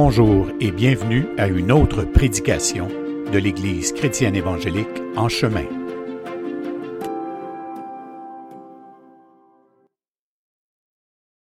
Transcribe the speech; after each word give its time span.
Bonjour 0.00 0.46
et 0.60 0.70
bienvenue 0.70 1.26
à 1.38 1.48
une 1.48 1.72
autre 1.72 2.04
prédication 2.04 2.86
de 3.32 3.36
l'Église 3.36 3.90
chrétienne 3.90 4.36
évangélique 4.36 4.86
en 5.16 5.28
chemin. 5.28 5.64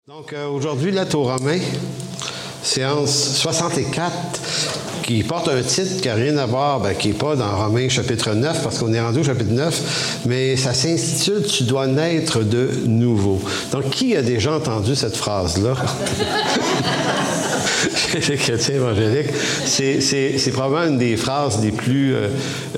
Donc 0.06 0.34
euh, 0.34 0.48
aujourd'hui, 0.48 0.90
lettre 0.90 1.16
aux 1.16 1.22
Romains, 1.22 1.60
séance 2.62 3.38
64, 3.38 4.12
qui 5.02 5.22
porte 5.22 5.48
un 5.48 5.62
titre 5.62 6.02
qui 6.02 6.08
n'a 6.08 6.14
rien 6.14 6.36
à 6.36 6.44
voir, 6.44 6.80
ben, 6.80 6.94
qui 6.94 7.08
n'est 7.08 7.14
pas 7.14 7.34
dans 7.34 7.56
Romains 7.56 7.88
chapitre 7.88 8.34
9, 8.34 8.62
parce 8.62 8.78
qu'on 8.78 8.92
est 8.92 9.00
rendu 9.00 9.20
au 9.20 9.24
chapitre 9.24 9.50
9, 9.50 10.24
mais 10.26 10.58
ça 10.58 10.74
s'intitule 10.74 11.46
Tu 11.46 11.62
dois 11.64 11.86
naître 11.86 12.40
de 12.40 12.68
nouveau. 12.84 13.40
Donc, 13.72 13.88
qui 13.88 14.14
a 14.14 14.20
déjà 14.20 14.54
entendu 14.54 14.94
cette 14.94 15.16
phrase-là? 15.16 15.74
les 18.14 18.36
chrétiens 18.36 18.76
évangéliques, 18.76 19.30
c'est 19.64 20.50
probablement 20.52 20.92
une 20.92 20.98
des 20.98 21.16
phrases 21.16 21.62
les 21.62 21.72
plus, 21.72 22.14
euh, 22.14 22.28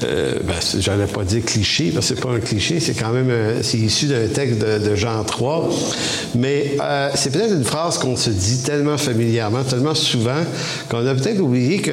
euh, 0.03 0.35
ben, 0.45 0.55
j'allais 0.79 1.07
pas 1.07 1.25
dire 1.25 1.45
cliché, 1.45 1.91
parce 1.93 2.09
que 2.09 2.15
c'est 2.15 2.21
pas 2.21 2.31
un 2.31 2.41
cliché, 2.41 2.81
c'est 2.81 2.95
quand 2.95 3.13
même, 3.13 3.31
c'est 3.63 3.79
issu 3.79 4.07
d'un 4.07 4.27
texte 4.29 4.61
de, 4.61 4.95
Jean 4.95 5.25
3, 5.25 5.71
mais 6.37 6.77
euh, 6.81 7.11
c'est 7.15 7.33
peut-être 7.33 7.53
une 7.53 7.65
phrase 7.65 7.99
qu'on 7.99 8.17
se 8.17 8.31
dit 8.31 8.59
tellement 8.59 8.97
familièrement, 8.97 9.65
tellement 9.65 9.95
souvent, 9.95 10.43
qu'on 10.89 11.07
a 11.07 11.15
peut-être 11.15 11.41
oublié 11.41 11.81
que 11.81 11.93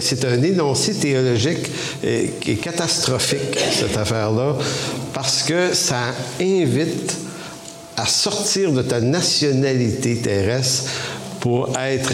c'est 0.00 0.24
un 0.24 0.42
énoncé 0.42 0.94
théologique 0.94 1.70
qui 2.40 2.50
est 2.52 2.60
catastrophique, 2.60 3.58
cette 3.70 3.96
affaire-là, 3.96 4.56
parce 5.12 5.42
que 5.42 5.74
ça 5.74 6.14
invite 6.40 7.16
à 7.96 8.06
sortir 8.06 8.72
de 8.72 8.82
ta 8.82 9.00
nationalité 9.00 10.16
terrestre 10.16 10.84
pour 11.42 11.68
être 11.76 12.12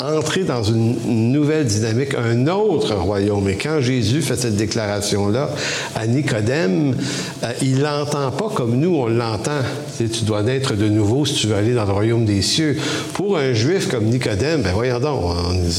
entré 0.00 0.44
dans 0.44 0.62
une 0.62 1.32
nouvelle 1.32 1.66
dynamique, 1.66 2.14
un 2.14 2.46
autre 2.46 2.94
royaume. 2.94 3.48
Et 3.48 3.56
quand 3.56 3.80
Jésus 3.80 4.22
fait 4.22 4.36
cette 4.36 4.54
déclaration-là 4.54 5.50
à 5.96 6.06
Nicodème, 6.06 6.94
euh, 7.42 7.52
il 7.60 7.80
l'entend 7.80 8.30
pas 8.30 8.48
comme 8.54 8.78
nous, 8.78 8.94
on 8.94 9.08
l'entend. 9.08 9.62
Tu, 9.98 10.06
dois 10.24 10.42
naître 10.42 10.74
de 10.74 10.88
nouveau 10.88 11.26
si 11.26 11.34
tu 11.34 11.46
veux 11.48 11.56
aller 11.56 11.74
dans 11.74 11.86
le 11.86 11.92
royaume 11.92 12.24
des 12.24 12.40
cieux. 12.40 12.76
Pour 13.14 13.36
un 13.36 13.52
juif 13.52 13.88
comme 13.88 14.04
Nicodème, 14.04 14.62
ben 14.62 14.72
voyons 14.72 15.00
donc, 15.00 15.24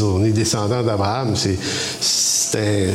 on, 0.03 0.25
est 0.25 0.31
descendant 0.31 0.83
d'Abraham, 0.83 1.35
c'est 1.35 2.87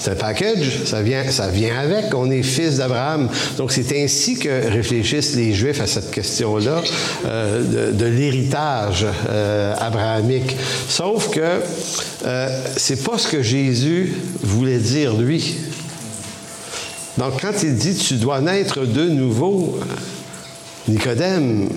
c'est 0.00 0.12
un 0.12 0.14
package, 0.14 0.84
ça 0.86 1.02
vient, 1.02 1.30
ça 1.30 1.48
vient 1.48 1.78
avec. 1.78 2.14
On 2.14 2.30
est 2.30 2.42
fils 2.42 2.78
d'Abraham. 2.78 3.28
Donc, 3.58 3.70
c'est 3.70 4.02
ainsi 4.02 4.38
que 4.38 4.48
réfléchissent 4.70 5.36
les 5.36 5.52
Juifs 5.52 5.78
à 5.78 5.86
cette 5.86 6.10
question-là 6.10 6.82
euh, 7.26 7.92
de, 7.92 8.06
l'héritage 8.06 9.06
euh, 9.28 9.74
abrahamique. 9.78 10.56
Sauf 10.88 11.28
que 11.28 11.60
euh, 12.24 12.64
c'est 12.78 13.04
pas 13.04 13.18
ce 13.18 13.28
que 13.28 13.42
Jésus 13.42 14.14
voulait 14.42 14.78
dire, 14.78 15.14
lui. 15.14 15.56
Donc, 17.18 17.42
quand 17.42 17.62
il 17.62 17.76
dit 17.76 17.94
tu 17.94 18.14
dois 18.14 18.40
naître 18.40 18.86
de 18.86 19.06
nouveau, 19.06 19.78
Nicodème, 20.88 21.68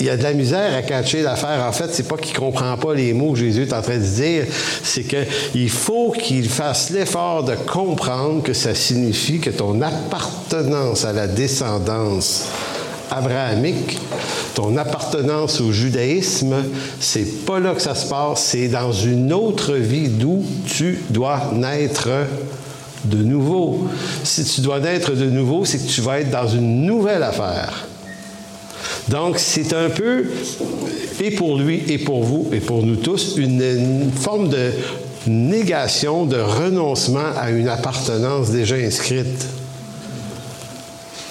il 0.00 0.06
y 0.06 0.10
a 0.10 0.16
de 0.16 0.22
la 0.22 0.32
misère 0.32 0.74
à 0.74 0.82
catcher 0.82 1.22
l'affaire. 1.22 1.64
En 1.66 1.72
fait, 1.72 1.90
c'est 1.92 2.08
pas 2.08 2.16
qu'il 2.16 2.36
comprend 2.36 2.76
pas 2.76 2.94
les 2.94 3.12
mots 3.12 3.32
que 3.32 3.38
Jésus 3.38 3.62
est 3.62 3.72
en 3.72 3.82
train 3.82 3.98
de 3.98 4.02
dire, 4.02 4.44
c'est 4.82 5.04
qu'il 5.04 5.70
faut 5.70 6.10
qu'il 6.10 6.48
fasse 6.48 6.90
l'effort 6.90 7.44
de 7.44 7.54
comprendre 7.54 8.42
que 8.42 8.52
ça 8.52 8.74
signifie 8.74 9.40
que 9.40 9.50
ton 9.50 9.80
appartenance 9.80 11.04
à 11.04 11.12
la 11.12 11.26
descendance 11.26 12.46
abrahamique, 13.10 13.98
ton 14.54 14.76
appartenance 14.76 15.60
au 15.60 15.72
judaïsme, 15.72 16.56
c'est 17.00 17.44
pas 17.46 17.58
là 17.58 17.74
que 17.74 17.80
ça 17.80 17.94
se 17.94 18.06
passe, 18.06 18.42
c'est 18.42 18.68
dans 18.68 18.92
une 18.92 19.32
autre 19.32 19.74
vie 19.74 20.08
d'où 20.08 20.44
tu 20.66 21.02
dois 21.10 21.52
naître 21.54 22.08
de 23.04 23.22
nouveau. 23.22 23.86
Si 24.24 24.44
tu 24.44 24.60
dois 24.60 24.80
naître 24.80 25.12
de 25.12 25.26
nouveau, 25.26 25.64
c'est 25.64 25.78
que 25.78 25.90
tu 25.90 26.00
vas 26.00 26.20
être 26.20 26.30
dans 26.30 26.48
une 26.48 26.84
nouvelle 26.84 27.22
affaire. 27.22 27.86
Donc, 29.08 29.38
c'est 29.38 29.72
un 29.72 29.88
peu, 29.88 30.26
et 31.20 31.30
pour 31.30 31.58
lui, 31.58 31.82
et 31.88 31.98
pour 31.98 32.22
vous, 32.22 32.48
et 32.52 32.60
pour 32.60 32.82
nous 32.82 32.96
tous, 32.96 33.36
une, 33.36 34.10
forme 34.12 34.48
de 34.48 34.70
négation, 35.26 36.26
de 36.26 36.36
renoncement 36.36 37.32
à 37.36 37.50
une 37.50 37.68
appartenance 37.68 38.50
déjà 38.50 38.76
inscrite. 38.76 39.46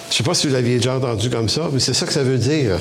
Je 0.10 0.14
ne 0.14 0.18
sais 0.18 0.24
pas 0.24 0.34
si 0.34 0.48
vous 0.48 0.54
l'aviez 0.54 0.78
déjà 0.78 0.96
entendu 0.96 1.30
comme 1.30 1.50
ça, 1.50 1.70
mais 1.72 1.80
c'est 1.80 1.94
ça 1.94 2.06
que 2.06 2.14
ça 2.14 2.24
veut 2.24 2.38
dire. 2.38 2.80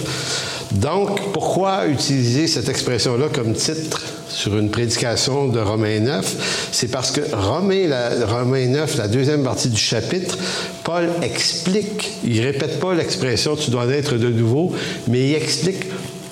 Donc, 0.73 1.33
pourquoi 1.33 1.87
utiliser 1.89 2.47
cette 2.47 2.69
expression-là 2.69 3.27
comme 3.33 3.53
titre 3.53 4.03
sur 4.29 4.57
une 4.57 4.71
prédication 4.71 5.49
de 5.49 5.59
Romains 5.59 6.01
9? 6.01 6.69
C'est 6.71 6.89
parce 6.89 7.11
que 7.11 7.21
Romains, 7.35 7.89
la, 7.89 8.27
Romains 8.27 8.69
9, 8.69 8.97
la 8.97 9.09
deuxième 9.09 9.43
partie 9.43 9.71
du 9.71 9.81
chapitre, 9.81 10.39
Paul 10.85 11.11
explique, 11.23 12.13
il 12.25 12.41
répète 12.41 12.79
pas 12.79 12.95
l'expression 12.95 13.57
tu 13.57 13.71
dois 13.71 13.87
naître 13.87 14.15
de 14.15 14.29
nouveau, 14.29 14.73
mais 15.09 15.31
il 15.31 15.35
explique 15.35 15.85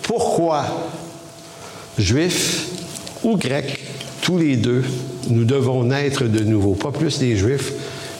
pourquoi 0.03 0.65
juifs 1.99 2.67
ou 3.25 3.37
grecs, 3.37 3.81
tous 4.23 4.39
les 4.39 4.57
deux, 4.57 4.85
nous 5.29 5.45
devons 5.45 5.85
naître 5.85 6.25
de 6.25 6.45
nouveau. 6.45 6.75
Pas 6.75 6.93
plus 6.93 7.21
les 7.21 7.37
juifs 7.37 7.73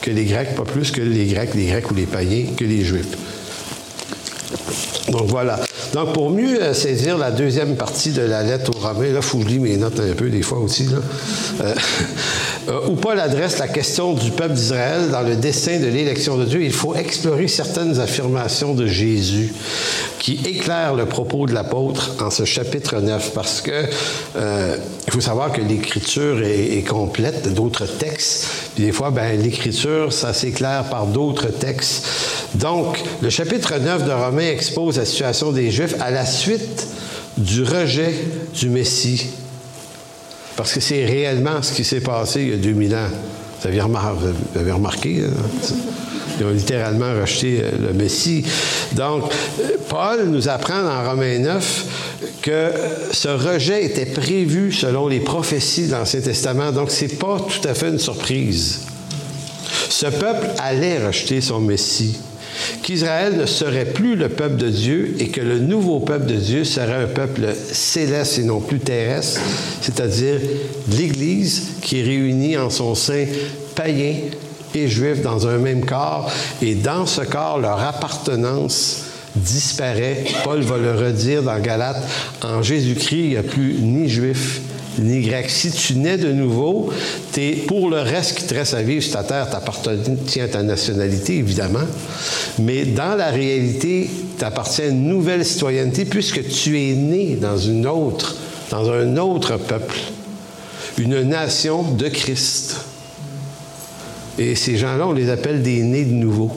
que 0.05 0.11
les 0.11 0.25
grecs, 0.25 0.53
pas 0.55 0.63
plus 0.63 0.91
que 0.91 1.01
les 1.01 1.25
grecs, 1.25 1.55
les 1.55 1.65
grecs 1.65 1.89
ou 1.89 1.95
les 1.95 2.05
païens 2.05 2.45
que 2.55 2.63
les 2.63 2.83
juifs. 2.83 3.17
Donc 5.09 5.27
voilà. 5.29 5.59
Donc, 5.93 6.13
pour 6.13 6.29
mieux 6.29 6.61
euh, 6.61 6.73
saisir 6.75 7.17
la 7.17 7.31
deuxième 7.31 7.75
partie 7.75 8.11
de 8.11 8.21
la 8.21 8.43
lettre 8.43 8.69
aux 8.75 8.79
Romains, 8.79 9.11
là, 9.11 9.15
il 9.15 9.21
faut 9.21 9.39
que 9.39 9.45
je 9.45 9.49
lis 9.49 9.59
mes 9.59 9.77
notes 9.77 9.99
un 9.99 10.13
peu 10.13 10.29
des 10.29 10.43
fois 10.43 10.59
aussi, 10.59 10.87
euh, 11.61 11.73
euh, 12.67 12.87
où 12.87 12.95
Paul 12.95 13.19
adresse 13.19 13.59
la 13.59 13.67
question 13.67 14.13
du 14.13 14.31
peuple 14.31 14.53
d'Israël 14.53 15.09
dans 15.11 15.21
le 15.21 15.35
dessein 15.35 15.79
de 15.79 15.87
l'élection 15.87 16.37
de 16.37 16.45
Dieu, 16.45 16.63
il 16.63 16.73
faut 16.73 16.95
explorer 16.95 17.47
certaines 17.47 17.99
affirmations 17.99 18.73
de 18.73 18.87
Jésus 18.87 19.53
qui 20.19 20.39
éclairent 20.45 20.95
le 20.95 21.05
propos 21.05 21.45
de 21.45 21.53
l'apôtre 21.53 22.15
en 22.19 22.29
ce 22.29 22.45
chapitre 22.45 22.99
9, 22.99 23.31
parce 23.33 23.61
que 23.61 23.85
il 25.07 25.13
faut 25.13 25.21
savoir 25.21 25.51
que 25.51 25.61
l'écriture 25.61 26.41
est, 26.43 26.85
complète, 26.87 27.53
d'autres 27.53 27.85
textes, 27.85 28.47
puis 28.73 28.85
des 28.85 28.91
fois, 28.91 29.11
ben, 29.11 29.39
l'écriture, 29.39 30.11
ça 30.11 30.33
s'éclaire 30.33 30.85
par 30.85 31.05
d'autres 31.05 31.47
textes. 31.47 32.07
Donc, 32.55 33.01
le 33.21 33.29
chapitre 33.29 33.77
9 33.77 34.05
de 34.05 34.11
Romains 34.11 34.49
expose 34.49 34.97
la 34.97 35.05
situation 35.05 35.51
des 35.51 35.71
Juifs 35.71 35.95
à 35.99 36.09
la 36.09 36.25
suite 36.25 36.87
du 37.37 37.63
rejet 37.63 38.13
du 38.53 38.69
Messie. 38.69 39.27
Parce 40.55 40.73
que 40.73 40.79
c'est 40.79 41.05
réellement 41.05 41.61
ce 41.61 41.73
qui 41.73 41.83
s'est 41.83 42.01
passé 42.01 42.41
il 42.41 42.49
y 42.49 42.53
a 42.53 42.57
2000 42.57 42.95
ans. 42.95 43.09
Vous 43.61 43.67
avez 44.59 44.71
remarqué? 44.71 45.23
Hein? 45.25 45.75
Ils 46.39 46.45
ont 46.45 46.51
littéralement 46.51 47.13
rejeté 47.19 47.61
euh, 47.61 47.71
le 47.87 47.93
Messie. 47.93 48.45
Donc, 48.93 49.23
Paul 49.89 50.25
nous 50.27 50.49
apprend 50.49 50.83
dans 50.83 51.09
Romains 51.09 51.39
9 51.39 51.85
que 52.41 52.71
ce 53.11 53.29
rejet 53.29 53.85
était 53.85 54.05
prévu 54.05 54.71
selon 54.71 55.07
les 55.07 55.19
prophéties 55.19 55.87
de 55.87 55.91
l'Ancien 55.93 56.21
Testament. 56.21 56.71
Donc, 56.71 56.91
ce 56.91 57.05
n'est 57.05 57.13
pas 57.13 57.39
tout 57.39 57.67
à 57.67 57.73
fait 57.73 57.89
une 57.89 57.99
surprise. 57.99 58.81
Ce 59.89 60.07
peuple 60.07 60.47
allait 60.59 61.05
rejeter 61.05 61.41
son 61.41 61.59
Messie 61.61 62.17
qu'Israël 62.81 63.35
ne 63.37 63.45
serait 63.45 63.85
plus 63.85 64.15
le 64.15 64.29
peuple 64.29 64.57
de 64.57 64.69
Dieu 64.69 65.15
et 65.19 65.29
que 65.29 65.41
le 65.41 65.59
nouveau 65.59 65.99
peuple 65.99 66.27
de 66.27 66.35
Dieu 66.35 66.63
serait 66.63 67.03
un 67.03 67.07
peuple 67.07 67.47
céleste 67.71 68.39
et 68.39 68.43
non 68.43 68.59
plus 68.59 68.79
terrestre, 68.79 69.41
c'est-à-dire 69.81 70.39
l'Église 70.91 71.73
qui 71.81 71.99
est 71.99 72.03
réunie 72.03 72.57
en 72.57 72.69
son 72.69 72.95
sein 72.95 73.25
païen 73.75 74.15
et 74.73 74.87
juif 74.87 75.21
dans 75.21 75.47
un 75.47 75.57
même 75.57 75.85
corps, 75.85 76.29
et 76.61 76.75
dans 76.75 77.05
ce 77.05 77.21
corps, 77.21 77.59
leur 77.59 77.81
appartenance 77.81 79.03
disparaît. 79.35 80.25
Paul 80.43 80.61
va 80.61 80.77
le 80.77 80.93
redire 80.93 81.43
dans 81.43 81.59
Galates, 81.59 82.03
en 82.43 82.61
Jésus-Christ, 82.61 83.19
il 83.19 83.29
n'y 83.29 83.37
a 83.37 83.43
plus 83.43 83.75
ni 83.79 84.09
juif 84.09 84.61
Si 85.47 85.71
tu 85.71 85.95
nais 85.95 86.17
de 86.17 86.31
nouveau, 86.31 86.89
pour 87.67 87.89
le 87.89 87.99
reste 87.99 88.37
qui 88.37 88.45
te 88.45 88.53
reste 88.53 88.73
à 88.73 88.81
vivre 88.81 89.03
sur 89.03 89.13
ta 89.13 89.23
terre, 89.23 89.49
t'appartiens 89.49 90.45
à 90.45 90.47
ta 90.47 90.63
nationalité, 90.63 91.37
évidemment. 91.37 91.85
Mais 92.59 92.85
dans 92.85 93.15
la 93.15 93.29
réalité, 93.29 94.09
tu 94.37 94.45
appartiens 94.45 94.85
à 94.85 94.87
une 94.89 95.07
nouvelle 95.07 95.45
citoyenneté 95.45 96.05
puisque 96.05 96.47
tu 96.47 96.79
es 96.79 96.93
né 96.93 97.35
dans 97.35 97.57
une 97.57 97.87
autre, 97.87 98.35
dans 98.69 98.89
un 98.89 99.17
autre 99.17 99.57
peuple, 99.57 99.97
une 100.97 101.21
nation 101.23 101.83
de 101.83 102.07
Christ. 102.07 102.77
Et 104.37 104.55
ces 104.55 104.77
gens-là, 104.77 105.07
on 105.07 105.13
les 105.13 105.29
appelle 105.29 105.61
des 105.61 105.81
nés 105.81 106.05
de 106.05 106.13
nouveau, 106.13 106.51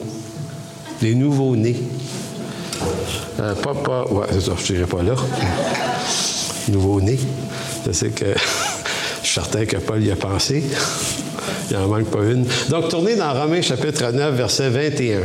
des 1.01 1.15
nouveaux 1.15 1.55
nés. 1.55 1.77
Euh, 3.39 3.53
ouais, 4.11 4.27
je 4.37 4.73
dirais 4.73 4.85
pas 4.85 5.01
là. 5.01 5.15
Nouveau 6.67 7.01
Je 7.85 7.91
sais 7.91 8.09
que 8.09 8.25
je 9.21 9.27
suis 9.27 9.33
certain 9.35 9.65
que 9.65 9.77
Paul 9.77 10.03
y 10.03 10.11
a 10.11 10.15
pensé. 10.15 10.63
Il 11.69 11.77
n'en 11.77 11.87
manque 11.87 12.05
pas 12.05 12.23
une. 12.23 12.45
Donc, 12.69 12.89
tournez 12.89 13.15
dans 13.15 13.33
Romains 13.33 13.61
chapitre 13.61 14.11
9, 14.11 14.35
verset 14.35 14.69
21. 14.69 15.19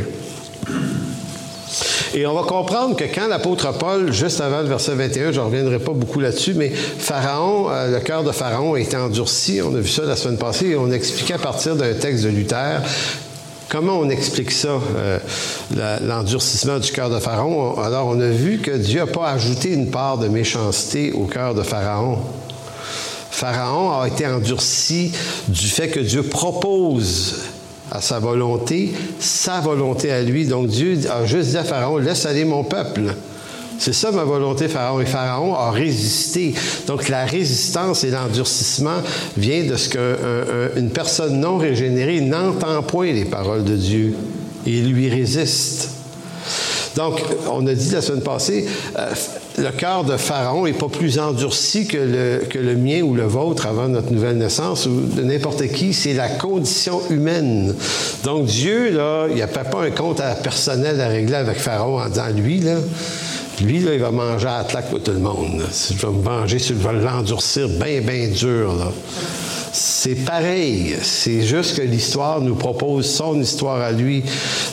Et 2.13 2.25
on 2.25 2.33
va 2.33 2.43
comprendre 2.43 2.95
que 2.95 3.03
quand 3.03 3.27
l'apôtre 3.27 3.77
Paul, 3.77 4.13
juste 4.13 4.39
avant 4.39 4.61
le 4.61 4.69
verset 4.69 4.95
21, 4.95 5.33
je 5.33 5.39
ne 5.39 5.45
reviendrai 5.45 5.79
pas 5.79 5.91
beaucoup 5.91 6.21
là-dessus, 6.21 6.53
mais 6.53 6.69
Pharaon, 6.69 7.69
euh, 7.69 7.91
le 7.91 7.99
cœur 7.99 8.23
de 8.23 8.31
Pharaon 8.31 8.75
a 8.75 8.79
été 8.79 8.95
endurci. 8.95 9.59
On 9.61 9.75
a 9.75 9.79
vu 9.79 9.89
ça 9.89 10.03
la 10.03 10.15
semaine 10.15 10.37
passée 10.37 10.67
et 10.67 10.75
on 10.77 10.91
expliquait 10.91 11.33
à 11.33 11.39
partir 11.39 11.75
d'un 11.75 11.93
texte 11.93 12.23
de 12.23 12.29
Luther 12.29 12.81
Comment 13.67 13.99
on 13.99 14.09
explique 14.09 14.51
ça, 14.51 14.79
euh, 14.95 15.19
l'endurcissement 16.01 16.79
du 16.79 16.91
cœur 16.91 17.09
de 17.09 17.19
Pharaon? 17.19 17.77
Alors, 17.79 18.07
on 18.07 18.21
a 18.21 18.29
vu 18.29 18.59
que 18.59 18.71
Dieu 18.71 18.99
n'a 18.99 19.07
pas 19.07 19.31
ajouté 19.31 19.73
une 19.73 19.89
part 19.89 20.17
de 20.17 20.27
méchanceté 20.27 21.11
au 21.11 21.25
cœur 21.25 21.55
de 21.55 21.63
Pharaon. 21.63 22.19
Pharaon 23.35 23.99
a 23.99 24.07
été 24.07 24.25
endurci 24.25 25.11
du 25.49 25.67
fait 25.67 25.89
que 25.89 25.99
Dieu 25.99 26.23
propose 26.23 27.41
à 27.91 27.99
sa 27.99 28.17
volonté, 28.17 28.93
sa 29.19 29.59
volonté 29.59 30.09
à 30.09 30.21
lui. 30.21 30.45
Donc 30.45 30.67
Dieu 30.67 30.97
a 31.11 31.25
juste 31.25 31.49
dit 31.49 31.57
à 31.57 31.65
Pharaon, 31.65 31.97
laisse 31.97 32.25
aller 32.25 32.45
mon 32.45 32.63
peuple. 32.63 33.13
C'est 33.77 33.91
ça 33.91 34.11
ma 34.11 34.23
volonté, 34.23 34.69
Pharaon. 34.69 35.01
Et 35.01 35.05
Pharaon 35.05 35.53
a 35.53 35.71
résisté. 35.71 36.53
Donc 36.87 37.09
la 37.09 37.25
résistance 37.25 38.05
et 38.05 38.09
l'endurcissement 38.09 39.01
vient 39.35 39.65
de 39.65 39.75
ce 39.75 39.89
qu'une 39.89 40.91
personne 40.91 41.37
non 41.37 41.57
régénérée 41.57 42.21
n'entend 42.21 42.83
point 42.83 43.11
les 43.11 43.25
paroles 43.25 43.65
de 43.65 43.75
Dieu 43.75 44.15
et 44.65 44.79
lui 44.79 45.09
résiste. 45.09 45.94
Donc, 46.95 47.21
on 47.51 47.67
a 47.67 47.73
dit 47.73 47.89
la 47.91 48.01
semaine 48.01 48.21
passée, 48.21 48.65
euh, 48.97 49.09
le 49.57 49.71
cœur 49.71 50.03
de 50.03 50.15
Pharaon 50.17 50.65
n'est 50.65 50.73
pas 50.73 50.87
plus 50.87 51.19
endurci 51.19 51.87
que 51.87 51.97
le, 51.97 52.75
mien 52.75 53.01
ou 53.01 53.15
le 53.15 53.23
vôtre 53.23 53.67
avant 53.67 53.87
notre 53.87 54.11
nouvelle 54.11 54.37
naissance 54.37 54.85
ou 54.85 55.01
de 55.01 55.21
n'importe 55.21 55.67
qui. 55.67 55.93
C'est 55.93 56.13
la 56.13 56.29
condition 56.29 57.01
humaine. 57.09 57.75
Donc, 58.23 58.45
Dieu, 58.45 58.89
il 59.29 59.35
n'y 59.35 59.41
a 59.41 59.47
pas 59.47 59.65
un 59.81 59.91
compte 59.91 60.21
personnel 60.41 60.99
à 61.01 61.07
régler 61.07 61.35
avec 61.35 61.57
Pharaon 61.57 61.99
en 61.99 62.07
disant, 62.07 62.29
lui, 62.35 62.59
là, 62.59 62.75
lui, 63.61 63.79
là, 63.79 63.93
il 63.93 63.99
va 63.99 64.11
manger 64.11 64.47
à 64.47 64.65
la 64.73 64.81
pour 64.81 65.01
tout 65.01 65.11
le 65.11 65.19
monde. 65.19 65.63
Je 65.71 66.05
vais 66.05 66.13
me 66.13 66.21
manger, 66.21 66.59
je 66.59 66.73
vais 66.73 66.93
l'endurcir 66.93 67.69
bien, 67.69 68.01
bien 68.01 68.27
dur. 68.27 68.75
Là. 68.75 68.91
C'est 69.71 70.15
pareil. 70.15 70.95
C'est 71.01 71.41
juste 71.41 71.77
que 71.77 71.81
l'histoire 71.81 72.41
nous 72.41 72.55
propose 72.55 73.09
son 73.09 73.39
histoire 73.41 73.81
à 73.81 73.91
lui. 73.91 74.23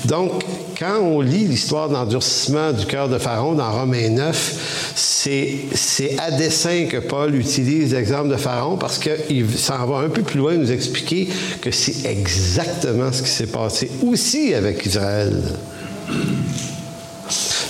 Donc, 0.04 0.44
quand 0.78 0.98
on 1.00 1.20
lit 1.20 1.46
l'histoire 1.46 1.88
d'endurcissement 1.88 2.72
du 2.72 2.86
cœur 2.86 3.08
de 3.08 3.18
Pharaon 3.18 3.54
dans 3.54 3.70
Romains 3.70 4.10
9, 4.10 4.92
c'est 4.94 6.16
à 6.18 6.30
dessein 6.32 6.86
que 6.86 6.98
Paul 6.98 7.34
utilise 7.34 7.92
l'exemple 7.92 8.28
de 8.30 8.36
Pharaon 8.36 8.76
parce 8.76 8.98
qu'il 8.98 9.48
s'en 9.56 9.86
va 9.86 9.98
un 9.98 10.08
peu 10.08 10.22
plus 10.22 10.38
loin 10.38 10.54
nous 10.54 10.72
expliquer 10.72 11.28
que 11.60 11.70
c'est 11.70 12.08
exactement 12.08 13.12
ce 13.12 13.22
qui 13.22 13.30
s'est 13.30 13.46
passé 13.46 13.90
aussi 14.02 14.54
avec 14.54 14.84
Israël. 14.86 15.42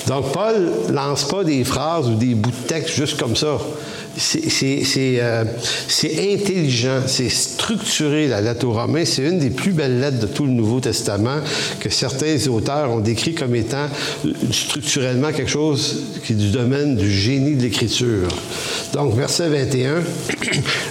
Donc, 0.06 0.32
Paul 0.32 0.70
lance 0.92 1.24
pas 1.28 1.44
des 1.44 1.64
phrases 1.64 2.08
ou 2.08 2.14
des 2.14 2.34
bouts 2.34 2.50
de 2.50 2.68
texte 2.68 2.94
juste 2.94 3.18
comme 3.18 3.36
ça. 3.36 3.58
Euh, 4.14 5.44
c'est 5.88 6.34
intelligent, 6.34 7.00
c'est 7.06 7.30
structuré, 7.30 8.28
la 8.28 8.40
lettre 8.40 8.66
aux 8.66 8.72
Romains. 8.72 9.04
C'est 9.04 9.22
une 9.22 9.38
des 9.38 9.50
plus 9.50 9.72
belles 9.72 10.00
lettres 10.00 10.18
de 10.18 10.26
tout 10.26 10.44
le 10.44 10.50
Nouveau 10.50 10.80
Testament 10.80 11.40
que 11.80 11.88
certains 11.88 12.46
auteurs 12.48 12.90
ont 12.90 13.00
décrit 13.00 13.34
comme 13.34 13.54
étant 13.54 13.86
euh, 14.26 14.32
structurellement 14.50 15.32
quelque 15.32 15.50
chose 15.50 16.02
qui 16.24 16.34
est 16.34 16.36
du 16.36 16.50
domaine 16.50 16.96
du 16.96 17.10
génie 17.10 17.56
de 17.56 17.62
l'Écriture. 17.62 18.28
Donc, 18.92 19.14
verset 19.16 19.48
21, 19.48 20.02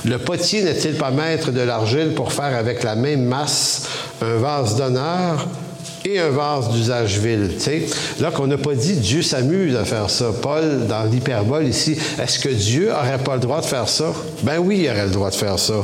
le 0.06 0.18
potier 0.18 0.64
n'est-il 0.64 0.96
pas 0.96 1.12
maître 1.12 1.52
de 1.52 1.62
l'argile 1.62 2.14
pour 2.16 2.34
faire 2.34 2.56
avec 2.56 2.84
la 2.84 2.96
même 2.96 3.26
masse 3.26 3.88
un 4.22 4.38
vase 4.38 4.76
d'honneur 4.76 5.48
et 6.06 6.20
un 6.20 6.30
vase 6.30 6.70
d'usage 6.70 7.20
vil. 7.20 7.52
Là 8.20 8.32
qu'on 8.32 8.48
n'a 8.48 8.58
pas 8.58 8.74
dit 8.74 8.94
Dieu 8.94 9.22
s'amuse 9.22 9.76
à 9.76 9.86
faire 9.86 10.10
ça. 10.10 10.32
Paul, 10.42 10.88
dans 10.88 11.04
l'hyperbole 11.04 11.68
ici, 11.68 11.98
est-ce 12.22 12.40
que 12.40 12.50
Dieu 12.50 12.90
n'aurait 12.90 13.24
pas 13.24 13.36
le 13.36 13.42
droit 13.42 13.62
de 13.62 13.66
faire 13.66 13.88
ça? 13.88 14.14
Ben 14.44 14.60
oui, 14.60 14.82
il 14.84 14.90
aurait 14.90 15.06
le 15.06 15.12
droit 15.12 15.30
de 15.30 15.36
faire 15.36 15.60
ça. 15.60 15.84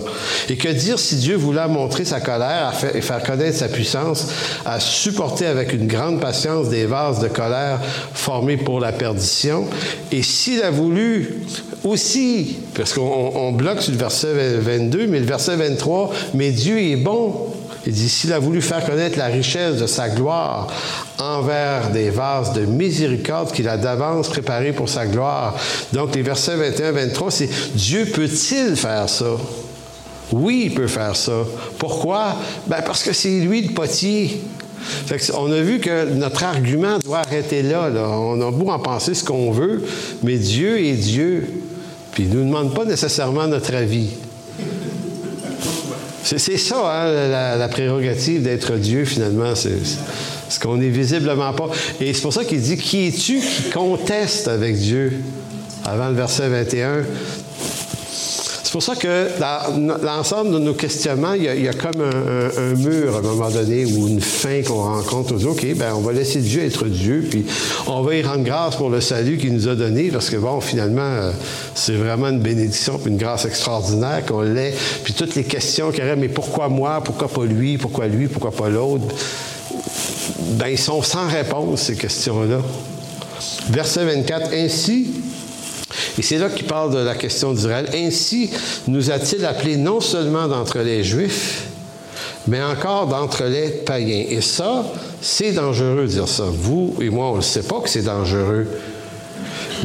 Et 0.50 0.56
que 0.56 0.70
dire 0.70 1.00
si 1.00 1.18
Dieu 1.18 1.36
voulait 1.36 1.68
montrer 1.68 2.06
sa 2.06 2.20
colère 2.20 2.74
et 2.94 3.02
faire 3.02 3.24
connaître 3.24 3.58
sa 3.58 3.68
puissance, 3.68 4.28
à 4.66 4.80
supporter 4.80 5.46
avec 5.46 5.74
une 5.74 5.88
grande 5.88 6.20
patience 6.20 6.70
des 6.70 6.86
vases 6.86 7.20
de 7.20 7.28
colère 7.28 7.80
formés 8.14 8.58
pour 8.58 8.80
la 8.80 8.92
perdition? 8.92 9.66
Et 10.12 10.24
s'il 10.24 10.62
a 10.64 10.72
voulu 10.72 11.44
aussi, 11.84 12.58
parce 12.74 12.94
qu'on 12.94 13.52
bloque 13.52 13.82
sur 13.82 13.92
le 13.92 13.98
verset 13.98 14.58
22, 14.60 15.08
mais 15.08 15.20
le 15.20 15.26
verset 15.26 15.56
23, 15.56 16.12
mais 16.34 16.52
Dieu 16.52 16.80
est 16.80 16.96
bon 16.96 17.48
il 17.88 17.94
dit, 17.94 18.10
s'il 18.10 18.34
a 18.34 18.40
voulu 18.40 18.62
faire 18.62 18.86
connaître 18.86 19.18
la 19.18 19.28
richesse 19.28 19.78
de 19.78 19.88
sa 19.88 20.10
gloire 20.10 20.68
envers 21.18 21.90
des 21.92 22.10
vases 22.10 22.52
de 22.52 22.66
miséricorde 22.66 23.54
qu'il 23.54 23.70
a 23.70 23.78
d'avance 23.78 24.28
préparés 24.28 24.74
pour 24.74 24.90
sa 24.90 25.06
gloire. 25.06 25.56
Donc 25.94 26.14
les 26.14 26.22
versets 26.22 26.58
21-23, 26.58 27.32
c'est 27.32 27.50
Dieu 27.76 28.06
peut-il 28.14 28.76
faire 28.76 29.08
ça? 29.08 29.38
Oui, 30.34 30.64
il 30.66 30.74
peut 30.74 30.88
faire 30.88 31.16
ça. 31.16 31.46
Pourquoi? 31.80 32.36
Ben 32.68 32.82
parce 32.86 33.04
que 33.04 33.14
c'est 33.14 33.40
lui 33.40 33.62
le 33.62 33.74
potier. 33.74 34.42
on 35.36 35.50
a 35.50 35.62
vu 35.62 35.80
que 35.80 36.10
notre 36.10 36.44
argument 36.44 37.00
doit 37.00 37.20
arrêter 37.20 37.64
là, 37.64 37.90
là. 37.90 38.10
On 38.10 38.42
a 38.42 38.52
beau 38.52 38.70
en 38.70 38.80
penser 38.80 39.14
ce 39.14 39.24
qu'on 39.24 39.52
veut, 39.52 39.82
mais 40.24 40.36
Dieu 40.36 40.78
est 40.82 40.96
Dieu. 40.96 41.64
Puis 42.12 42.24
il 42.24 42.32
ne 42.32 42.36
nous 42.36 42.46
demande 42.48 42.76
pas 42.76 42.84
nécessairement 42.84 43.48
notre 43.48 43.74
avis. 43.74 44.10
C'est 46.36 46.58
ça, 46.58 47.06
hein, 47.06 47.58
la, 47.58 47.68
prérogative 47.70 48.44
d'être 48.44 48.74
Dieu, 48.74 49.06
finalement. 49.06 49.56
C'est 49.56 49.80
ce 50.50 50.60
qu'on 50.60 50.76
n'est 50.76 50.90
visiblement 50.90 51.54
pas. 51.54 51.70
Et 52.02 52.14
c'est 52.14 52.22
pour 52.22 52.34
ça 52.34 52.44
qu'il 52.44 52.60
dit 52.60 52.76
Qui 52.76 53.08
es-tu 53.08 53.40
qui 53.40 53.70
conteste 53.70 54.50
avec 54.50 54.76
Dieu? 54.78 55.24
Avant 55.86 56.10
le 56.10 56.16
verset 56.16 56.50
21, 56.50 57.04
c'est 58.68 58.74
pour 58.74 58.84
ça 58.84 58.98
que 58.98 59.30
l'ensemble 60.04 60.52
de 60.52 60.60
nos 60.60 60.74
questionnements, 60.74 61.32
il 61.32 61.44
y 61.44 61.70
a, 61.70 61.74
comme 61.74 62.02
un, 62.02 62.76
mur 62.76 63.16
à 63.16 63.20
un 63.20 63.22
moment 63.22 63.50
donné 63.50 63.86
ou 63.86 64.10
une 64.10 64.20
fin 64.20 64.62
qu'on 64.62 64.84
rencontre. 64.84 65.36
On 65.36 65.38
dit, 65.38 65.46
OK, 65.46 65.66
ben 65.78 65.94
on 65.96 66.02
va 66.02 66.12
laisser 66.12 66.42
Dieu 66.42 66.66
être 66.66 66.84
Dieu, 66.84 67.26
puis 67.30 67.46
on 67.88 68.02
va 68.02 68.16
y 68.16 68.22
rendre 68.22 68.44
grâce 68.44 68.76
pour 68.76 68.90
le 68.90 69.00
salut 69.00 69.38
qu'il 69.38 69.54
nous 69.54 69.70
a 69.70 69.76
donné, 69.76 70.10
parce 70.12 70.30
que 70.30 70.36
bon, 70.36 70.60
finalement, 70.60 71.00
euh, 71.00 71.32
c'est 71.76 71.96
vraiment 71.96 72.28
une 72.28 72.42
bénédiction, 72.42 72.98
puis 72.98 73.10
une 73.10 73.18
grâce 73.18 73.46
extraordinaire 73.46 74.26
qu'on 74.26 74.42
l'ait. 74.42 74.74
Puis 75.06 75.14
toutes 75.14 75.36
les 75.36 75.46
questions 75.46 75.92
qu'il 75.92 76.04
y 76.04 76.04
aurait, 76.06 76.18
mais 76.18 76.28
pourquoi 76.28 76.68
moi, 76.68 77.00
pourquoi 77.02 77.30
pas 77.30 77.46
lui, 77.46 77.78
pourquoi 77.78 78.08
lui, 78.08 78.28
pourquoi 78.28 78.52
pas 78.52 78.68
l'autre, 78.68 79.06
ben 80.58 80.68
ils 80.68 80.78
sont 80.78 81.02
sans 81.02 81.30
réponse, 81.30 81.84
ces 81.84 81.96
questions-là. 81.96 82.60
Verset 83.70 84.04
24, 84.04 84.54
ainsi, 84.54 85.08
et 86.18 86.22
c'est 86.22 86.38
là 86.38 86.50
qu'il 86.50 86.66
parle 86.66 86.94
de 86.94 87.00
la 87.00 87.16
question 87.16 87.54
d'Israël. 87.54 87.90
Ainsi 87.94 88.50
nous 88.88 89.12
a-t-il 89.12 89.46
appelés 89.46 89.78
non 89.78 90.00
seulement 90.00 90.48
d'entre 90.48 90.80
les 90.80 91.04
Juifs, 91.04 91.64
mais 92.48 92.62
encore 92.62 93.08
d'entre 93.08 93.44
les 93.44 93.70
païens. 93.70 94.26
Et 94.30 94.42
ça, 94.42 94.86
c'est 95.22 95.52
dangereux 95.52 96.04
de 96.04 96.08
dire 96.08 96.28
ça. 96.28 96.46
Vous 96.50 96.96
et 97.02 97.10
moi, 97.10 97.32
on 97.32 97.38
ne 97.38 97.42
sait 97.42 97.64
pas 97.64 97.80
que 97.82 97.90
c'est 97.90 98.04
dangereux. 98.04 98.68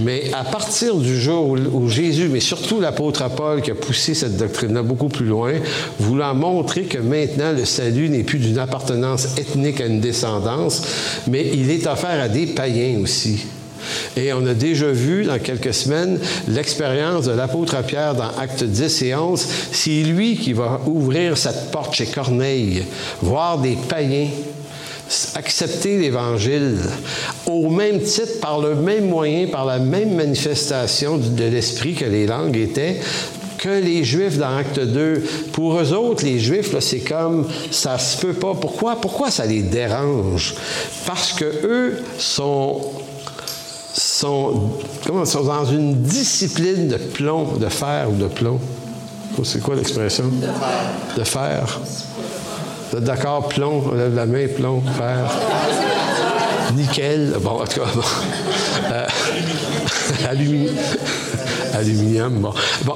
Mais 0.00 0.30
à 0.32 0.44
partir 0.44 0.96
du 0.96 1.20
jour 1.20 1.48
où, 1.50 1.88
Jésus, 1.88 2.28
mais 2.28 2.40
surtout 2.40 2.80
l'apôtre 2.80 3.28
Paul 3.28 3.60
qui 3.60 3.70
a 3.70 3.74
poussé 3.74 4.14
cette 4.14 4.38
doctrine-là 4.38 4.82
beaucoup 4.82 5.08
plus 5.08 5.26
loin, 5.26 5.52
voulant 5.98 6.34
montrer 6.34 6.84
que 6.84 6.98
maintenant 6.98 7.52
le 7.52 7.64
salut 7.66 8.08
n'est 8.08 8.22
plus 8.22 8.38
d'une 8.38 8.58
appartenance 8.58 9.36
ethnique 9.36 9.80
à 9.80 9.86
une 9.86 10.00
descendance, 10.00 10.82
mais 11.26 11.46
il 11.52 11.70
est 11.70 11.86
offert 11.86 12.20
à 12.20 12.28
des 12.28 12.46
païens 12.46 13.00
aussi. 13.02 13.44
Et 14.16 14.32
on 14.32 14.46
a 14.46 14.54
déjà 14.54 14.90
vu 14.90 15.24
dans 15.24 15.38
quelques 15.38 15.74
semaines 15.74 16.18
l'expérience 16.48 17.26
de 17.26 17.32
l'apôtre 17.32 17.82
Pierre 17.82 18.14
dans 18.14 18.30
Actes 18.38 18.64
10 18.64 19.02
et 19.02 19.14
11. 19.14 19.46
C'est 19.72 20.02
lui 20.02 20.36
qui 20.36 20.52
va 20.52 20.80
ouvrir 20.86 21.36
cette 21.36 21.70
porte 21.70 21.94
chez 21.94 22.06
Corneille, 22.06 22.84
voir 23.20 23.58
des 23.58 23.76
païens 23.88 24.28
accepter 25.34 25.98
l'Évangile 25.98 26.78
au 27.46 27.68
même 27.68 28.00
titre, 28.00 28.40
par 28.40 28.60
le 28.60 28.74
même 28.74 29.08
moyen, 29.08 29.46
par 29.46 29.64
la 29.64 29.78
même 29.78 30.14
manifestation 30.14 31.18
de 31.18 31.44
l'Esprit 31.44 31.94
que 31.94 32.04
les 32.04 32.26
langues 32.26 32.56
étaient, 32.56 33.00
que 33.58 33.68
les 33.68 34.04
Juifs 34.04 34.38
dans 34.38 34.56
Acte 34.56 34.80
2. 34.80 35.22
Pour 35.52 35.78
eux 35.78 35.92
autres, 35.92 36.24
les 36.24 36.38
Juifs, 36.38 36.76
c'est 36.80 37.00
comme 37.00 37.46
ça 37.70 37.98
se 37.98 38.20
peut 38.20 38.32
pas. 38.32 38.54
Pourquoi? 38.54 38.96
Pourquoi 38.96 39.30
ça 39.30 39.46
les 39.46 39.62
dérange? 39.62 40.54
Parce 41.06 41.32
que 41.32 41.44
eux 41.44 42.02
sont 42.18 42.80
sont, 43.94 44.70
comment, 45.06 45.24
sont 45.24 45.44
dans 45.44 45.64
une 45.64 46.02
discipline 46.02 46.88
de 46.88 46.96
plomb, 46.96 47.56
de 47.58 47.68
fer 47.68 48.08
ou 48.10 48.16
de 48.16 48.26
plomb? 48.26 48.58
C'est 49.44 49.62
quoi 49.62 49.74
l'expression? 49.74 50.24
De 50.26 50.46
fer. 50.46 51.16
De 51.16 51.24
fer. 51.24 51.80
D'accord, 53.00 53.48
plomb, 53.48 53.82
on 53.90 53.94
lève 53.94 54.14
la 54.14 54.26
main, 54.26 54.46
plomb, 54.48 54.82
fer. 54.96 55.30
Nickel, 56.76 57.34
bon, 57.40 57.62
en 57.62 57.64
tout 57.64 57.80
cas, 57.80 57.86
bon. 57.94 58.02
Euh, 58.92 59.06
aluminium, 61.74 62.34
bon. 62.34 62.52
Bon, 62.84 62.94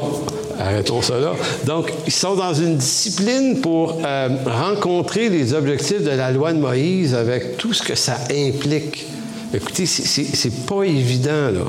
arrêtons 0.58 1.00
ça 1.02 1.18
là. 1.18 1.32
Donc, 1.64 1.92
ils 2.06 2.12
sont 2.12 2.34
dans 2.34 2.52
une 2.52 2.76
discipline 2.76 3.60
pour 3.60 3.98
euh, 4.04 4.28
rencontrer 4.46 5.28
les 5.30 5.54
objectifs 5.54 6.02
de 6.02 6.10
la 6.10 6.30
loi 6.30 6.52
de 6.52 6.58
Moïse 6.58 7.14
avec 7.14 7.56
tout 7.56 7.72
ce 7.72 7.82
que 7.82 7.94
ça 7.94 8.18
implique 8.30 9.06
Écoutez, 9.54 9.86
c'est 9.86 10.66
pas 10.66 10.82
évident, 10.82 11.50
là 11.50 11.64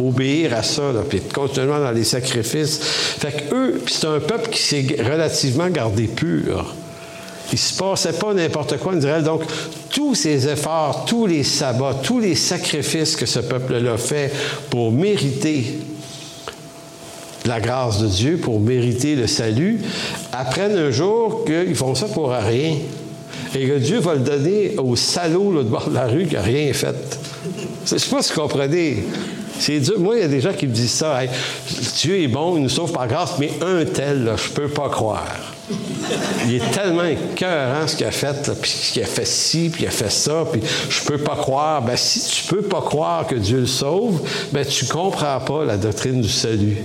obéir 0.00 0.54
à 0.54 0.62
ça, 0.62 0.92
là, 0.92 1.00
puis 1.08 1.18
être 1.18 1.32
continuellement 1.32 1.80
dans 1.80 1.90
les 1.90 2.04
sacrifices. 2.04 2.78
Fait 3.18 3.32
que 3.32 3.54
eux, 3.54 3.82
c'est 3.86 4.06
un 4.06 4.20
peuple 4.20 4.50
qui 4.50 4.62
s'est 4.62 4.86
relativement 5.00 5.68
gardé 5.68 6.06
pur. 6.06 6.74
Il 7.52 7.58
se 7.58 7.74
passait 7.76 8.12
pas 8.12 8.34
n'importe 8.34 8.76
quoi 8.78 8.92
en 8.92 8.98
Israël. 8.98 9.22
Donc, 9.22 9.42
tous 9.90 10.14
ces 10.14 10.48
efforts, 10.48 11.04
tous 11.06 11.26
les 11.26 11.44
sabbats, 11.44 11.96
tous 12.02 12.20
les 12.20 12.34
sacrifices 12.34 13.16
que 13.16 13.26
ce 13.26 13.40
peuple-là 13.40 13.96
fait 13.96 14.32
pour 14.68 14.92
mériter 14.92 15.78
la 17.46 17.60
grâce 17.60 18.00
de 18.00 18.06
Dieu, 18.06 18.36
pour 18.36 18.60
mériter 18.60 19.16
le 19.16 19.26
salut, 19.26 19.80
apprennent 20.32 20.76
un 20.76 20.90
jour 20.90 21.44
qu'ils 21.46 21.74
font 21.74 21.94
ça 21.94 22.06
pour 22.06 22.30
rien. 22.30 22.76
Et 23.54 23.66
que 23.66 23.78
Dieu 23.78 24.00
va 24.00 24.14
le 24.14 24.20
donner 24.20 24.74
au 24.78 24.96
salaud 24.96 25.52
là, 25.52 25.62
de 25.62 25.68
bord 25.68 25.88
de 25.88 25.94
la 25.94 26.06
rue 26.06 26.26
qui 26.26 26.34
n'a 26.34 26.42
rien 26.42 26.72
fait. 26.72 27.18
Je 27.86 27.94
ne 27.94 27.98
sais 27.98 28.10
pas 28.10 28.22
si 28.22 28.32
vous 28.32 28.40
comprenez. 28.40 29.04
C'est 29.58 29.80
dur. 29.80 29.98
Moi, 29.98 30.16
il 30.16 30.20
y 30.20 30.24
a 30.24 30.28
des 30.28 30.40
gens 30.40 30.52
qui 30.52 30.66
me 30.66 30.72
disent 30.72 30.92
ça. 30.92 31.20
Dieu 31.96 32.20
est 32.20 32.28
bon, 32.28 32.56
il 32.56 32.62
nous 32.62 32.68
sauve 32.68 32.92
par 32.92 33.08
grâce, 33.08 33.38
mais 33.38 33.50
un 33.60 33.84
tel, 33.84 34.34
je 34.36 34.50
ne 34.50 34.54
peux 34.54 34.68
pas 34.68 34.88
croire. 34.88 35.36
Il 36.46 36.54
est 36.54 36.70
tellement 36.70 37.04
écœurant 37.04 37.86
ce 37.86 37.96
qu'il 37.96 38.06
a 38.06 38.10
fait, 38.10 38.50
puis 38.60 38.72
qu'il 38.92 39.02
a 39.02 39.06
fait 39.06 39.26
ci, 39.26 39.68
puis 39.70 39.82
il 39.82 39.88
a 39.88 39.90
fait 39.90 40.10
ça, 40.10 40.46
puis 40.50 40.62
je 40.88 41.04
peux 41.04 41.18
pas 41.18 41.36
croire. 41.36 41.82
Ben, 41.82 41.96
si 41.96 42.20
tu 42.20 42.54
peux 42.54 42.62
pas 42.62 42.80
croire 42.80 43.26
que 43.26 43.34
Dieu 43.34 43.60
le 43.60 43.66
sauve, 43.66 44.20
ben, 44.52 44.64
tu 44.64 44.86
comprends 44.86 45.40
pas 45.40 45.64
la 45.64 45.76
doctrine 45.76 46.20
du 46.20 46.28
salut 46.28 46.78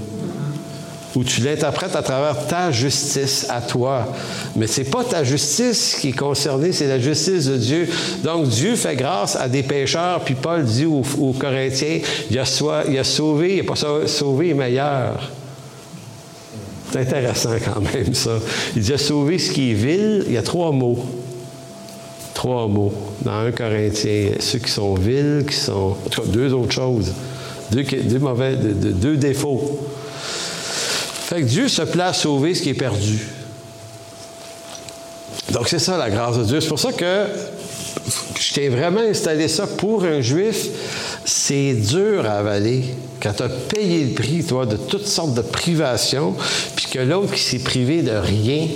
ou 1.15 1.23
tu 1.23 1.41
l'interprètes 1.41 1.95
à 1.95 2.01
travers 2.01 2.47
ta 2.47 2.71
justice 2.71 3.45
à 3.49 3.61
toi. 3.61 4.13
Mais 4.55 4.67
c'est 4.67 4.83
pas 4.83 5.03
ta 5.03 5.23
justice 5.23 5.97
qui 5.99 6.09
est 6.09 6.17
concernée, 6.17 6.71
c'est 6.71 6.87
la 6.87 6.99
justice 6.99 7.45
de 7.45 7.57
Dieu. 7.57 7.89
Donc 8.23 8.47
Dieu 8.47 8.75
fait 8.75 8.95
grâce 8.95 9.35
à 9.35 9.47
des 9.47 9.63
pécheurs, 9.63 10.21
puis 10.21 10.35
Paul 10.35 10.63
dit 10.63 10.85
aux, 10.85 11.03
Corinthiens, 11.37 11.99
il 12.31 12.39
a, 12.39 12.45
il 12.89 12.97
a 12.97 13.03
sauvé, 13.03 13.57
il 13.57 13.57
n'a 13.57 13.63
pas 13.63 14.07
sauvé 14.07 14.47
les 14.47 14.53
meilleurs. 14.53 15.31
C'est 16.93 16.99
intéressant 16.99 17.55
quand 17.65 17.81
même, 17.81 18.13
ça. 18.13 18.37
Il 18.75 18.83
dit, 18.83 18.93
a 18.93 18.99
sauvé 18.99 19.39
ce 19.39 19.51
qui 19.51 19.71
est 19.71 19.73
vil. 19.73 20.25
Il 20.27 20.33
y 20.33 20.37
a 20.37 20.43
trois 20.43 20.71
mots. 20.71 21.03
Trois 22.35 22.67
mots 22.67 22.93
dans 23.23 23.31
un 23.31 23.51
Corinthien. 23.51 24.33
Ceux 24.39 24.59
qui 24.59 24.69
sont 24.69 24.93
vils, 24.93 25.43
qui 25.47 25.55
sont... 25.55 25.95
En 26.05 26.09
tout 26.11 26.21
cas, 26.21 26.27
deux 26.27 26.53
autres 26.53 26.71
choses. 26.71 27.11
Deux 27.71 28.19
mauvais... 28.19 28.55
deux 28.55 29.17
défauts. 29.17 29.79
Dieu 31.41 31.67
se 31.67 31.81
place 31.81 32.17
à 32.17 32.21
sauver 32.21 32.53
ce 32.53 32.61
qui 32.61 32.69
est 32.69 32.73
perdu. 32.73 33.19
Donc, 35.51 35.67
c'est 35.67 35.79
ça 35.79 35.97
la 35.97 36.09
grâce 36.09 36.37
de 36.37 36.43
Dieu. 36.43 36.61
C'est 36.61 36.67
pour 36.67 36.79
ça 36.79 36.91
que 36.91 37.25
je 38.39 38.53
t'ai 38.53 38.69
vraiment 38.69 39.01
installé 39.01 39.47
ça 39.47 39.67
pour 39.67 40.03
un 40.03 40.21
juif. 40.21 40.67
C'est 41.25 41.73
dur 41.73 42.25
à 42.25 42.33
avaler 42.33 42.83
quand 43.21 43.33
tu 43.33 43.43
as 43.43 43.49
payé 43.49 44.03
le 44.03 44.13
prix, 44.13 44.43
de 44.43 44.75
toutes 44.75 45.07
sortes 45.07 45.33
de 45.33 45.41
privations, 45.41 46.35
puis 46.75 46.87
que 46.87 46.99
l'autre 46.99 47.33
qui 47.33 47.41
s'est 47.41 47.59
privé 47.59 48.01
de 48.01 48.11
rien, 48.11 48.67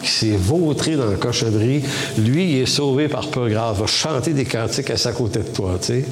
qui 0.00 0.10
s'est 0.10 0.36
vautré 0.36 0.94
dans 0.94 1.06
la 1.06 1.16
cochonnerie, 1.16 1.82
lui, 2.16 2.52
il 2.52 2.62
est 2.62 2.66
sauvé 2.66 3.08
par 3.08 3.28
peu 3.28 3.48
grâce, 3.48 3.78
va 3.78 3.86
chanter 3.86 4.32
des 4.32 4.44
cantiques 4.44 4.90
à 4.90 4.96
sa 4.96 5.10
côté 5.12 5.40
de 5.40 5.48
toi, 5.48 5.76
tu 5.80 5.86
sais. 5.86 6.04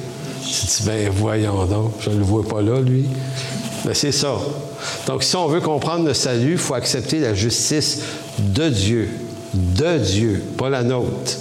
Tu 0.43 0.65
dis, 0.65 0.83
ben 0.85 1.09
voyons 1.09 1.65
donc, 1.65 1.93
je 2.01 2.09
ne 2.09 2.17
le 2.17 2.23
vois 2.23 2.43
pas 2.43 2.61
là, 2.61 2.81
lui. 2.81 3.05
Mais 3.85 3.93
c'est 3.93 4.11
ça. 4.11 4.35
Donc, 5.07 5.23
si 5.23 5.35
on 5.35 5.47
veut 5.47 5.61
comprendre 5.61 6.05
le 6.05 6.13
salut, 6.13 6.53
il 6.53 6.57
faut 6.57 6.73
accepter 6.73 7.19
la 7.19 7.33
justice 7.33 8.01
de 8.39 8.69
Dieu. 8.69 9.09
De 9.53 9.97
Dieu, 9.97 10.43
pas 10.57 10.69
la 10.69 10.83
nôtre. 10.83 11.37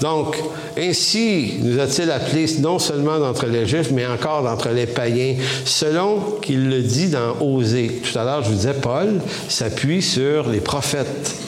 Donc, 0.00 0.36
ainsi 0.76 1.54
nous 1.62 1.80
a-t-il 1.80 2.10
appelés 2.10 2.46
non 2.60 2.78
seulement 2.78 3.18
d'entre 3.18 3.46
les 3.46 3.66
Juifs, 3.66 3.90
mais 3.92 4.06
encore 4.06 4.42
d'entre 4.42 4.68
les 4.68 4.86
païens, 4.86 5.36
selon 5.64 6.20
qu'il 6.42 6.68
le 6.68 6.82
dit 6.82 7.08
dans 7.08 7.36
Osée. 7.40 8.02
Tout 8.04 8.18
à 8.18 8.24
l'heure, 8.24 8.42
je 8.42 8.50
vous 8.50 8.56
disais, 8.56 8.74
Paul 8.74 9.20
s'appuie 9.48 10.02
sur 10.02 10.50
les 10.50 10.60
prophètes 10.60 11.45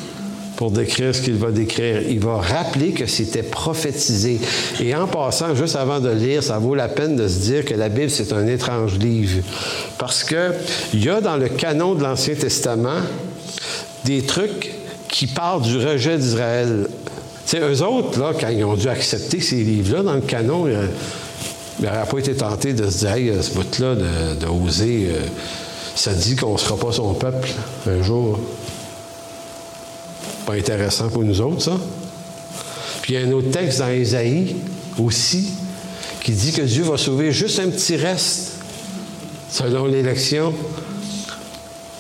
pour 0.58 0.72
décrire 0.72 1.14
ce 1.14 1.22
qu'il 1.22 1.36
va 1.36 1.52
décrire. 1.52 2.02
Il 2.02 2.18
va 2.18 2.38
rappeler 2.38 2.90
que 2.90 3.06
c'était 3.06 3.44
prophétisé. 3.44 4.40
Et 4.80 4.92
en 4.92 5.06
passant, 5.06 5.54
juste 5.54 5.76
avant 5.76 6.00
de 6.00 6.10
lire, 6.10 6.42
ça 6.42 6.58
vaut 6.58 6.74
la 6.74 6.88
peine 6.88 7.14
de 7.14 7.28
se 7.28 7.38
dire 7.38 7.64
que 7.64 7.74
la 7.74 7.88
Bible, 7.88 8.10
c'est 8.10 8.32
un 8.32 8.44
étrange 8.48 8.98
livre. 8.98 9.44
Parce 9.98 10.24
qu'il 10.24 10.50
y 10.94 11.08
a 11.08 11.20
dans 11.20 11.36
le 11.36 11.48
canon 11.48 11.94
de 11.94 12.02
l'Ancien 12.02 12.34
Testament 12.34 12.98
des 14.04 14.22
trucs 14.22 14.72
qui 15.06 15.28
parlent 15.28 15.62
du 15.62 15.78
rejet 15.78 16.18
d'Israël. 16.18 16.88
C'est 17.46 17.60
eux 17.60 17.80
autres, 17.84 18.18
là, 18.18 18.32
quand 18.38 18.48
ils 18.48 18.64
ont 18.64 18.74
dû 18.74 18.88
accepter 18.88 19.38
ces 19.38 19.62
livres-là 19.62 20.02
dans 20.02 20.14
le 20.16 20.22
canon, 20.22 20.66
ils 20.66 21.84
n'auraient 21.84 22.04
pas 22.04 22.18
été 22.18 22.34
tentés 22.34 22.72
de 22.72 22.90
se 22.90 22.98
dire, 22.98 23.12
hey, 23.12 23.32
ce 23.40 23.54
bout-là, 23.54 23.94
de, 23.94 24.02
euh, 24.02 25.20
ça 25.94 26.12
dit 26.14 26.34
qu'on 26.34 26.54
ne 26.54 26.58
sera 26.58 26.76
pas 26.76 26.90
son 26.90 27.14
peuple 27.14 27.48
un 27.86 28.02
jour. 28.02 28.40
Pas 30.48 30.54
intéressant 30.54 31.10
pour 31.10 31.24
nous 31.24 31.42
autres, 31.42 31.60
ça. 31.60 31.78
Puis 33.02 33.12
il 33.12 33.20
y 33.20 33.22
a 33.22 33.26
un 33.26 33.32
autre 33.32 33.50
texte 33.50 33.80
dans 33.80 33.90
Isaïe 33.90 34.56
aussi 34.98 35.50
qui 36.22 36.32
dit 36.32 36.52
que 36.52 36.62
Dieu 36.62 36.84
va 36.84 36.96
sauver 36.96 37.32
juste 37.32 37.60
un 37.60 37.68
petit 37.68 37.96
reste 37.96 38.52
selon 39.50 39.84
l'élection. 39.84 40.54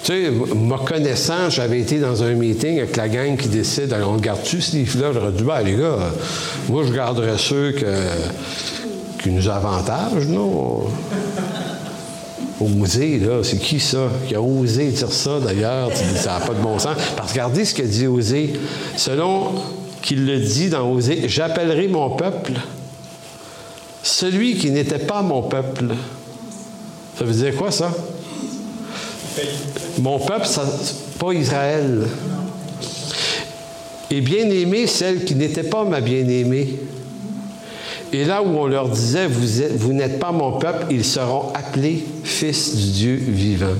Tu 0.02 0.12
sais, 0.12 0.32
ma 0.56 0.78
connaissance, 0.78 1.56
j'avais 1.56 1.80
été 1.80 1.98
dans 1.98 2.22
un 2.22 2.32
meeting 2.32 2.78
avec 2.78 2.96
la 2.96 3.10
gang 3.10 3.36
qui 3.36 3.48
décide, 3.48 3.94
on 4.02 4.16
garde-tu 4.16 4.62
ce 4.62 4.76
livre-là? 4.76 5.12
J'aurais 5.12 5.32
ben 5.32 5.62
les 5.62 5.76
gars, 5.76 5.98
moi 6.70 6.84
je 6.88 6.92
garderais 6.94 7.36
ceux 7.36 7.74
qui 9.22 9.30
nous 9.30 9.46
avantagent, 9.46 10.26
non? 10.26 10.84
Oser, 12.60 13.18
là, 13.18 13.42
c'est 13.42 13.58
qui 13.58 13.78
ça? 13.78 14.10
Qui 14.26 14.34
a 14.34 14.42
osé 14.42 14.88
dire 14.88 15.12
ça 15.12 15.38
d'ailleurs? 15.38 15.90
Ça 15.94 16.38
n'a 16.38 16.46
pas 16.46 16.54
de 16.54 16.60
bon 16.60 16.78
sens. 16.78 16.96
Parce 17.16 17.28
que 17.28 17.34
regardez 17.34 17.64
ce 17.64 17.74
que 17.74 17.82
dit 17.82 18.06
Osée. 18.06 18.54
Selon 18.96 19.52
qu'il 20.02 20.26
le 20.26 20.40
dit 20.40 20.68
dans 20.68 20.90
Osée, 20.90 21.28
j'appellerai 21.28 21.88
mon 21.88 22.10
peuple 22.10 22.52
celui 24.08 24.56
qui 24.56 24.70
n'était 24.70 24.98
pas 24.98 25.22
mon 25.22 25.42
peuple. 25.42 25.94
Ça 27.16 27.24
veut 27.24 27.32
dire 27.32 27.54
quoi 27.56 27.70
ça? 27.70 27.92
Mon 29.98 30.18
peuple, 30.18 30.46
ça, 30.46 30.64
pas 31.18 31.32
Israël. 31.32 32.06
Et 34.10 34.20
bien-aimé, 34.20 34.86
celle 34.86 35.24
qui 35.24 35.34
n'était 35.34 35.64
pas 35.64 35.84
ma 35.84 36.00
bien-aimée. 36.00 36.80
Et 38.12 38.24
là 38.24 38.42
où 38.42 38.56
on 38.58 38.66
leur 38.66 38.88
disait, 38.88 39.26
vous, 39.26 39.46
vous 39.76 39.92
n'êtes 39.92 40.18
pas 40.18 40.32
mon 40.32 40.58
peuple, 40.58 40.86
ils 40.90 41.04
seront 41.04 41.52
appelés 41.54 42.04
fils 42.24 42.74
du 42.74 42.90
Dieu 42.90 43.14
vivant. 43.16 43.76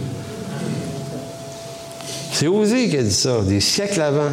C'est 2.33 2.47
Osée 2.47 2.89
qui 2.89 2.97
a 2.97 3.03
dit 3.03 3.13
ça, 3.13 3.41
des 3.41 3.61
siècles 3.61 4.01
avant. 4.01 4.31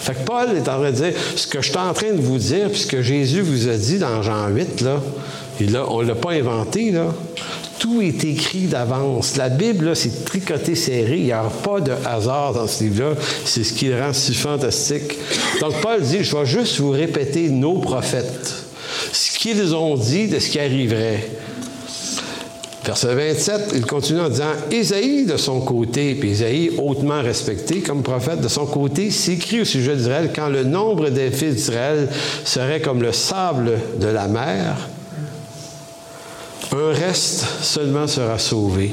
Fait 0.00 0.14
que 0.14 0.26
Paul 0.26 0.54
est 0.56 0.68
en 0.68 0.78
train 0.78 0.90
de 0.90 0.96
dire, 0.96 1.12
ce 1.36 1.46
que 1.46 1.62
je 1.62 1.70
suis 1.70 1.78
en 1.78 1.92
train 1.92 2.12
de 2.12 2.20
vous 2.20 2.38
dire, 2.38 2.68
puis 2.70 2.80
ce 2.80 2.86
que 2.86 3.02
Jésus 3.02 3.40
vous 3.40 3.68
a 3.68 3.76
dit 3.76 3.98
dans 3.98 4.20
Jean 4.22 4.48
8, 4.48 4.80
là, 4.82 5.00
et 5.60 5.66
là 5.66 5.86
on 5.88 6.02
ne 6.02 6.08
l'a 6.08 6.14
pas 6.14 6.32
inventé. 6.32 6.92
Tout 7.78 8.02
est 8.02 8.24
écrit 8.24 8.66
d'avance. 8.66 9.36
La 9.36 9.48
Bible, 9.48 9.94
c'est 9.94 10.24
tricoté 10.24 10.74
serré. 10.74 11.18
Il 11.18 11.24
n'y 11.24 11.32
a 11.32 11.44
pas 11.62 11.80
de 11.80 11.92
hasard 12.04 12.52
dans 12.52 12.66
ce 12.66 12.84
livre-là. 12.84 13.14
C'est 13.44 13.64
ce 13.64 13.72
qui 13.72 13.86
le 13.86 14.00
rend 14.00 14.12
si 14.12 14.34
fantastique. 14.34 15.16
Donc, 15.60 15.80
Paul 15.80 16.02
dit, 16.02 16.24
je 16.24 16.36
vais 16.36 16.46
juste 16.46 16.78
vous 16.78 16.90
répéter 16.90 17.48
nos 17.48 17.78
prophètes 17.78 18.65
ce 19.36 19.40
qu'ils 19.40 19.74
ont 19.74 19.96
dit 19.96 20.28
de 20.28 20.38
ce 20.38 20.48
qui 20.48 20.58
arriverait. 20.58 21.28
Verset 22.86 23.14
27, 23.14 23.72
il 23.74 23.84
continue 23.84 24.20
en 24.20 24.30
disant 24.30 24.52
Isaïe, 24.70 25.26
de 25.26 25.36
son 25.36 25.60
côté, 25.60 26.14
puis 26.14 26.30
Isaïe, 26.30 26.70
hautement 26.78 27.20
respecté 27.20 27.80
comme 27.80 28.02
prophète, 28.02 28.40
de 28.40 28.48
son 28.48 28.64
côté, 28.64 29.10
s'écrit 29.10 29.60
au 29.60 29.64
sujet 29.66 29.94
d'Israël 29.94 30.30
quand 30.34 30.48
le 30.48 30.64
nombre 30.64 31.10
des 31.10 31.30
fils 31.30 31.56
d'Israël 31.56 32.08
serait 32.44 32.80
comme 32.80 33.02
le 33.02 33.12
sable 33.12 33.72
de 34.00 34.06
la 34.06 34.26
mer, 34.26 34.88
un 36.72 36.92
reste 36.92 37.44
seulement 37.60 38.06
sera 38.06 38.38
sauvé. 38.38 38.92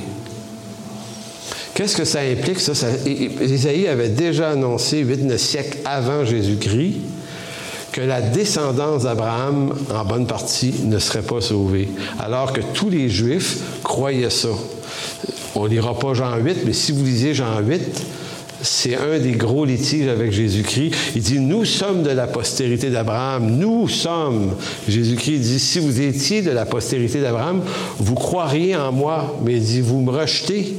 Qu'est-ce 1.74 1.96
que 1.96 2.06
ça 2.06 2.20
implique, 2.20 2.60
ça? 2.60 2.74
Isaïe 3.06 3.88
avait 3.88 4.10
déjà 4.10 4.52
annoncé, 4.52 5.00
8 5.00 5.38
siècles 5.38 5.78
avant 5.86 6.26
Jésus-Christ, 6.26 6.98
que 7.94 8.02
la 8.02 8.22
descendance 8.22 9.04
d'Abraham, 9.04 9.74
en 9.94 10.04
bonne 10.04 10.26
partie, 10.26 10.74
ne 10.84 10.98
serait 10.98 11.22
pas 11.22 11.40
sauvée, 11.40 11.88
alors 12.20 12.52
que 12.52 12.62
tous 12.74 12.90
les 12.90 13.08
Juifs 13.08 13.60
croyaient 13.84 14.32
ça. 14.32 14.50
On 15.56 15.66
ne 15.66 15.70
lira 15.70 15.98
pas 15.98 16.16
Jean 16.16 16.36
8, 16.36 16.66
mais 16.66 16.74
si 16.74 16.92
vous 16.92 17.06
lisez 17.06 17.36
Jean 17.36 17.60
8, 17.62 17.82
c'est 18.64 18.96
un 18.96 19.20
des 19.20 19.34
gros 19.34 19.64
litiges 19.64 20.08
avec 20.08 20.32
Jésus-Christ. 20.32 20.96
Il 21.16 21.22
dit, 21.22 21.40
nous 21.40 21.66
sommes 21.66 22.02
de 22.02 22.10
la 22.10 22.26
postérité 22.26 22.90
d'Abraham, 22.90 23.58
nous 23.58 23.88
sommes. 23.88 24.56
Jésus-Christ 24.90 25.40
dit, 25.40 25.60
si 25.60 25.78
vous 25.78 26.02
étiez 26.02 26.42
de 26.42 26.52
la 26.52 26.66
postérité 26.66 27.22
d'Abraham, 27.22 27.62
vous 28.00 28.16
croiriez 28.16 28.76
en 28.76 28.92
moi, 28.92 29.40
mais 29.46 29.58
il 29.58 29.64
dit, 29.64 29.82
vous 29.82 30.02
me 30.02 30.10
rejetez. 30.10 30.74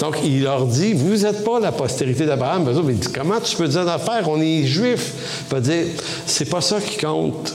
Donc, 0.00 0.18
il 0.24 0.42
leur 0.42 0.66
dit, 0.66 0.92
vous 0.92 1.16
n'êtes 1.16 1.44
pas 1.44 1.60
la 1.60 1.72
postérité 1.72 2.26
d'Abraham. 2.26 2.70
Dit, 2.92 3.08
comment 3.12 3.40
tu 3.40 3.56
peux 3.56 3.68
dire 3.68 3.84
d'affaires? 3.84 4.28
On 4.28 4.40
est 4.40 4.64
juifs. 4.64 5.12
Il 5.48 5.54
va 5.54 5.60
dire, 5.60 5.84
c'est 6.26 6.44
pas 6.44 6.60
ça 6.60 6.80
qui 6.80 6.96
compte. 6.96 7.52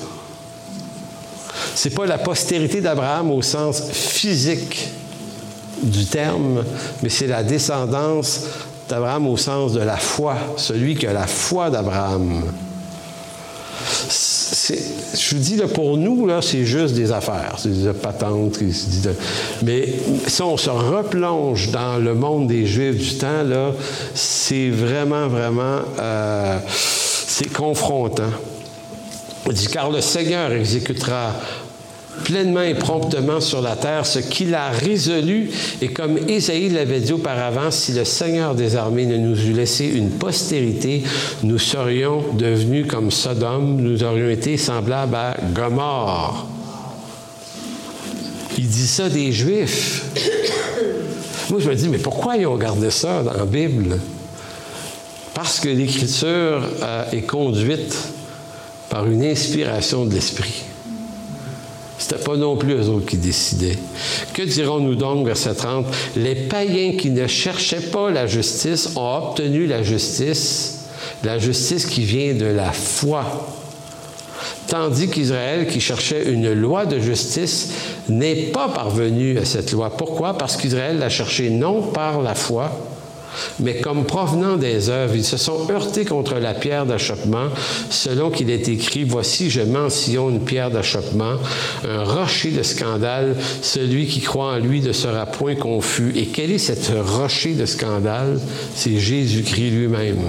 C'est 1.76 1.92
pas 1.92 2.06
la 2.06 2.18
postérité 2.18 2.82
d'Abraham 2.82 3.32
au 3.32 3.42
sens 3.42 3.84
physique 3.92 4.90
du 5.82 6.06
terme, 6.06 6.64
mais 7.02 7.10
c'est 7.10 7.28
la 7.28 7.44
descendance 7.44 8.42
d'Abraham 8.88 9.28
au 9.28 9.38
sens 9.38 9.74
de 9.74 9.80
la 9.80 9.98
foi, 9.98 10.36
celui 10.58 10.96
qui 10.96 11.08
a 11.08 11.14
la 11.14 11.28
foi 11.28 11.70
d'Abraham. 11.70 12.44
Je 14.70 15.36
vous 15.36 15.42
dis, 15.42 15.56
là, 15.56 15.68
pour 15.68 15.98
nous, 15.98 16.28
là, 16.28 16.42
c'est 16.42 16.66
juste 16.66 16.94
des 16.94 17.12
affaires, 17.12 17.56
c'est 17.58 17.70
des 17.70 17.94
patentes. 17.94 18.60
Mais 19.64 19.88
si 20.28 20.42
on 20.42 20.58
se 20.58 20.70
replonge 20.70 21.72
dans 21.72 21.98
le 21.98 22.14
monde 22.14 22.48
des 22.48 22.66
Juifs 22.66 22.98
du 22.98 23.18
temps, 23.18 23.44
là, 23.44 23.72
c'est 24.14 24.70
vraiment, 24.70 25.28
vraiment, 25.28 25.80
euh, 26.00 26.60
c'est 26.68 27.52
confrontant. 27.52 28.32
Il 29.48 29.54
dit, 29.54 29.68
car 29.68 29.90
le 29.90 30.02
Seigneur 30.02 30.52
exécutera 30.52 31.34
pleinement 32.24 32.62
et 32.62 32.74
promptement 32.74 33.40
sur 33.40 33.62
la 33.62 33.76
terre 33.76 34.06
ce 34.06 34.20
qu'il 34.20 34.54
a 34.56 34.70
résolu. 34.70 35.50
Et 35.82 35.90
comme 35.90 36.18
Isaïe 36.30 36.70
l'avait 36.70 37.00
dit 37.00 37.14
auparavant, 37.14 37.72
si 37.72 37.94
le 37.94 38.06
Seigneur 38.06 38.56
des 38.56 38.76
armées 38.76 39.06
ne 39.06 39.18
nous 39.18 39.40
eût 39.46 39.54
laissé 39.54 39.86
une 39.86 40.10
postérité, 40.10 41.04
nous 41.44 41.60
serions 41.60 42.24
devenus 42.34 42.88
comme 42.88 43.12
Sodome, 43.12 43.82
nous 43.82 44.04
aurions 44.04 44.30
été 44.30 44.58
semblables 44.58 45.16
à 45.16 45.36
Gomorre. 45.54 46.48
Il 48.58 48.68
dit 48.68 48.88
ça 48.88 49.10
des 49.10 49.32
Juifs. 49.32 50.06
Moi, 51.50 51.60
je 51.60 51.70
me 51.70 51.76
dis, 51.76 51.90
mais 51.90 51.98
pourquoi 51.98 52.38
ils 52.38 52.48
ont 52.48 52.58
gardé 52.58 52.92
ça 52.92 53.24
dans 53.24 53.34
la 53.34 53.46
Bible? 53.46 54.00
Parce 55.34 55.60
que 55.60 55.70
l'Écriture 55.70 56.62
euh, 56.82 57.12
est 57.12 57.22
conduite 57.22 57.96
par 58.90 59.08
une 59.08 59.24
inspiration 59.24 60.06
de 60.06 60.14
l'Esprit. 60.14 60.64
Pas 62.18 62.36
non 62.36 62.56
plus 62.56 62.74
eux 62.74 62.90
autres 62.90 63.06
qui 63.06 63.18
décidaient. 63.18 63.78
Que 64.34 64.42
dirons-nous 64.44 64.96
donc, 64.96 65.26
verset 65.26 65.56
30? 65.56 65.86
Les 66.16 66.36
païens 66.36 66.94
qui 66.98 67.10
ne 67.10 67.28
cherchaient 67.28 67.90
pas 67.92 68.12
la 68.12 68.28
justice 68.28 68.92
ont 68.96 69.18
obtenu 69.18 69.66
la 69.66 69.84
justice, 69.84 70.86
la 71.24 71.38
justice 71.38 71.86
qui 71.86 72.04
vient 72.04 72.34
de 72.34 72.46
la 72.46 72.72
foi. 72.72 73.48
Tandis 74.68 75.10
qu'Israël, 75.10 75.68
qui 75.68 75.82
cherchait 75.82 76.32
une 76.32 76.54
loi 76.54 76.86
de 76.86 77.00
justice, 77.00 77.70
n'est 78.08 78.48
pas 78.54 78.70
parvenu 78.70 79.38
à 79.38 79.46
cette 79.46 79.72
loi. 79.72 79.90
Pourquoi? 79.90 80.38
Parce 80.38 80.56
qu'Israël 80.56 80.98
l'a 80.98 81.10
cherché 81.10 81.50
non 81.50 81.82
par 81.82 82.22
la 82.22 82.36
foi, 82.36 82.72
mais 83.60 83.80
comme 83.80 84.06
provenant 84.06 84.58
des 84.58 84.90
œuvres, 84.90 85.16
ils 85.16 85.26
se 85.26 85.38
sont 85.38 85.70
heurtés 85.70 86.06
contre 86.06 86.36
la 86.36 86.54
pierre 86.54 86.86
d'achoppement, 86.86 87.48
selon 87.90 88.30
qu'il 88.30 88.50
est 88.50 88.68
écrit, 88.70 89.04
Voici, 89.04 89.50
je 89.50 89.62
mentionne 89.62 90.36
une 90.36 90.40
pierre 90.42 90.72
d'achoppement, 90.72 91.36
un 91.88 92.04
rocher 92.04 92.52
de 92.52 92.64
scandale, 92.64 93.36
celui 93.62 94.08
qui 94.08 94.22
croit 94.22 94.54
en 94.54 94.58
lui 94.58 94.82
ne 94.82 94.92
sera 94.92 95.26
point 95.26 95.56
confus. 95.56 96.14
Et 96.16 96.28
quel 96.28 96.52
est 96.52 96.58
cet 96.58 96.92
rocher 97.06 97.54
de 97.54 97.66
scandale? 97.66 98.40
C'est 98.76 98.98
Jésus-Christ 98.98 99.72
lui-même. 99.72 100.20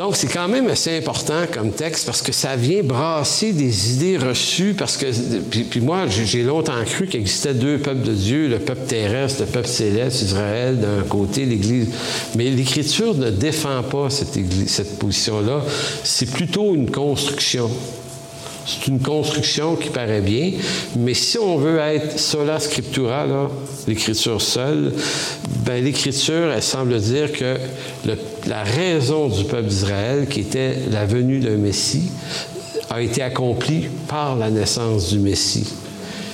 Donc, 0.00 0.16
c'est 0.16 0.28
quand 0.28 0.48
même 0.48 0.66
assez 0.70 0.96
important 0.96 1.42
comme 1.52 1.72
texte 1.72 2.06
parce 2.06 2.22
que 2.22 2.32
ça 2.32 2.56
vient 2.56 2.82
brasser 2.82 3.52
des 3.52 3.92
idées 3.92 4.16
reçues. 4.16 4.72
Parce 4.72 4.96
que, 4.96 5.04
puis, 5.50 5.82
moi, 5.82 6.06
j'ai 6.08 6.42
longtemps 6.42 6.82
cru 6.86 7.06
qu'il 7.06 7.20
existait 7.20 7.52
deux 7.52 7.76
peuples 7.76 8.08
de 8.08 8.14
Dieu, 8.14 8.48
le 8.48 8.60
peuple 8.60 8.86
terrestre, 8.86 9.42
le 9.42 9.46
peuple 9.48 9.68
céleste, 9.68 10.22
Israël, 10.22 10.80
d'un 10.80 11.02
côté, 11.06 11.44
l'Église. 11.44 11.88
Mais 12.34 12.48
l'Écriture 12.48 13.14
ne 13.14 13.28
défend 13.28 13.82
pas 13.82 14.08
cette, 14.08 14.38
cette 14.68 14.98
position-là. 14.98 15.62
C'est 16.02 16.30
plutôt 16.30 16.74
une 16.74 16.90
construction. 16.90 17.70
C'est 18.66 18.88
une 18.88 19.00
construction 19.00 19.74
qui 19.76 19.88
paraît 19.88 20.20
bien, 20.20 20.52
mais 20.96 21.14
si 21.14 21.38
on 21.38 21.56
veut 21.56 21.78
être 21.78 22.18
sola 22.18 22.60
scriptura, 22.60 23.26
l'écriture 23.88 24.40
seule, 24.40 24.92
ben, 25.64 25.82
l'écriture, 25.82 26.50
semble 26.60 27.00
dire 27.00 27.32
que 27.32 27.56
la 28.46 28.62
raison 28.62 29.28
du 29.28 29.44
peuple 29.44 29.68
d'Israël, 29.68 30.26
qui 30.28 30.40
était 30.40 30.76
la 30.90 31.06
venue 31.06 31.40
d'un 31.40 31.56
Messie, 31.56 32.10
a 32.90 33.00
été 33.00 33.22
accomplie 33.22 33.88
par 34.08 34.36
la 34.36 34.50
naissance 34.50 35.10
du 35.10 35.18
Messie. 35.18 35.68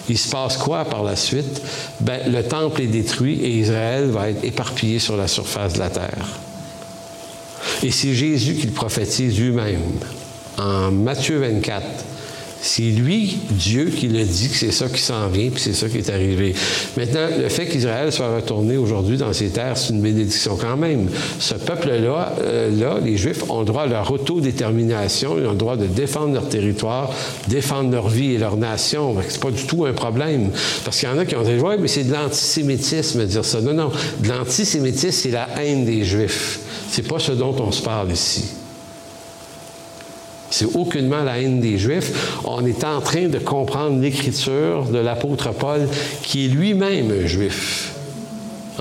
Il 0.08 0.18
se 0.18 0.28
passe 0.28 0.56
quoi 0.56 0.84
par 0.84 1.02
la 1.02 1.16
suite? 1.16 1.60
Ben, 2.00 2.20
le 2.30 2.42
temple 2.42 2.82
est 2.82 2.86
détruit 2.86 3.40
et 3.42 3.58
Israël 3.58 4.06
va 4.10 4.30
être 4.30 4.44
éparpillé 4.44 4.98
sur 4.98 5.16
la 5.16 5.26
surface 5.28 5.74
de 5.74 5.78
la 5.80 5.90
terre. 5.90 6.26
Et 7.82 7.90
c'est 7.90 8.14
Jésus 8.14 8.54
qui 8.54 8.66
le 8.66 8.72
prophétise 8.72 9.38
lui-même 9.38 9.80
en 10.58 10.90
Matthieu 10.90 11.38
24. 11.38 11.84
C'est 12.66 12.82
lui, 12.82 13.38
Dieu, 13.48 13.92
qui 13.96 14.08
le 14.08 14.24
dit 14.24 14.48
que 14.48 14.56
c'est 14.56 14.72
ça 14.72 14.88
qui 14.88 15.00
s'en 15.00 15.28
vient, 15.28 15.50
puis 15.50 15.62
c'est 15.62 15.72
ça 15.72 15.88
qui 15.88 15.98
est 15.98 16.10
arrivé. 16.10 16.52
Maintenant, 16.96 17.28
le 17.40 17.48
fait 17.48 17.66
qu'Israël 17.66 18.10
soit 18.10 18.34
retourné 18.34 18.76
aujourd'hui 18.76 19.16
dans 19.16 19.32
ses 19.32 19.50
terres, 19.50 19.78
c'est 19.78 19.92
une 19.92 20.00
bénédiction 20.00 20.56
quand 20.60 20.76
même. 20.76 21.08
Ce 21.38 21.54
peuple-là, 21.54 22.34
euh, 22.42 23.00
les 23.04 23.16
Juifs, 23.16 23.48
ont 23.48 23.60
le 23.60 23.66
droit 23.66 23.82
à 23.82 23.86
leur 23.86 24.10
autodétermination, 24.10 25.38
ils 25.38 25.46
ont 25.46 25.52
le 25.52 25.56
droit 25.56 25.76
de 25.76 25.86
défendre 25.86 26.34
leur 26.34 26.48
territoire, 26.48 27.14
défendre 27.46 27.92
leur 27.92 28.08
vie 28.08 28.32
et 28.32 28.38
leur 28.38 28.56
nation. 28.56 29.14
C'est 29.28 29.40
pas 29.40 29.52
du 29.52 29.64
tout 29.64 29.84
un 29.84 29.92
problème. 29.92 30.50
Parce 30.84 30.98
qu'il 30.98 31.08
y 31.08 31.12
en 31.12 31.18
a 31.18 31.24
qui 31.24 31.36
ont 31.36 31.44
dit, 31.44 31.54
ouais, 31.60 31.78
mais 31.78 31.88
c'est 31.88 32.04
de 32.04 32.12
l'antisémitisme 32.12 33.26
dire 33.26 33.44
ça. 33.44 33.60
Non, 33.60 33.74
non. 33.74 33.92
L'antisémitisme, 34.24 35.12
c'est 35.12 35.30
la 35.30 35.48
haine 35.62 35.84
des 35.84 36.02
Juifs. 36.02 36.58
C'est 36.90 37.06
pas 37.06 37.20
ce 37.20 37.30
dont 37.30 37.54
on 37.60 37.70
se 37.70 37.82
parle 37.82 38.10
ici. 38.10 38.65
C'est 40.58 40.74
aucunement 40.74 41.22
la 41.22 41.38
haine 41.38 41.60
des 41.60 41.76
Juifs. 41.76 42.38
On 42.46 42.64
est 42.64 42.82
en 42.82 43.02
train 43.02 43.28
de 43.28 43.38
comprendre 43.38 44.00
l'écriture 44.00 44.84
de 44.84 44.96
l'apôtre 44.96 45.50
Paul, 45.52 45.86
qui 46.22 46.46
est 46.46 46.48
lui-même 46.48 47.10
un 47.10 47.26
Juif, 47.26 47.92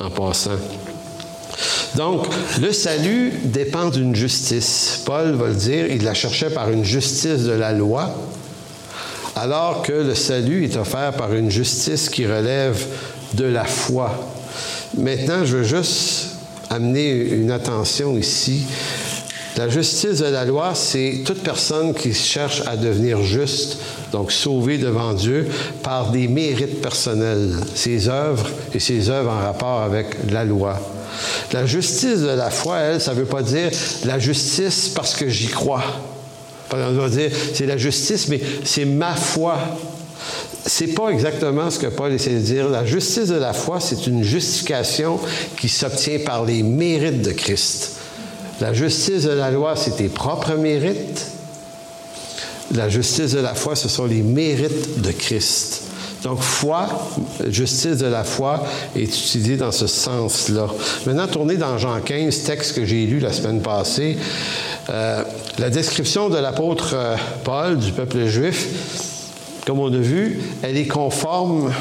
en 0.01 0.09
passant. 0.09 0.51
Donc, 1.95 2.27
le 2.61 2.71
salut 2.71 3.33
dépend 3.43 3.89
d'une 3.89 4.15
justice. 4.15 5.01
Paul 5.05 5.33
va 5.33 5.47
le 5.47 5.53
dire, 5.53 5.87
il 5.87 6.05
la 6.05 6.13
cherchait 6.13 6.49
par 6.49 6.71
une 6.71 6.85
justice 6.85 7.41
de 7.41 7.51
la 7.51 7.73
loi, 7.73 8.15
alors 9.35 9.81
que 9.81 9.91
le 9.91 10.15
salut 10.15 10.63
est 10.63 10.77
offert 10.77 11.11
par 11.11 11.33
une 11.33 11.51
justice 11.51 12.07
qui 12.07 12.25
relève 12.25 12.81
de 13.33 13.43
la 13.43 13.65
foi. 13.65 14.17
Maintenant, 14.97 15.43
je 15.43 15.57
veux 15.57 15.63
juste 15.63 16.37
amener 16.69 17.11
une 17.11 17.51
attention 17.51 18.17
ici 18.17 18.63
la 19.57 19.69
justice 19.69 20.19
de 20.19 20.25
la 20.25 20.43
loi, 20.43 20.73
c'est 20.75 21.21
toute 21.25 21.41
personne 21.41 21.93
qui 21.93 22.13
cherche 22.13 22.63
à 22.67 22.75
devenir 22.75 23.23
juste, 23.23 23.77
donc 24.11 24.31
sauvée 24.31 24.77
devant 24.77 25.13
Dieu 25.13 25.47
par 25.81 26.11
des 26.11 26.27
mérites 26.27 26.81
personnels, 26.81 27.51
ses 27.73 28.09
œuvres 28.09 28.49
et 28.73 28.79
ses 28.79 29.09
œuvres 29.09 29.31
en 29.31 29.39
rapport 29.39 29.81
avec 29.81 30.07
la 30.29 30.43
loi. 30.43 30.77
La 31.53 31.65
justice 31.65 32.19
de 32.19 32.27
la 32.27 32.49
foi, 32.49 32.79
elle, 32.79 33.01
ça 33.01 33.13
ne 33.13 33.19
veut 33.19 33.25
pas 33.25 33.43
dire 33.43 33.71
la 34.03 34.19
justice 34.19 34.89
parce 34.89 35.13
que 35.13 35.29
j'y 35.29 35.47
crois. 35.47 35.83
On 36.73 36.91
va 36.91 37.09
dire, 37.09 37.31
c'est 37.53 37.65
la 37.65 37.77
justice, 37.77 38.27
mais 38.27 38.41
c'est 38.65 38.85
ma 38.85 39.15
foi. 39.15 39.57
C'est 40.65 40.87
pas 40.87 41.09
exactement 41.09 41.69
ce 41.69 41.79
que 41.79 41.87
Paul 41.87 42.11
essaie 42.11 42.31
de 42.31 42.39
dire. 42.39 42.67
La 42.69 42.85
justice 42.85 43.27
de 43.27 43.35
la 43.35 43.53
foi, 43.53 43.79
c'est 43.79 44.07
une 44.07 44.23
justification 44.23 45.19
qui 45.57 45.69
s'obtient 45.69 46.19
par 46.19 46.43
les 46.43 46.63
mérites 46.63 47.21
de 47.21 47.31
Christ. 47.31 47.91
La 48.61 48.73
justice 48.73 49.23
de 49.23 49.31
la 49.31 49.51
loi, 49.51 49.75
c'est 49.75 49.97
tes 49.97 50.07
propres 50.07 50.53
mérites. 50.53 51.27
La 52.73 52.89
justice 52.89 53.31
de 53.33 53.39
la 53.39 53.53
foi, 53.53 53.75
ce 53.75 53.89
sont 53.89 54.05
les 54.05 54.21
mérites 54.21 55.01
de 55.01 55.11
Christ. 55.11 55.83
Donc, 56.23 56.41
foi, 56.41 56.87
justice 57.49 57.97
de 57.97 58.07
la 58.07 58.23
foi 58.23 58.63
est 58.95 59.03
utilisée 59.03 59.57
dans 59.57 59.71
ce 59.71 59.85
sens-là. 59.85 60.67
Maintenant, 61.05 61.27
tournez 61.27 61.57
dans 61.57 61.77
Jean 61.77 61.99
15, 61.99 62.43
texte 62.43 62.75
que 62.75 62.85
j'ai 62.85 63.05
lu 63.05 63.19
la 63.19 63.31
semaine 63.31 63.61
passée. 63.61 64.17
Euh, 64.89 65.23
la 65.59 65.69
description 65.69 66.29
de 66.29 66.37
l'apôtre 66.37 66.93
euh, 66.93 67.15
Paul 67.43 67.77
du 67.77 67.91
peuple 67.91 68.25
juif, 68.25 68.67
comme 69.67 69.79
on 69.79 69.93
a 69.93 69.97
vu, 69.97 70.39
elle 70.63 70.77
est 70.77 70.87
conforme 70.87 71.71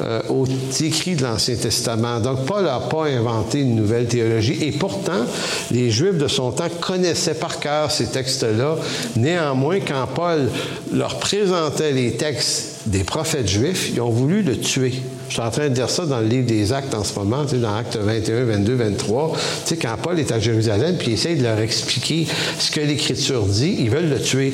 euh, 0.00 0.20
aux 0.28 0.46
écrits 0.80 1.14
de 1.14 1.22
l'Ancien 1.22 1.54
Testament. 1.54 2.18
Donc, 2.18 2.46
Paul 2.46 2.64
n'a 2.64 2.80
pas 2.80 3.04
inventé 3.04 3.60
une 3.60 3.76
nouvelle 3.76 4.06
théologie. 4.06 4.58
Et 4.60 4.72
pourtant, 4.72 5.24
les 5.70 5.90
Juifs 5.90 6.18
de 6.18 6.26
son 6.26 6.50
temps 6.50 6.68
connaissaient 6.80 7.34
par 7.34 7.60
cœur 7.60 7.90
ces 7.92 8.06
textes-là. 8.06 8.76
Néanmoins, 9.16 9.78
quand 9.78 10.08
Paul 10.12 10.50
leur 10.92 11.18
présentait 11.20 11.92
les 11.92 12.12
textes 12.12 12.74
des 12.86 13.04
prophètes 13.04 13.48
juifs, 13.48 13.90
ils 13.94 14.00
ont 14.00 14.10
voulu 14.10 14.42
le 14.42 14.58
tuer. 14.58 14.94
Je 15.28 15.34
suis 15.34 15.42
en 15.42 15.50
train 15.50 15.68
de 15.68 15.74
dire 15.74 15.88
ça 15.88 16.04
dans 16.06 16.20
le 16.20 16.26
livre 16.26 16.46
des 16.46 16.72
Actes 16.72 16.94
en 16.94 17.04
ce 17.04 17.18
moment, 17.18 17.44
dans 17.44 17.74
Actes 17.76 17.96
21, 17.96 18.44
22, 18.44 18.74
23. 18.74 19.32
Tu 19.32 19.40
sais, 19.64 19.76
quand 19.76 19.96
Paul 20.02 20.18
est 20.18 20.32
à 20.32 20.38
Jérusalem, 20.38 20.96
puis 20.98 21.08
il 21.08 21.14
essaye 21.14 21.36
de 21.36 21.42
leur 21.42 21.58
expliquer 21.58 22.26
ce 22.58 22.70
que 22.70 22.80
l'Écriture 22.80 23.46
dit, 23.46 23.76
ils 23.78 23.90
veulent 23.90 24.10
le 24.10 24.20
tuer 24.20 24.52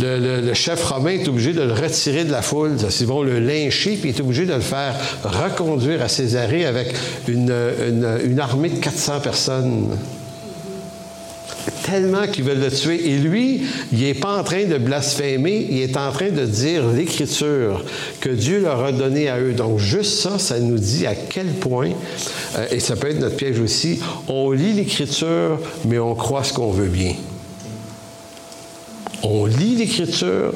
le, 0.00 0.54
chef 0.54 0.84
romain 0.84 1.10
est 1.10 1.28
obligé 1.28 1.52
de 1.52 1.62
le 1.62 1.72
retirer 1.72 2.24
de 2.24 2.32
la 2.32 2.42
foule. 2.42 2.76
Ils 3.00 3.06
vont 3.06 3.22
le 3.22 3.38
lyncher, 3.38 3.96
puis 4.00 4.10
il 4.10 4.16
est 4.16 4.20
obligé 4.20 4.46
de 4.46 4.54
le 4.54 4.60
faire 4.60 4.94
reconduire 5.22 6.02
à 6.02 6.08
Césarée 6.08 6.66
avec 6.66 6.94
une, 7.28 7.50
armée 8.38 8.70
de 8.70 8.78
400 8.78 9.20
personnes. 9.20 9.96
tellement 11.84 12.26
qu'ils 12.26 12.44
veulent 12.44 12.60
le 12.60 12.70
tuer. 12.70 13.10
Et 13.10 13.18
lui, 13.18 13.62
il 13.92 14.00
n'est 14.00 14.14
pas 14.14 14.38
en 14.38 14.42
train 14.42 14.64
de 14.64 14.78
blasphémer, 14.78 15.66
il 15.70 15.82
est 15.82 15.96
en 15.96 16.10
train 16.12 16.30
de 16.30 16.44
dire 16.44 16.88
l'Écriture 16.88 17.84
que 18.20 18.30
Dieu 18.30 18.60
leur 18.60 18.82
a 18.84 18.92
donné 18.92 19.28
à 19.28 19.38
eux. 19.38 19.52
Donc, 19.52 19.78
juste 19.78 20.20
ça, 20.20 20.38
ça 20.38 20.58
nous 20.58 20.78
dit 20.78 21.06
à 21.06 21.14
quel 21.14 21.46
point, 21.46 21.90
euh, 22.56 22.66
et 22.70 22.80
ça 22.80 22.96
peut 22.96 23.10
être 23.10 23.20
notre 23.20 23.36
piège 23.36 23.60
aussi, 23.60 24.00
on 24.28 24.50
lit 24.50 24.72
l'Écriture, 24.72 25.58
mais 25.84 25.98
on 25.98 26.14
croit 26.14 26.42
ce 26.42 26.52
qu'on 26.52 26.70
veut 26.70 26.88
bien. 26.88 27.14
On 29.26 29.46
lit 29.46 29.76
l'Écriture, 29.76 30.52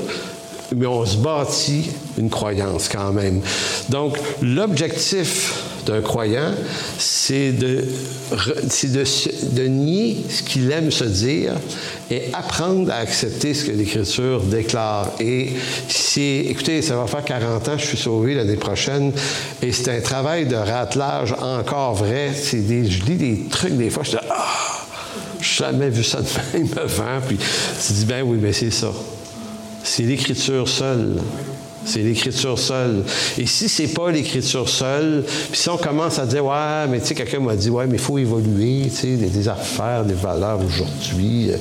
mais 0.76 0.86
on 0.86 1.06
se 1.06 1.16
bâtit 1.16 1.90
une 2.18 2.28
croyance 2.28 2.90
quand 2.90 3.12
même. 3.12 3.40
Donc, 3.88 4.18
l'objectif 4.42 5.64
d'un 5.86 6.02
croyant, 6.02 6.52
c'est 6.98 7.52
de, 7.52 7.86
de, 8.30 9.54
de, 9.56 9.62
nier 9.62 10.18
ce 10.28 10.42
qu'il 10.42 10.70
aime 10.70 10.90
se 10.90 11.04
dire 11.04 11.54
et 12.10 12.24
apprendre 12.34 12.92
à 12.92 12.96
accepter 12.96 13.54
ce 13.54 13.64
que 13.64 13.70
l'Écriture 13.70 14.42
déclare. 14.42 15.12
Et 15.18 15.52
c'est, 15.88 16.44
écoutez, 16.48 16.82
ça 16.82 16.96
va 16.96 17.06
faire 17.06 17.24
40 17.24 17.68
ans, 17.68 17.78
je 17.78 17.86
suis 17.86 17.96
sauvé 17.96 18.34
l'année 18.34 18.56
prochaine, 18.56 19.12
et 19.62 19.72
c'est 19.72 19.96
un 19.96 20.00
travail 20.02 20.44
de 20.44 20.56
ratelage 20.56 21.34
encore 21.40 21.94
vrai. 21.94 22.32
Des, 22.52 22.84
je 22.84 23.04
lis 23.04 23.16
des 23.16 23.48
trucs 23.48 23.78
des 23.78 23.88
fois, 23.88 24.02
je 24.04 24.10
dis, 24.10 24.16
ah, 24.28 24.77
jamais 25.40 25.90
vu 25.90 26.04
ça 26.04 26.20
de 26.20 26.26
même 26.58 26.68
avant. 26.76 27.20
Puis 27.26 27.38
tu 27.38 27.92
dis, 27.92 28.04
ben 28.04 28.22
oui, 28.22 28.38
mais 28.40 28.52
c'est 28.52 28.70
ça. 28.70 28.92
C'est 29.82 30.02
l'Écriture 30.02 30.68
seule. 30.68 31.16
C'est 31.84 32.00
l'Écriture 32.00 32.58
seule. 32.58 33.02
Et 33.38 33.46
si 33.46 33.68
c'est 33.68 33.88
pas 33.88 34.10
l'Écriture 34.10 34.68
seule, 34.68 35.24
puis 35.50 35.58
si 35.58 35.70
on 35.70 35.78
commence 35.78 36.18
à 36.18 36.26
dire, 36.26 36.44
ouais, 36.44 36.86
mais 36.90 37.00
tu 37.00 37.06
sais, 37.06 37.14
quelqu'un 37.14 37.40
m'a 37.40 37.56
dit, 37.56 37.70
ouais, 37.70 37.86
mais 37.86 37.94
il 37.94 38.00
faut 38.00 38.18
évoluer, 38.18 38.90
tu 38.90 38.96
sais, 38.96 39.16
des, 39.16 39.48
affaires, 39.48 40.04
des 40.04 40.14
valeurs 40.14 40.60
aujourd'hui, 40.62 41.50
euh, 41.50 41.56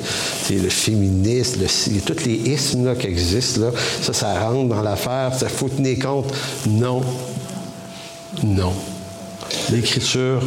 le 0.50 0.70
féminisme, 0.70 1.62
le, 1.62 2.02
tous 2.02 2.26
les 2.26 2.34
ismes 2.34 2.94
qui 2.98 3.08
existent, 3.08 3.62
là, 3.62 3.72
ça, 4.02 4.12
ça 4.12 4.40
rentre 4.40 4.68
dans 4.68 4.82
l'affaire, 4.82 5.34
ça 5.34 5.48
faut 5.48 5.70
tenir 5.70 6.00
compte. 6.00 6.34
Non. 6.68 7.02
Non. 8.44 8.74
L'Écriture 9.72 10.42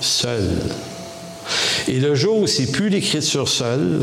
seule. 0.00 0.48
Et 1.88 2.00
le 2.00 2.14
jour 2.14 2.40
où 2.40 2.46
c'est 2.46 2.70
plus 2.70 2.90
l'Écriture 2.90 3.48
seule, 3.48 4.00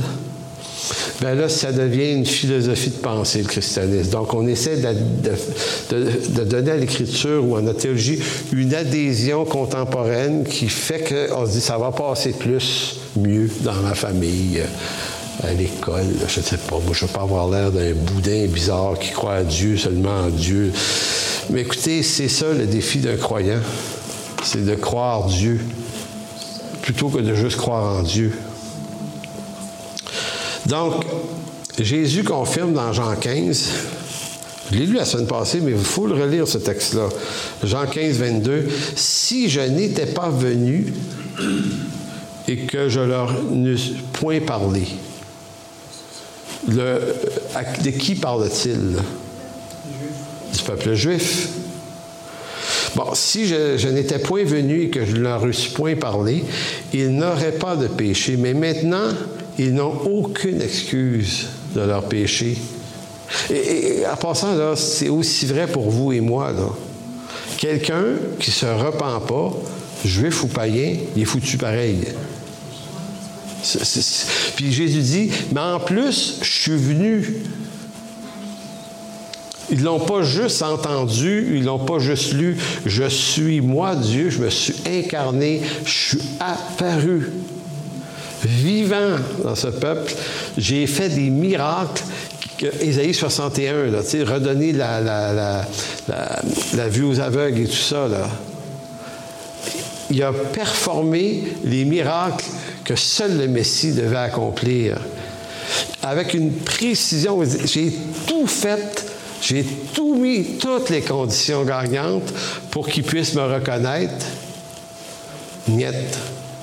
bien 1.21 1.35
là, 1.35 1.47
ça 1.49 1.71
devient 1.71 2.13
une 2.13 2.25
philosophie 2.25 2.89
de 2.89 2.95
pensée, 2.95 3.43
le 3.43 3.47
christianisme. 3.47 4.09
Donc, 4.09 4.33
on 4.33 4.47
essaie 4.47 4.77
de, 4.77 6.43
donner 6.43 6.71
à 6.71 6.77
l'Écriture 6.77 7.47
ou 7.47 7.55
à 7.55 7.61
notre 7.61 7.81
théologie 7.81 8.19
une 8.51 8.73
adhésion 8.73 9.45
contemporaine 9.45 10.45
qui 10.45 10.67
fait 10.67 11.29
qu'on 11.29 11.45
se 11.45 11.51
dit 11.51 11.61
ça 11.61 11.77
va 11.77 11.91
passer 11.91 12.31
plus, 12.31 12.95
mieux 13.15 13.49
dans 13.61 13.75
ma 13.75 13.93
famille 13.93 14.61
à 15.43 15.53
l'école, 15.53 16.05
je 16.27 16.39
ne 16.39 16.45
sais 16.45 16.57
pas. 16.57 16.77
Moi, 16.77 16.93
je 16.93 17.03
ne 17.03 17.07
veux 17.07 17.13
pas 17.13 17.21
avoir 17.21 17.49
l'air 17.49 17.71
d'un 17.71 17.93
boudin 17.93 18.47
bizarre 18.47 18.97
qui 18.97 19.11
croit 19.11 19.35
à 19.35 19.43
Dieu, 19.43 19.77
seulement 19.77 20.21
en 20.25 20.29
Dieu. 20.29 20.71
Mais 21.51 21.61
écoutez, 21.61 22.01
c'est 22.01 22.29
ça 22.29 22.47
le 22.51 22.65
défi 22.65 22.97
d'un 22.97 23.17
croyant. 23.17 23.59
C'est 24.43 24.65
de 24.65 24.73
croire 24.73 25.27
Dieu 25.27 25.59
plutôt 26.85 27.09
que 27.09 27.17
de 27.17 27.33
juste 27.33 27.57
croire 27.57 27.97
en 27.97 28.03
Dieu. 28.03 28.31
Donc, 30.67 31.03
Jésus 31.79 32.23
confirme 32.23 32.73
dans 32.73 32.93
Jean 32.93 33.15
15, 33.15 33.69
je 34.71 34.77
l'ai 34.77 34.85
lu 34.85 34.93
la 34.93 35.05
semaine 35.05 35.25
passée, 35.25 35.61
mais 35.61 35.71
il 35.71 35.77
faut 35.83 36.05
le 36.05 36.13
relire, 36.13 36.47
ce 36.47 36.59
texte-là. 36.59 37.09
Jean 37.63 37.87
15, 37.87 38.17
22. 38.17 38.67
Si 38.95 39.49
je 39.49 39.61
n'étais 39.61 40.05
pas 40.05 40.29
venu 40.29 40.93
et 42.47 42.57
que 42.57 42.87
je 42.87 42.99
leur 42.99 43.33
n'eusse 43.51 43.93
point 44.13 44.39
parlé, 44.39 44.83
de 46.67 46.99
qui 47.97 48.13
parle-t-il? 48.13 48.97
Du 50.53 50.63
peuple 50.63 50.93
juif. 50.93 51.49
Bon, 52.95 53.13
si 53.13 53.45
je, 53.45 53.87
n'étais 53.89 54.19
point 54.19 54.45
venu 54.45 54.83
et 54.83 54.89
que 54.89 55.05
je 55.05 55.17
ne 55.17 55.21
leur 55.21 55.45
eusse 55.45 55.67
point 55.67 55.95
parlé, 55.95 56.43
ils 56.93 57.09
n'auraient 57.09 57.51
pas 57.51 57.75
de 57.75 57.87
péché. 57.87 58.37
Mais 58.37 58.53
maintenant, 58.53 59.09
ils 59.59 59.73
n'ont 59.73 59.93
aucune 60.05 60.61
excuse 60.61 61.47
de 61.75 61.81
leur 61.81 62.03
péché. 62.03 62.57
Et, 63.49 64.03
en 64.11 64.15
passant, 64.15 64.75
c'est 64.75 65.09
aussi 65.09 65.45
vrai 65.45 65.67
pour 65.67 65.89
vous 65.89 66.13
et 66.13 66.21
moi. 66.21 66.53
Quelqu'un 67.57 68.03
qui 68.39 68.49
ne 68.49 68.55
se 68.55 68.65
repent 68.65 69.25
pas, 69.27 69.53
juif 70.05 70.43
ou 70.43 70.47
païen, 70.47 70.95
il 71.15 71.21
est 71.21 71.25
foutu 71.25 71.57
pareil. 71.57 71.97
Puis 74.55 74.71
Jésus 74.71 75.01
dit, 75.01 75.31
mais 75.53 75.61
en 75.61 75.79
plus, 75.79 76.39
je 76.41 76.49
suis 76.49 76.77
venu. 76.77 77.43
Ils 79.71 79.83
l'ont 79.83 79.99
pas 79.99 80.21
juste 80.21 80.61
entendu, 80.61 81.55
ils 81.57 81.63
l'ont 81.63 81.79
pas 81.79 81.99
juste 81.99 82.33
lu. 82.33 82.57
Je 82.85 83.03
suis 83.05 83.61
moi, 83.61 83.95
Dieu, 83.95 84.29
je 84.29 84.39
me 84.39 84.49
suis 84.49 84.75
incarné, 84.85 85.61
je 85.85 85.91
suis 85.91 86.21
apparu 86.39 87.31
vivant 88.45 89.17
dans 89.43 89.55
ce 89.55 89.67
peuple, 89.67 90.13
j'ai 90.57 90.87
fait 90.87 91.09
des 91.09 91.29
miracles. 91.29 92.03
Ésaïe 92.79 93.13
61, 93.13 93.87
là, 93.87 93.99
redonner 94.25 94.71
la, 94.71 95.01
la, 95.01 95.65
la, 96.73 96.87
vue 96.87 97.03
aux 97.03 97.19
aveugles 97.19 97.61
et 97.61 97.67
tout 97.67 97.73
ça. 97.73 98.07
Là. 98.07 98.29
Il 100.09 100.23
a 100.23 100.31
performé 100.31 101.43
les 101.65 101.83
miracles 101.83 102.45
que 102.85 102.95
seul 102.95 103.37
le 103.37 103.47
Messie 103.47 103.91
devait 103.91 104.15
accomplir. 104.15 104.97
Avec 106.01 106.33
une 106.33 106.53
précision, 106.53 107.41
j'ai 107.65 107.91
tout 108.25 108.47
fait, 108.47 109.04
j'ai 109.41 109.63
tout 109.93 110.15
mis, 110.15 110.57
toutes 110.59 110.89
les 110.89 111.01
conditions 111.01 111.63
gagnantes 111.63 112.33
pour 112.71 112.87
qu'il 112.87 113.03
puisse 113.03 113.33
me 113.35 113.41
reconnaître. 113.41 114.25
Niet. 115.67 115.95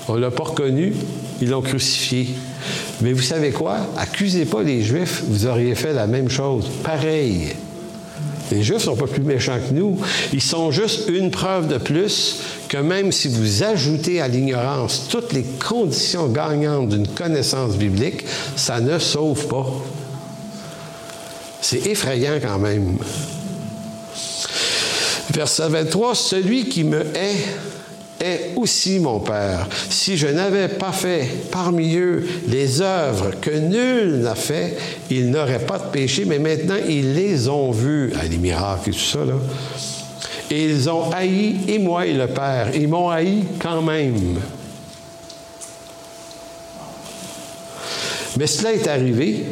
On 0.07 0.15
ne 0.15 0.19
l'a 0.19 0.31
pas 0.31 0.43
reconnu, 0.43 0.93
ils 1.41 1.49
l'ont 1.49 1.61
crucifié. 1.61 2.27
Mais 3.01 3.13
vous 3.13 3.21
savez 3.21 3.51
quoi? 3.51 3.77
Accusez 3.97 4.45
pas 4.45 4.61
les 4.61 4.81
Juifs, 4.81 5.23
vous 5.27 5.45
auriez 5.45 5.75
fait 5.75 5.93
la 5.93 6.07
même 6.07 6.29
chose. 6.29 6.69
Pareil. 6.83 7.53
Les 8.51 8.61
Juifs 8.61 8.79
ne 8.79 8.83
sont 8.83 8.95
pas 8.95 9.07
plus 9.07 9.23
méchants 9.23 9.57
que 9.57 9.73
nous. 9.73 9.97
Ils 10.33 10.41
sont 10.41 10.71
juste 10.71 11.09
une 11.09 11.31
preuve 11.31 11.67
de 11.67 11.77
plus 11.77 12.39
que 12.67 12.77
même 12.77 13.11
si 13.11 13.29
vous 13.29 13.63
ajoutez 13.63 14.19
à 14.19 14.27
l'ignorance 14.27 15.07
toutes 15.09 15.31
les 15.31 15.43
conditions 15.43 16.27
gagnantes 16.27 16.89
d'une 16.89 17.07
connaissance 17.07 17.75
biblique, 17.77 18.25
ça 18.55 18.81
ne 18.81 18.99
sauve 18.99 19.47
pas. 19.47 19.65
C'est 21.63 21.87
effrayant 21.87 22.39
quand 22.41 22.59
même. 22.59 22.97
Verset 25.33 25.69
23, 25.69 26.13
celui 26.13 26.67
qui 26.67 26.83
me 26.83 26.99
hait 27.15 27.37
est 28.19 28.51
aussi 28.57 28.99
mon 28.99 29.21
Père. 29.21 29.69
Si 29.89 30.17
je 30.17 30.27
n'avais 30.27 30.67
pas 30.67 30.91
fait 30.91 31.25
parmi 31.51 31.95
eux 31.95 32.27
les 32.49 32.81
œuvres 32.81 33.31
que 33.39 33.49
nul 33.49 34.19
n'a 34.19 34.35
fait, 34.35 34.77
ils 35.09 35.31
n'auraient 35.31 35.65
pas 35.65 35.79
de 35.79 35.85
péché, 35.85 36.25
mais 36.25 36.37
maintenant 36.37 36.75
ils 36.85 37.13
les 37.13 37.47
ont 37.47 37.71
vus, 37.71 38.11
à 38.19 38.25
les 38.25 38.37
miracles 38.37 38.89
et 38.89 38.93
tout 38.93 38.99
ça, 38.99 39.23
là. 39.23 39.35
Et 40.51 40.65
ils 40.65 40.89
ont 40.89 41.11
haï, 41.11 41.55
et 41.69 41.79
moi 41.79 42.05
et 42.05 42.13
le 42.13 42.27
Père, 42.27 42.71
ils 42.75 42.89
m'ont 42.89 43.09
haï 43.09 43.45
quand 43.57 43.81
même. 43.81 44.37
Mais 48.37 48.47
cela 48.47 48.73
est 48.73 48.85
arrivé 48.85 49.45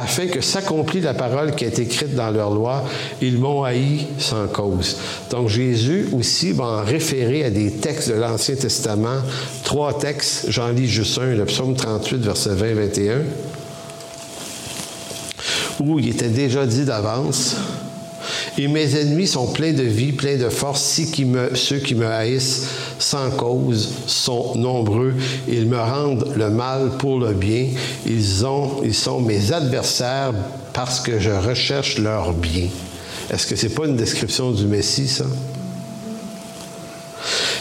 afin 0.00 0.26
que 0.26 0.40
s'accomplit 0.40 1.00
la 1.00 1.14
parole 1.14 1.54
qui 1.54 1.64
est 1.64 1.78
écrite 1.78 2.14
dans 2.14 2.30
leur 2.30 2.50
loi, 2.50 2.84
ils 3.20 3.38
m'ont 3.38 3.64
haï 3.64 4.06
sans 4.18 4.46
cause. 4.48 4.96
Donc 5.30 5.48
Jésus 5.48 6.08
aussi 6.12 6.52
va 6.52 6.64
en 6.64 6.84
référer 6.84 7.44
à 7.44 7.50
des 7.50 7.70
textes 7.72 8.08
de 8.08 8.14
l'Ancien 8.14 8.56
Testament, 8.56 9.22
trois 9.64 9.98
textes, 9.98 10.46
j'en 10.48 10.68
lis 10.68 10.88
juste 10.88 11.18
un, 11.18 11.34
le 11.34 11.44
psaume 11.44 11.74
38, 11.74 12.16
verset 12.18 12.50
20-21, 12.50 13.12
où 15.80 15.98
il 15.98 16.08
était 16.08 16.28
déjà 16.28 16.66
dit 16.66 16.84
d'avance, 16.84 17.56
et 18.58 18.68
mes 18.68 18.96
ennemis 18.96 19.26
sont 19.26 19.46
pleins 19.48 19.72
de 19.72 19.82
vie, 19.82 20.12
pleins 20.12 20.36
de 20.36 20.48
force. 20.48 20.82
Si 20.82 21.10
ceux 21.54 21.78
qui 21.78 21.94
me 21.94 22.06
haïssent 22.06 22.68
sans 22.98 23.30
cause 23.30 23.90
sont 24.06 24.54
nombreux. 24.56 25.14
Ils 25.48 25.66
me 25.66 25.78
rendent 25.78 26.32
le 26.36 26.50
mal 26.50 26.92
pour 26.98 27.18
le 27.20 27.32
bien. 27.32 27.68
Ils 28.06 28.24
sont 28.24 29.20
mes 29.20 29.52
adversaires 29.52 30.32
parce 30.72 31.00
que 31.00 31.18
je 31.18 31.30
recherche 31.30 31.98
leur 31.98 32.32
bien. 32.32 32.68
Est-ce 33.30 33.46
que 33.46 33.56
ce 33.56 33.66
n'est 33.66 33.74
pas 33.74 33.86
une 33.86 33.96
description 33.96 34.52
du 34.52 34.66
Messie, 34.66 35.08
ça? 35.08 35.24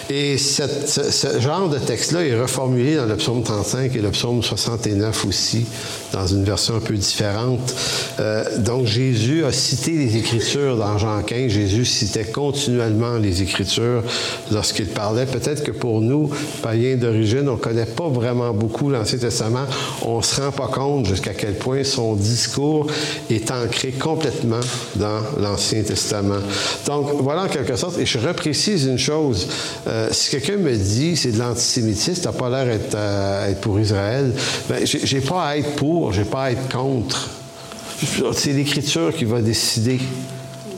Et 0.09 0.37
ce, 0.37 1.39
genre 1.39 1.67
de 1.67 1.79
texte-là 1.79 2.23
est 2.25 2.39
reformulé 2.39 2.95
dans 2.95 3.05
le 3.05 3.15
psaume 3.15 3.41
35 3.41 3.95
et 3.95 3.99
le 3.99 4.11
psaume 4.11 4.43
69 4.43 5.25
aussi, 5.25 5.65
dans 6.13 6.27
une 6.27 6.43
version 6.43 6.75
un 6.75 6.79
peu 6.79 6.93
différente. 6.93 7.73
Euh, 8.19 8.43
donc 8.59 8.85
Jésus 8.85 9.43
a 9.45 9.51
cité 9.51 9.91
les 9.91 10.17
Écritures 10.17 10.77
dans 10.77 10.97
Jean 10.99 11.23
15. 11.23 11.51
Jésus 11.51 11.85
citait 11.85 12.25
continuellement 12.25 13.17
les 13.17 13.41
Écritures 13.41 14.03
lorsqu'il 14.51 14.87
parlait. 14.87 15.25
Peut-être 15.25 15.63
que 15.63 15.71
pour 15.71 16.01
nous, 16.01 16.29
païens 16.61 16.97
d'origine, 16.97 17.49
on 17.49 17.53
ne 17.53 17.57
connaît 17.57 17.85
pas 17.85 18.07
vraiment 18.07 18.53
beaucoup 18.53 18.89
l'Ancien 18.89 19.17
Testament. 19.17 19.65
On 20.03 20.17
ne 20.17 20.23
se 20.23 20.39
rend 20.39 20.51
pas 20.51 20.67
compte 20.67 21.07
jusqu'à 21.07 21.33
quel 21.33 21.55
point 21.55 21.83
son 21.83 22.13
discours 22.13 22.87
est 23.31 23.49
ancré 23.49 23.91
complètement 23.91 24.59
dans 24.95 25.21
l'Ancien 25.39 25.81
Testament. 25.81 26.39
Donc 26.85 27.09
voilà 27.21 27.45
en 27.45 27.47
quelque 27.47 27.75
sorte, 27.75 27.97
et 27.97 28.05
je 28.05 28.19
reprécise 28.19 28.85
une 28.85 28.99
chose. 28.99 29.47
Euh, 29.87 29.94
si 30.11 30.31
quelqu'un 30.31 30.57
me 30.57 30.75
dit 30.75 31.15
c'est 31.15 31.31
de 31.31 31.39
l'antisémitisme, 31.39 32.21
t'as 32.21 32.31
pas 32.31 32.49
l'air 32.49 32.65
d'être 32.65 32.95
euh, 32.95 33.49
être 33.49 33.61
pour 33.61 33.79
Israël, 33.79 34.33
ben, 34.69 34.85
j'ai 34.85 35.21
pas 35.21 35.49
à 35.49 35.57
être 35.57 35.75
pour, 35.75 36.13
j'ai 36.13 36.25
pas 36.25 36.45
à 36.45 36.51
être 36.51 36.69
contre. 36.69 37.29
C'est 38.33 38.53
l'Écriture 38.53 39.13
qui 39.15 39.25
va 39.25 39.41
décider. 39.41 39.99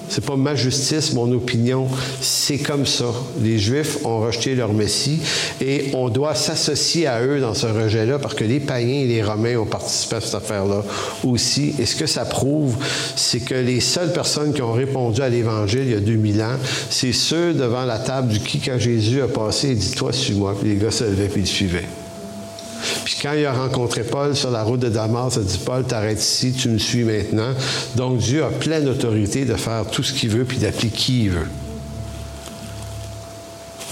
C'est 0.09 0.25
pas 0.25 0.35
ma 0.35 0.55
justice, 0.55 1.13
mon 1.13 1.31
opinion. 1.31 1.87
C'est 2.21 2.57
comme 2.57 2.85
ça. 2.85 3.05
Les 3.41 3.59
Juifs 3.59 4.05
ont 4.05 4.19
rejeté 4.19 4.55
leur 4.55 4.73
Messie 4.73 5.19
et 5.61 5.91
on 5.93 6.09
doit 6.09 6.35
s'associer 6.35 7.07
à 7.07 7.21
eux 7.23 7.39
dans 7.39 7.53
ce 7.53 7.67
rejet-là 7.67 8.19
parce 8.19 8.33
que 8.33 8.43
les 8.43 8.59
païens 8.59 9.01
et 9.01 9.07
les 9.07 9.23
Romains 9.23 9.57
ont 9.57 9.65
participé 9.65 10.17
à 10.17 10.21
cette 10.21 10.35
affaire-là 10.35 10.83
aussi. 11.23 11.75
Et 11.79 11.85
ce 11.85 11.95
que 11.95 12.05
ça 12.05 12.25
prouve, 12.25 12.75
c'est 13.15 13.39
que 13.39 13.55
les 13.55 13.79
seules 13.79 14.13
personnes 14.13 14.53
qui 14.53 14.61
ont 14.61 14.73
répondu 14.73 15.21
à 15.21 15.29
l'Évangile 15.29 15.83
il 15.83 15.91
y 15.91 15.95
a 15.95 15.99
2000 15.99 16.41
ans, 16.41 16.57
c'est 16.89 17.13
ceux 17.13 17.53
devant 17.53 17.85
la 17.85 17.99
table 17.99 18.29
du 18.29 18.39
qui, 18.39 18.59
quand 18.59 18.79
Jésus 18.79 19.21
a 19.21 19.27
passé, 19.27 19.75
dit 19.75 19.91
Toi, 19.91 20.13
suis-moi. 20.13 20.55
Puis 20.59 20.69
les 20.69 20.75
gars 20.75 20.91
se 20.91 21.03
levaient 21.03 21.27
puis 21.27 21.41
ils 21.41 21.47
suivaient. 21.47 21.85
Puis 23.07 23.15
quand 23.21 23.31
il 23.31 23.45
a 23.45 23.53
rencontré 23.53 24.03
Paul 24.03 24.35
sur 24.35 24.51
la 24.51 24.63
route 24.63 24.81
de 24.81 24.89
Damas, 24.89 25.35
il 25.37 25.39
a 25.39 25.43
dit 25.43 25.59
Paul, 25.59 25.85
t'arrêtes 25.85 26.19
ici, 26.19 26.51
tu 26.51 26.67
me 26.67 26.77
suis 26.77 27.05
maintenant. 27.05 27.53
Donc 27.95 28.17
Dieu 28.17 28.43
a 28.43 28.49
pleine 28.49 28.85
autorité 28.89 29.45
de 29.45 29.55
faire 29.55 29.85
tout 29.85 30.03
ce 30.03 30.11
qu'il 30.11 30.27
veut 30.27 30.43
puis 30.43 30.57
d'appeler 30.57 30.89
qui 30.89 31.23
il 31.23 31.29
veut. 31.29 31.47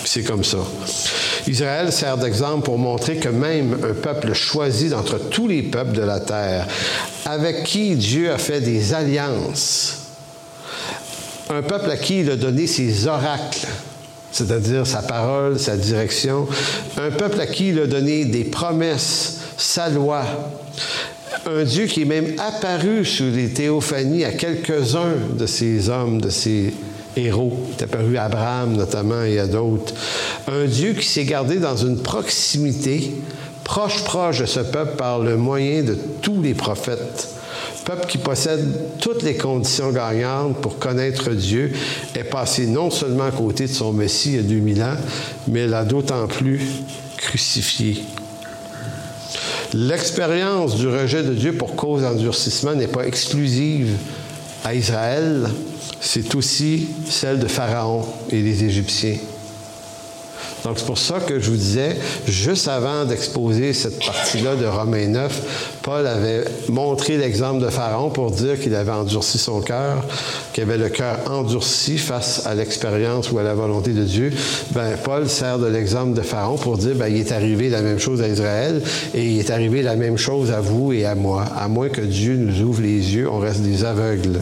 C'est 0.04 0.24
comme 0.24 0.44
ça. 0.44 0.58
Israël 1.48 1.94
sert 1.94 2.18
d'exemple 2.18 2.66
pour 2.66 2.78
montrer 2.78 3.16
que 3.16 3.30
même 3.30 3.78
un 3.90 3.94
peuple 3.94 4.34
choisi 4.34 4.90
d'entre 4.90 5.18
tous 5.18 5.48
les 5.48 5.62
peuples 5.62 5.94
de 5.94 6.02
la 6.02 6.20
terre, 6.20 6.68
avec 7.24 7.64
qui 7.64 7.96
Dieu 7.96 8.34
a 8.34 8.38
fait 8.38 8.60
des 8.60 8.94
alliances, 8.94 10.00
un 11.50 11.62
peuple 11.62 11.90
à 11.90 11.96
qui 11.96 12.20
il 12.20 12.32
a 12.32 12.36
donné 12.36 12.68
ses 12.68 13.08
oracles, 13.08 13.66
c'est-à-dire 14.36 14.86
sa 14.86 15.02
parole, 15.02 15.58
sa 15.58 15.78
direction. 15.78 16.46
Un 16.98 17.10
peuple 17.10 17.40
à 17.40 17.48
qui 17.48 17.70
il 17.70 17.80
a 17.80 17.88
donné 17.88 18.26
des 18.26 18.44
promesses, 18.44 19.40
sa 19.56 19.88
loi. 19.88 20.26
Un 21.46 21.64
Dieu 21.64 21.86
qui 21.86 22.02
est 22.02 22.06
même 22.06 22.36
apparu 22.38 23.06
sous 23.06 23.32
les 23.34 23.52
théophanies 23.52 24.26
à 24.26 24.34
quelques-uns 24.34 25.16
de 25.40 25.46
ces 25.46 25.90
hommes, 25.90 26.20
de 26.20 26.30
ces 26.30 26.74
héros. 27.16 27.66
Il 27.70 27.80
est 27.80 27.84
apparu 27.84 28.18
à 28.18 28.26
Abraham 28.26 28.76
notamment 28.76 29.24
et 29.24 29.40
à 29.40 29.48
d'autres. 29.48 29.94
Un 30.48 30.66
Dieu 30.66 30.92
qui 30.94 31.08
s'est 31.08 31.24
gardé 31.24 31.56
dans 31.56 31.78
une 31.78 32.02
proximité 32.02 33.14
proche 33.64 34.04
proche 34.04 34.40
de 34.40 34.46
ce 34.46 34.60
peuple 34.60 34.98
par 34.98 35.20
le 35.20 35.38
moyen 35.38 35.82
de 35.84 35.98
tous 36.22 36.42
les 36.42 36.56
prophètes 36.56 37.35
peuple 37.86 38.08
qui 38.08 38.18
possède 38.18 39.00
toutes 39.00 39.22
les 39.22 39.36
conditions 39.36 39.92
gagnantes 39.92 40.60
pour 40.60 40.80
connaître 40.80 41.30
Dieu 41.30 41.72
est 42.16 42.24
passé 42.24 42.66
non 42.66 42.90
seulement 42.90 43.26
à 43.26 43.32
côté 43.32 43.68
de 43.68 43.72
son 43.72 43.94
Messie 43.94 44.32
il 44.32 44.36
y 44.36 44.40
a 44.40 44.42
2000 44.42 44.84
ans, 44.84 44.98
mais 45.48 45.68
l'a 45.68 45.86
d'autant 45.86 46.28
plus 46.28 46.62
crucifié. 47.18 48.04
L'expérience 49.74 50.76
du 50.76 50.88
rejet 50.88 51.24
de 51.24 51.34
Dieu 51.34 51.54
pour 51.54 51.76
cause 51.76 52.02
d'endurcissement 52.02 52.74
n'est 52.74 52.88
pas 52.88 53.06
exclusive 53.06 53.96
à 54.64 54.74
Israël, 54.74 55.50
c'est 56.02 56.34
aussi 56.34 56.88
celle 57.08 57.40
de 57.40 57.48
Pharaon 57.48 58.06
et 58.32 58.42
des 58.42 58.64
Égyptiens. 58.64 59.18
Donc, 60.66 60.80
c'est 60.80 60.86
pour 60.88 60.98
ça 60.98 61.20
que 61.20 61.40
je 61.40 61.52
vous 61.52 61.58
disais, 61.58 61.96
juste 62.28 62.68
avant 62.68 63.06
d'exposer 63.06 63.72
cette 63.72 64.04
partie-là 64.04 64.56
de 64.56 64.66
Romains 64.66 65.06
9, 65.06 65.78
Paul 65.84 66.08
avait 66.08 66.44
montré 66.70 67.18
l'exemple 67.18 67.64
de 67.64 67.70
Pharaon 67.70 68.10
pour 68.10 68.32
dire 68.32 68.60
qu'il 68.60 68.74
avait 68.74 68.92
endurci 68.92 69.38
son 69.38 69.62
cœur, 69.62 70.04
qu'il 70.54 70.64
avait 70.64 70.80
le 70.80 70.90
cœur 70.90 71.20
endurci 71.30 72.00
face 72.00 72.48
à 72.48 72.56
l'expérience 72.56 73.32
ou 73.32 73.38
à 73.38 73.44
la 73.44 73.54
volonté 73.54 73.92
de 73.92 74.04
Dieu. 74.04 74.34
Ben, 74.72 74.98
Paul 75.04 75.30
sert 75.30 75.60
de 75.60 75.68
l'exemple 75.68 76.18
de 76.18 76.22
Pharaon 76.24 76.58
pour 76.58 76.80
dire, 76.80 76.96
ben, 76.96 77.10
il 77.10 77.20
est 77.20 77.32
arrivé 77.32 77.70
la 77.70 77.84
même 77.84 78.00
chose 78.00 78.24
à 78.24 78.28
Israël 78.28 78.82
et 79.14 79.24
il 79.24 79.40
est 79.40 79.52
arrivé 79.52 79.84
la 79.84 79.96
même 79.96 80.18
chose 80.18 80.50
à 80.50 80.62
vous 80.62 80.94
et 80.94 81.06
à 81.06 81.14
moi. 81.14 81.46
À 81.56 81.68
moins 81.68 81.90
que 81.90 82.02
Dieu 82.02 82.38
nous 82.38 82.64
ouvre 82.64 82.82
les 82.82 83.16
yeux, 83.16 83.30
on 83.30 83.38
reste 83.38 83.62
des 83.62 83.86
aveugles. 83.86 84.42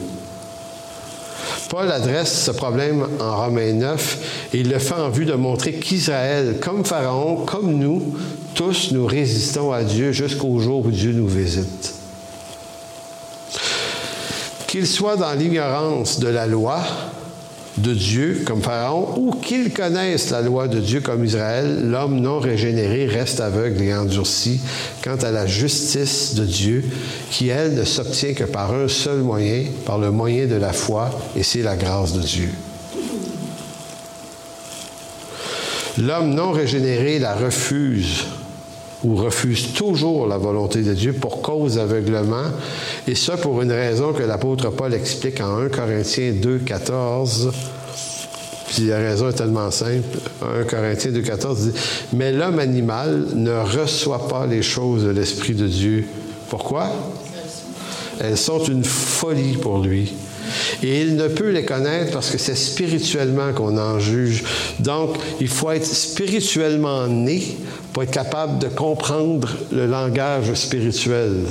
Paul 1.74 1.92
adresse 1.92 2.44
ce 2.44 2.52
problème 2.52 3.08
en 3.20 3.36
Romains 3.36 3.74
9 3.74 4.50
et 4.54 4.60
il 4.60 4.70
le 4.70 4.78
fait 4.78 4.94
en 4.94 5.10
vue 5.10 5.26
de 5.26 5.34
montrer 5.34 5.74
qu'Israël, 5.74 6.60
comme 6.62 6.86
Pharaon, 6.86 7.38
comme 7.48 7.80
nous, 7.80 8.16
tous 8.54 8.92
nous 8.92 9.08
résistons 9.08 9.72
à 9.72 9.84
Dieu 9.84 10.12
jusqu'au 10.12 10.60
jour 10.60 10.86
où 10.86 10.92
Dieu 10.92 11.14
nous 11.14 11.28
visite. 11.28 11.96
Qu'il 14.68 14.86
soit 14.86 15.16
dans 15.16 15.34
l'ignorance 15.34 16.20
de 16.20 16.28
la 16.28 16.46
loi, 16.46 16.80
de 17.78 17.94
Dieu 17.94 18.44
comme 18.46 18.62
Pharaon 18.62 19.16
ou 19.18 19.32
qu'ils 19.32 19.74
connaissent 19.74 20.30
la 20.30 20.42
loi 20.42 20.68
de 20.68 20.80
Dieu 20.80 21.02
comme 21.02 21.26
Israël, 21.26 21.90
l'homme 21.90 22.20
non 22.20 22.40
régénéré 22.40 23.08
reste 23.08 23.40
aveugle 23.40 23.82
et 23.82 23.94
endurci 23.94 24.62
quant 25.04 25.16
à 25.16 25.32
la 25.32 25.48
justice 25.48 26.36
de 26.36 26.46
Dieu 26.46 26.84
qui, 27.32 27.50
elle, 27.50 27.74
ne 27.74 27.84
s'obtient 27.84 28.34
que 28.34 28.44
par 28.44 28.74
un 28.74 28.88
seul 28.88 29.20
moyen, 29.20 29.64
par 29.86 29.98
le 29.98 30.12
moyen 30.12 30.46
de 30.46 30.56
la 30.56 30.74
foi, 30.74 31.10
et 31.36 31.44
c'est 31.44 31.64
la 31.64 31.76
grâce 31.76 32.14
de 32.14 32.22
Dieu. 32.22 32.50
L'homme 35.98 36.34
non 36.34 36.52
régénéré 36.52 37.20
la 37.20 37.36
refuse 37.36 38.26
ou 39.04 39.16
refuse 39.16 39.74
toujours 39.74 40.28
la 40.28 40.38
volonté 40.38 40.82
de 40.82 40.94
Dieu 40.94 41.14
pour 41.14 41.42
cause 41.42 41.76
d'aveuglement, 41.76 42.46
et 43.08 43.16
ça 43.16 43.38
pour 43.38 43.62
une 43.62 43.72
raison 43.72 44.14
que 44.14 44.24
l'apôtre 44.24 44.70
Paul 44.70 44.94
explique 44.94 45.42
en 45.42 45.58
1 45.58 45.70
Corinthiens 45.70 46.34
2, 46.34 46.60
14. 46.60 47.52
Puis 48.68 48.88
la 48.88 48.98
raison 48.98 49.30
est 49.30 49.34
tellement 49.34 49.70
simple. 49.70 50.18
1 50.42 50.64
Corinthiens 50.64 51.12
2, 51.12 51.22
14 51.22 51.60
dit 51.60 51.80
Mais 52.14 52.32
l'homme 52.32 52.60
animal 52.60 53.28
ne 53.36 53.52
reçoit 53.52 54.28
pas 54.28 54.48
les 54.48 54.64
choses 54.64 55.04
de 55.04 55.10
l'Esprit 55.10 55.54
de 55.54 55.68
Dieu. 55.68 56.08
Pourquoi? 56.50 56.90
Elles 58.20 58.38
sont 58.38 58.64
une 58.64 58.84
folie 58.84 59.58
pour 59.58 59.80
lui. 59.80 60.14
Et 60.82 61.02
il 61.02 61.16
ne 61.16 61.28
peut 61.28 61.50
les 61.50 61.66
connaître 61.66 62.12
parce 62.12 62.30
que 62.30 62.38
c'est 62.38 62.56
spirituellement 62.56 63.54
qu'on 63.54 63.78
en 63.78 64.00
juge. 64.00 64.44
Donc, 64.80 65.18
il 65.40 65.48
faut 65.48 65.72
être 65.72 65.86
spirituellement 65.86 67.08
né 67.08 67.58
pour 67.92 68.04
être 68.04 68.12
capable 68.12 68.60
de 68.60 68.68
comprendre 68.68 69.50
le 69.72 69.86
langage 69.86 70.54
spirituel. 70.54 71.46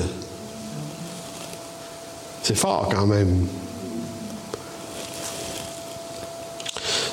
C'est 2.43 2.57
fort 2.57 2.89
quand 2.93 3.07
même. 3.07 3.47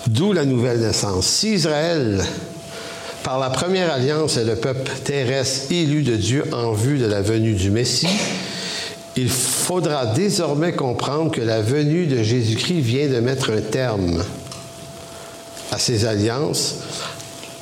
D'où 0.08 0.34
la 0.34 0.44
nouvelle 0.44 0.80
naissance. 0.80 1.28
Si 1.28 1.54
Israël, 1.54 2.24
par 3.24 3.38
la 3.38 3.52
première 3.52 3.94
alliance, 3.94 4.38
est 4.38 4.44
le 4.44 4.56
peuple 4.56 4.92
terrestre 5.04 5.72
élu 5.72 6.02
de 6.02 6.16
Dieu 6.16 6.46
en 6.52 6.72
vue 6.72 6.98
de 6.98 7.06
la 7.06 7.22
venue 7.22 7.54
du 7.54 7.70
Messie, 7.70 8.08
il 9.20 9.30
faudra 9.30 10.06
désormais 10.06 10.74
comprendre 10.74 11.32
que 11.32 11.42
la 11.42 11.62
venue 11.62 12.08
de 12.08 12.24
Jésus-Christ 12.24 12.80
vient 12.80 13.10
de 13.10 13.20
mettre 13.20 13.52
un 13.52 13.62
terme 13.62 14.24
à 15.72 15.78
ces 15.78 16.06
alliances, 16.06 16.76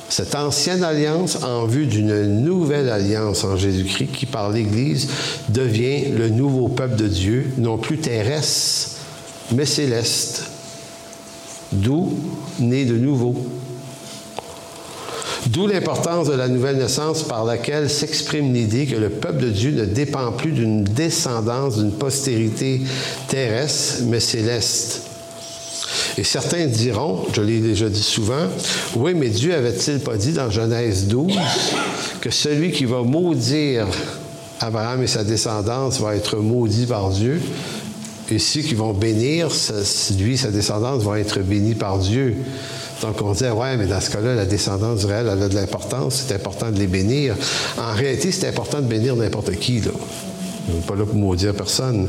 cette 0.08 0.34
ancienne 0.34 0.84
alliance 0.84 1.42
en 1.42 1.66
vue 1.66 1.86
d'une 1.86 2.42
nouvelle 2.42 2.88
alliance 2.88 3.44
en 3.44 3.56
Jésus-Christ 3.56 4.12
qui, 4.12 4.26
par 4.26 4.50
l'Église, 4.50 5.08
devient 5.48 6.10
le 6.16 6.28
nouveau 6.28 6.68
peuple 6.68 6.96
de 6.96 7.08
Dieu, 7.08 7.52
non 7.58 7.76
plus 7.76 7.98
terrestre, 7.98 8.96
mais 9.52 9.66
céleste, 9.66 10.44
d'où 11.72 12.18
né 12.60 12.84
de 12.84 12.96
nouveau. 12.96 13.34
D'où 15.48 15.66
l'importance 15.66 16.28
de 16.28 16.34
la 16.34 16.48
nouvelle 16.48 16.76
naissance 16.76 17.22
par 17.22 17.44
laquelle 17.44 17.88
s'exprime 17.88 18.52
l'idée 18.52 18.84
que 18.84 18.96
le 18.96 19.08
peuple 19.08 19.44
de 19.44 19.50
Dieu 19.50 19.70
ne 19.70 19.86
dépend 19.86 20.30
plus 20.32 20.52
d'une 20.52 20.84
descendance, 20.84 21.78
d'une 21.78 21.92
postérité 21.92 22.82
terrestre, 23.28 24.02
mais 24.04 24.20
céleste. 24.20 25.04
Et 26.18 26.24
certains 26.24 26.66
diront, 26.66 27.24
je 27.32 27.40
l'ai 27.40 27.60
déjà 27.60 27.88
dit 27.88 28.02
souvent, 28.02 28.48
oui, 28.96 29.14
mais 29.14 29.28
Dieu 29.28 29.54
avait-il 29.54 30.00
pas 30.00 30.16
dit 30.16 30.32
dans 30.32 30.50
Genèse 30.50 31.06
12 31.06 31.32
que 32.20 32.30
celui 32.30 32.70
qui 32.72 32.84
va 32.84 33.02
maudire 33.02 33.86
Abraham 34.60 35.02
et 35.02 35.06
sa 35.06 35.24
descendance 35.24 35.98
va 36.00 36.14
être 36.14 36.36
maudit 36.36 36.84
par 36.84 37.08
Dieu, 37.10 37.40
et 38.30 38.38
ceux 38.38 38.60
qui 38.60 38.74
vont 38.74 38.92
bénir, 38.92 39.48
lui 40.18 40.36
sa 40.36 40.50
descendance 40.50 41.02
vont 41.04 41.14
être 41.14 41.38
bénis 41.38 41.74
par 41.74 41.98
Dieu? 41.98 42.36
Donc 43.02 43.22
on 43.22 43.32
disait, 43.32 43.50
ouais, 43.50 43.76
mais 43.76 43.86
dans 43.86 44.00
ce 44.00 44.10
cas-là, 44.10 44.34
la 44.34 44.44
descendance 44.44 45.06
du 45.06 45.12
elle 45.12 45.28
a 45.28 45.48
de 45.48 45.54
l'importance, 45.54 46.24
c'est 46.26 46.34
important 46.34 46.70
de 46.70 46.78
les 46.78 46.86
bénir. 46.86 47.36
En 47.78 47.94
réalité, 47.94 48.32
c'est 48.32 48.48
important 48.48 48.80
de 48.80 48.86
bénir 48.86 49.14
n'importe 49.16 49.52
qui, 49.52 49.80
là. 49.80 49.92
Pas 50.86 50.94
là 50.94 51.06
pour 51.06 51.14
maudire 51.14 51.54
personne. 51.54 52.08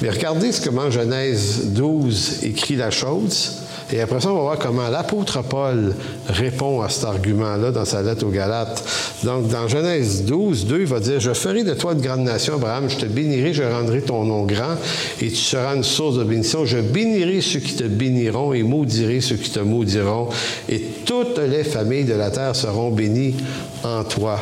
Mais 0.00 0.08
regardez 0.08 0.52
ce 0.52 0.62
que 0.62 0.70
Genèse 0.90 1.66
12 1.66 2.44
écrit 2.44 2.76
la 2.76 2.90
chose. 2.90 3.67
Et 3.90 4.00
après 4.00 4.20
ça, 4.20 4.30
on 4.30 4.36
va 4.36 4.42
voir 4.42 4.58
comment 4.58 4.88
l'apôtre 4.88 5.42
Paul 5.42 5.94
répond 6.28 6.82
à 6.82 6.90
cet 6.90 7.04
argument-là 7.04 7.70
dans 7.70 7.86
sa 7.86 8.02
lettre 8.02 8.26
aux 8.26 8.30
Galates. 8.30 8.84
Donc, 9.24 9.48
dans 9.48 9.66
Genèse 9.66 10.24
12, 10.24 10.66
2, 10.66 10.80
il 10.80 10.86
va 10.86 11.00
dire, 11.00 11.20
Je 11.20 11.32
ferai 11.32 11.64
de 11.64 11.72
toi 11.72 11.94
une 11.94 12.00
grande 12.00 12.20
nation, 12.20 12.54
Abraham, 12.54 12.90
je 12.90 12.96
te 12.96 13.06
bénirai, 13.06 13.54
je 13.54 13.62
rendrai 13.62 14.02
ton 14.02 14.24
nom 14.24 14.44
grand, 14.44 14.76
et 15.22 15.28
tu 15.28 15.36
seras 15.36 15.74
une 15.74 15.84
source 15.84 16.16
de 16.18 16.24
bénédiction. 16.24 16.66
Je 16.66 16.78
bénirai 16.78 17.40
ceux 17.40 17.60
qui 17.60 17.74
te 17.74 17.84
béniront, 17.84 18.52
et 18.52 18.62
maudirai 18.62 19.22
ceux 19.22 19.36
qui 19.36 19.50
te 19.50 19.60
maudiront, 19.60 20.28
et 20.68 20.80
toutes 21.06 21.38
les 21.38 21.64
familles 21.64 22.04
de 22.04 22.14
la 22.14 22.30
terre 22.30 22.54
seront 22.54 22.90
bénies 22.90 23.36
en 23.84 24.04
toi. 24.04 24.38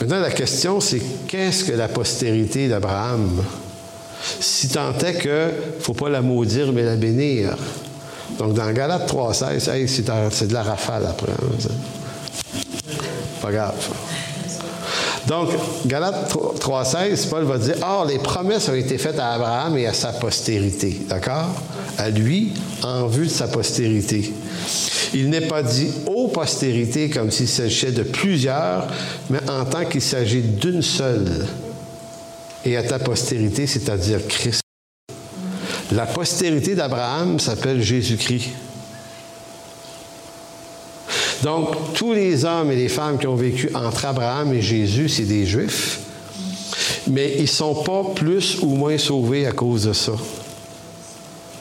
Maintenant, 0.00 0.20
la 0.20 0.30
question, 0.30 0.80
c'est 0.80 1.00
qu'est-ce 1.28 1.64
que 1.64 1.72
la 1.72 1.88
postérité 1.88 2.66
d'Abraham? 2.66 3.42
Si 4.58 4.68
tant 4.68 4.96
est 5.00 5.18
que 5.18 5.50
faut 5.80 5.92
pas 5.92 6.08
la 6.08 6.22
maudire, 6.22 6.72
mais 6.72 6.82
la 6.82 6.96
bénir. 6.96 7.58
Donc, 8.38 8.54
dans 8.54 8.72
Galate 8.72 9.06
3,16, 9.06 10.30
c'est 10.30 10.48
de 10.48 10.54
la 10.54 10.62
rafale 10.62 11.04
après. 11.04 11.30
Hein, 11.30 11.68
pas 13.42 13.52
grave. 13.52 13.74
Donc, 15.26 15.50
Galate 15.84 16.32
3,16, 16.32 17.28
Paul 17.28 17.44
va 17.44 17.58
dire 17.58 17.74
Or, 17.82 18.06
les 18.06 18.18
promesses 18.18 18.70
ont 18.70 18.74
été 18.74 18.96
faites 18.96 19.18
à 19.18 19.34
Abraham 19.34 19.76
et 19.76 19.86
à 19.86 19.92
sa 19.92 20.14
postérité. 20.14 21.02
D'accord? 21.06 21.50
À 21.98 22.08
lui, 22.08 22.54
en 22.82 23.08
vue 23.08 23.26
de 23.26 23.30
sa 23.30 23.48
postérité. 23.48 24.32
Il 25.12 25.28
n'est 25.28 25.42
pas 25.48 25.62
dit 25.62 25.90
aux 26.06 26.28
postérités 26.28 27.10
comme 27.10 27.30
s'il 27.30 27.48
s'agissait 27.48 27.92
de 27.92 28.04
plusieurs, 28.04 28.86
mais 29.28 29.40
en 29.50 29.66
tant 29.66 29.84
qu'il 29.84 30.00
s'agit 30.00 30.40
d'une 30.40 30.80
seule. 30.80 31.44
Et 32.66 32.76
à 32.76 32.82
ta 32.82 32.98
postérité, 32.98 33.68
c'est-à-dire 33.68 34.26
Christ. 34.26 34.60
La 35.92 36.04
postérité 36.04 36.74
d'Abraham 36.74 37.38
s'appelle 37.38 37.80
Jésus-Christ. 37.80 38.48
Donc, 41.44 41.94
tous 41.94 42.12
les 42.12 42.44
hommes 42.44 42.72
et 42.72 42.74
les 42.76 42.88
femmes 42.88 43.18
qui 43.18 43.28
ont 43.28 43.36
vécu 43.36 43.70
entre 43.72 44.06
Abraham 44.06 44.52
et 44.52 44.62
Jésus, 44.62 45.08
c'est 45.08 45.22
des 45.22 45.46
Juifs, 45.46 46.00
mais 47.06 47.34
ils 47.36 47.42
ne 47.42 47.46
sont 47.46 47.84
pas 47.84 48.02
plus 48.16 48.58
ou 48.62 48.74
moins 48.74 48.98
sauvés 48.98 49.46
à 49.46 49.52
cause 49.52 49.84
de 49.84 49.92
ça. 49.92 50.14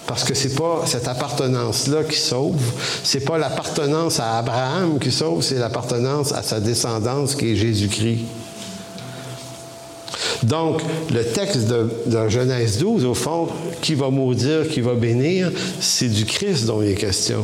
Parce 0.07 0.23
que 0.23 0.33
c'est 0.33 0.55
pas 0.55 0.85
cette 0.87 1.07
appartenance-là 1.07 2.03
qui 2.03 2.17
sauve, 2.17 2.59
c'est 3.03 3.23
pas 3.23 3.37
l'appartenance 3.37 4.19
à 4.19 4.39
Abraham 4.39 4.97
qui 4.97 5.11
sauve, 5.11 5.43
c'est 5.43 5.59
l'appartenance 5.59 6.31
à 6.31 6.41
sa 6.41 6.59
descendance 6.59 7.35
qui 7.35 7.51
est 7.51 7.55
Jésus-Christ. 7.55 8.25
Donc, 10.43 10.81
le 11.13 11.23
texte 11.23 11.67
de, 11.67 12.29
Genèse 12.29 12.77
12, 12.79 13.05
au 13.05 13.13
fond, 13.13 13.47
qui 13.81 13.95
va 13.95 14.09
maudire, 14.09 14.67
qui 14.69 14.81
va 14.81 14.93
bénir, 14.93 15.51
c'est 15.79 16.09
du 16.09 16.25
Christ 16.25 16.65
dont 16.65 16.81
il 16.81 16.89
est 16.89 16.95
question. 16.95 17.43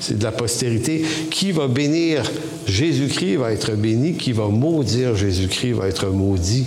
C'est 0.00 0.18
de 0.18 0.24
la 0.24 0.32
postérité. 0.32 1.04
Qui 1.30 1.52
va 1.52 1.68
bénir 1.68 2.22
Jésus-Christ 2.66 3.36
va 3.36 3.52
être 3.52 3.72
béni, 3.72 4.14
qui 4.14 4.32
va 4.32 4.46
maudire 4.46 5.14
Jésus-Christ 5.16 5.72
va 5.72 5.88
être 5.88 6.06
maudit. 6.08 6.66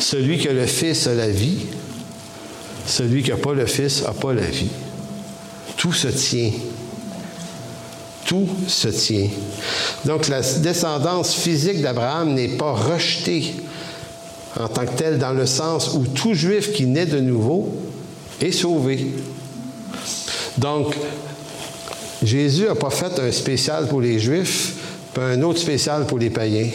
Celui 0.00 0.38
que 0.38 0.48
le 0.48 0.66
Fils 0.66 1.06
a 1.06 1.14
la 1.14 1.28
vie, 1.28 1.66
celui 2.86 3.22
qui 3.22 3.30
n'a 3.30 3.36
pas 3.36 3.52
le 3.52 3.66
Fils 3.66 4.02
n'a 4.02 4.12
pas 4.12 4.32
la 4.32 4.46
vie. 4.46 4.70
Tout 5.76 5.92
se 5.92 6.08
tient. 6.08 6.50
Se 8.66 8.88
tient. 8.88 9.28
Donc 10.04 10.28
la 10.28 10.40
descendance 10.40 11.34
physique 11.34 11.82
d'Abraham 11.82 12.34
n'est 12.34 12.56
pas 12.56 12.72
rejetée 12.72 13.54
en 14.58 14.68
tant 14.68 14.86
que 14.86 14.96
telle 14.96 15.18
dans 15.18 15.32
le 15.32 15.46
sens 15.46 15.92
où 15.94 16.04
tout 16.06 16.34
juif 16.34 16.72
qui 16.72 16.86
naît 16.86 17.06
de 17.06 17.20
nouveau 17.20 17.68
est 18.40 18.52
sauvé. 18.52 19.06
Donc, 20.58 20.94
Jésus 22.22 22.64
n'a 22.64 22.74
pas 22.74 22.90
fait 22.90 23.18
un 23.18 23.32
spécial 23.32 23.88
pour 23.88 24.00
les 24.00 24.18
juifs, 24.18 24.74
puis 25.14 25.22
un 25.22 25.42
autre 25.42 25.58
spécial 25.58 26.06
pour 26.06 26.18
les 26.18 26.30
païens 26.30 26.68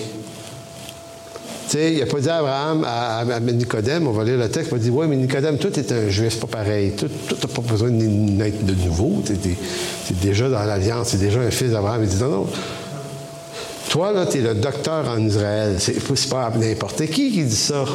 sais, 1.71 1.93
il 1.93 1.99
n'a 1.99 2.05
pas 2.05 2.19
dit 2.19 2.29
à 2.29 2.37
Abraham, 2.37 2.85
à, 2.85 3.39
Nicodème, 3.39 4.07
on 4.07 4.11
va 4.11 4.23
lire 4.23 4.37
le 4.37 4.49
texte, 4.49 4.71
il 4.71 4.75
a 4.75 4.79
dit 4.79 4.89
Oui, 4.89 5.07
mais 5.07 5.15
Nicodème, 5.15 5.57
toi, 5.57 5.69
tu 5.71 5.79
es 5.79 5.93
un 5.93 6.09
juif, 6.09 6.39
pas 6.39 6.47
pareil. 6.47 6.91
Toi, 6.91 7.09
tu 7.27 7.33
n'as 7.33 7.53
pas 7.53 7.61
besoin 7.61 7.89
de 7.89 8.03
naître 8.05 8.63
de 8.63 8.73
nouveau. 8.73 9.21
Tu 9.25 9.33
es, 9.33 9.55
déjà 10.21 10.49
dans 10.49 10.63
l'Alliance, 10.63 11.09
tu 11.09 11.15
es 11.15 11.19
déjà 11.19 11.39
un 11.39 11.51
fils 11.51 11.71
d'Abraham. 11.71 12.03
Il 12.03 12.09
dit 12.09 12.21
Non, 12.21 12.29
non. 12.29 12.47
Toi, 13.89 14.11
là, 14.11 14.25
tu 14.25 14.39
es 14.39 14.41
le 14.41 14.55
docteur 14.55 15.07
en 15.09 15.19
Israël. 15.19 15.77
C'est 15.79 16.29
pas 16.29 16.51
n'importe 16.55 17.05
qui 17.07 17.31
qui 17.31 17.43
dit 17.43 17.55
ça. 17.55 17.85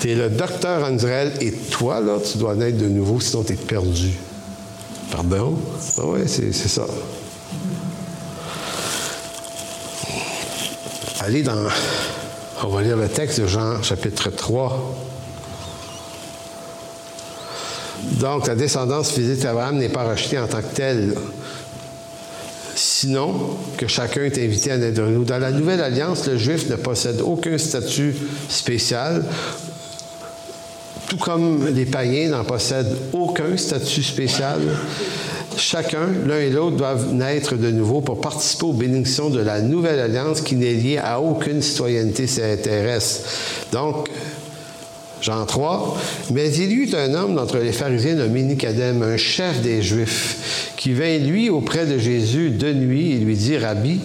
Tu 0.00 0.10
es 0.10 0.14
le 0.14 0.28
docteur 0.28 0.84
en 0.84 0.94
Israël 0.94 1.32
et 1.40 1.52
toi, 1.52 2.00
là, 2.00 2.18
tu 2.20 2.38
dois 2.38 2.54
naître 2.54 2.78
de 2.78 2.88
nouveau, 2.88 3.20
sinon 3.20 3.42
tu 3.42 3.54
es 3.54 3.56
perdu. 3.56 4.12
Pardon? 5.10 5.56
Ah 5.98 6.02
oui, 6.06 6.20
c'est 6.26 6.52
ça. 6.52 6.86
Allez 11.20 11.42
dans 11.42 11.68
on 12.62 12.68
va 12.68 12.82
lire 12.82 12.96
le 12.96 13.08
texte 13.08 13.40
de 13.40 13.46
Jean 13.46 13.82
chapitre 13.82 14.30
3. 14.30 14.94
Donc, 18.20 18.46
la 18.46 18.54
descendance 18.54 19.12
physique 19.12 19.40
d'Abraham 19.40 19.78
n'est 19.78 19.88
pas 19.88 20.04
rejetée 20.04 20.38
en 20.38 20.46
tant 20.46 20.60
que 20.60 20.74
telle. 20.74 21.14
Sinon, 22.74 23.56
que 23.76 23.86
chacun 23.86 24.22
est 24.22 24.38
invité 24.38 24.72
à 24.72 24.78
naître 24.78 25.02
de 25.02 25.06
nous. 25.08 25.24
Dans 25.24 25.38
la 25.38 25.50
Nouvelle 25.50 25.80
Alliance, 25.80 26.26
le 26.26 26.36
juif 26.36 26.68
ne 26.68 26.76
possède 26.76 27.20
aucun 27.20 27.58
statut 27.58 28.14
spécial, 28.48 29.24
tout 31.08 31.16
comme 31.16 31.68
les 31.68 31.86
païens 31.86 32.30
n'en 32.30 32.44
possèdent 32.44 32.96
aucun 33.12 33.56
statut 33.56 34.02
spécial. 34.02 34.60
Chacun, 35.62 36.08
l'un 36.26 36.40
et 36.40 36.50
l'autre, 36.50 36.76
doivent 36.76 37.14
naître 37.14 37.54
de 37.54 37.70
nouveau 37.70 38.00
pour 38.00 38.20
participer 38.20 38.64
aux 38.64 38.72
bénédictions 38.72 39.30
de 39.30 39.38
la 39.38 39.60
nouvelle 39.60 40.00
alliance 40.00 40.40
qui 40.40 40.56
n'est 40.56 40.74
liée 40.74 40.98
à 40.98 41.20
aucune 41.20 41.62
citoyenneté 41.62 42.26
terrestre. 42.60 43.30
Donc, 43.70 44.08
Jean 45.20 45.46
3, 45.46 45.96
mais 46.32 46.52
il 46.52 46.72
y 46.72 46.74
eut 46.74 46.94
un 46.96 47.14
homme 47.14 47.36
d'entre 47.36 47.58
les 47.58 47.70
pharisiens 47.70 48.16
nommé 48.16 48.42
Nicodème, 48.42 49.04
un 49.04 49.16
chef 49.16 49.62
des 49.62 49.82
Juifs, 49.82 50.72
qui 50.76 50.94
vint 50.94 51.18
lui 51.18 51.48
auprès 51.48 51.86
de 51.86 51.96
Jésus 51.96 52.50
de 52.50 52.72
nuit 52.72 53.12
et 53.12 53.18
lui 53.18 53.36
dit, 53.36 53.56
Rabbi, 53.56 54.00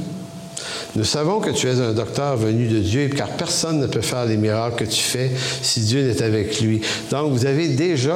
nous 0.98 1.04
savons 1.04 1.40
que 1.40 1.52
tu 1.52 1.68
es 1.68 1.80
un 1.80 1.94
docteur 1.94 2.38
venu 2.38 2.68
de 2.68 2.80
Dieu, 2.80 3.08
car 3.16 3.30
personne 3.30 3.80
ne 3.80 3.86
peut 3.86 4.02
faire 4.02 4.26
les 4.26 4.36
miracles 4.36 4.84
que 4.84 4.90
tu 4.90 5.00
fais 5.00 5.30
si 5.62 5.82
Dieu 5.82 6.02
n'est 6.02 6.24
avec 6.24 6.60
lui. 6.60 6.82
Donc, 7.12 7.34
vous 7.34 7.46
avez 7.46 7.68
déjà 7.68 8.16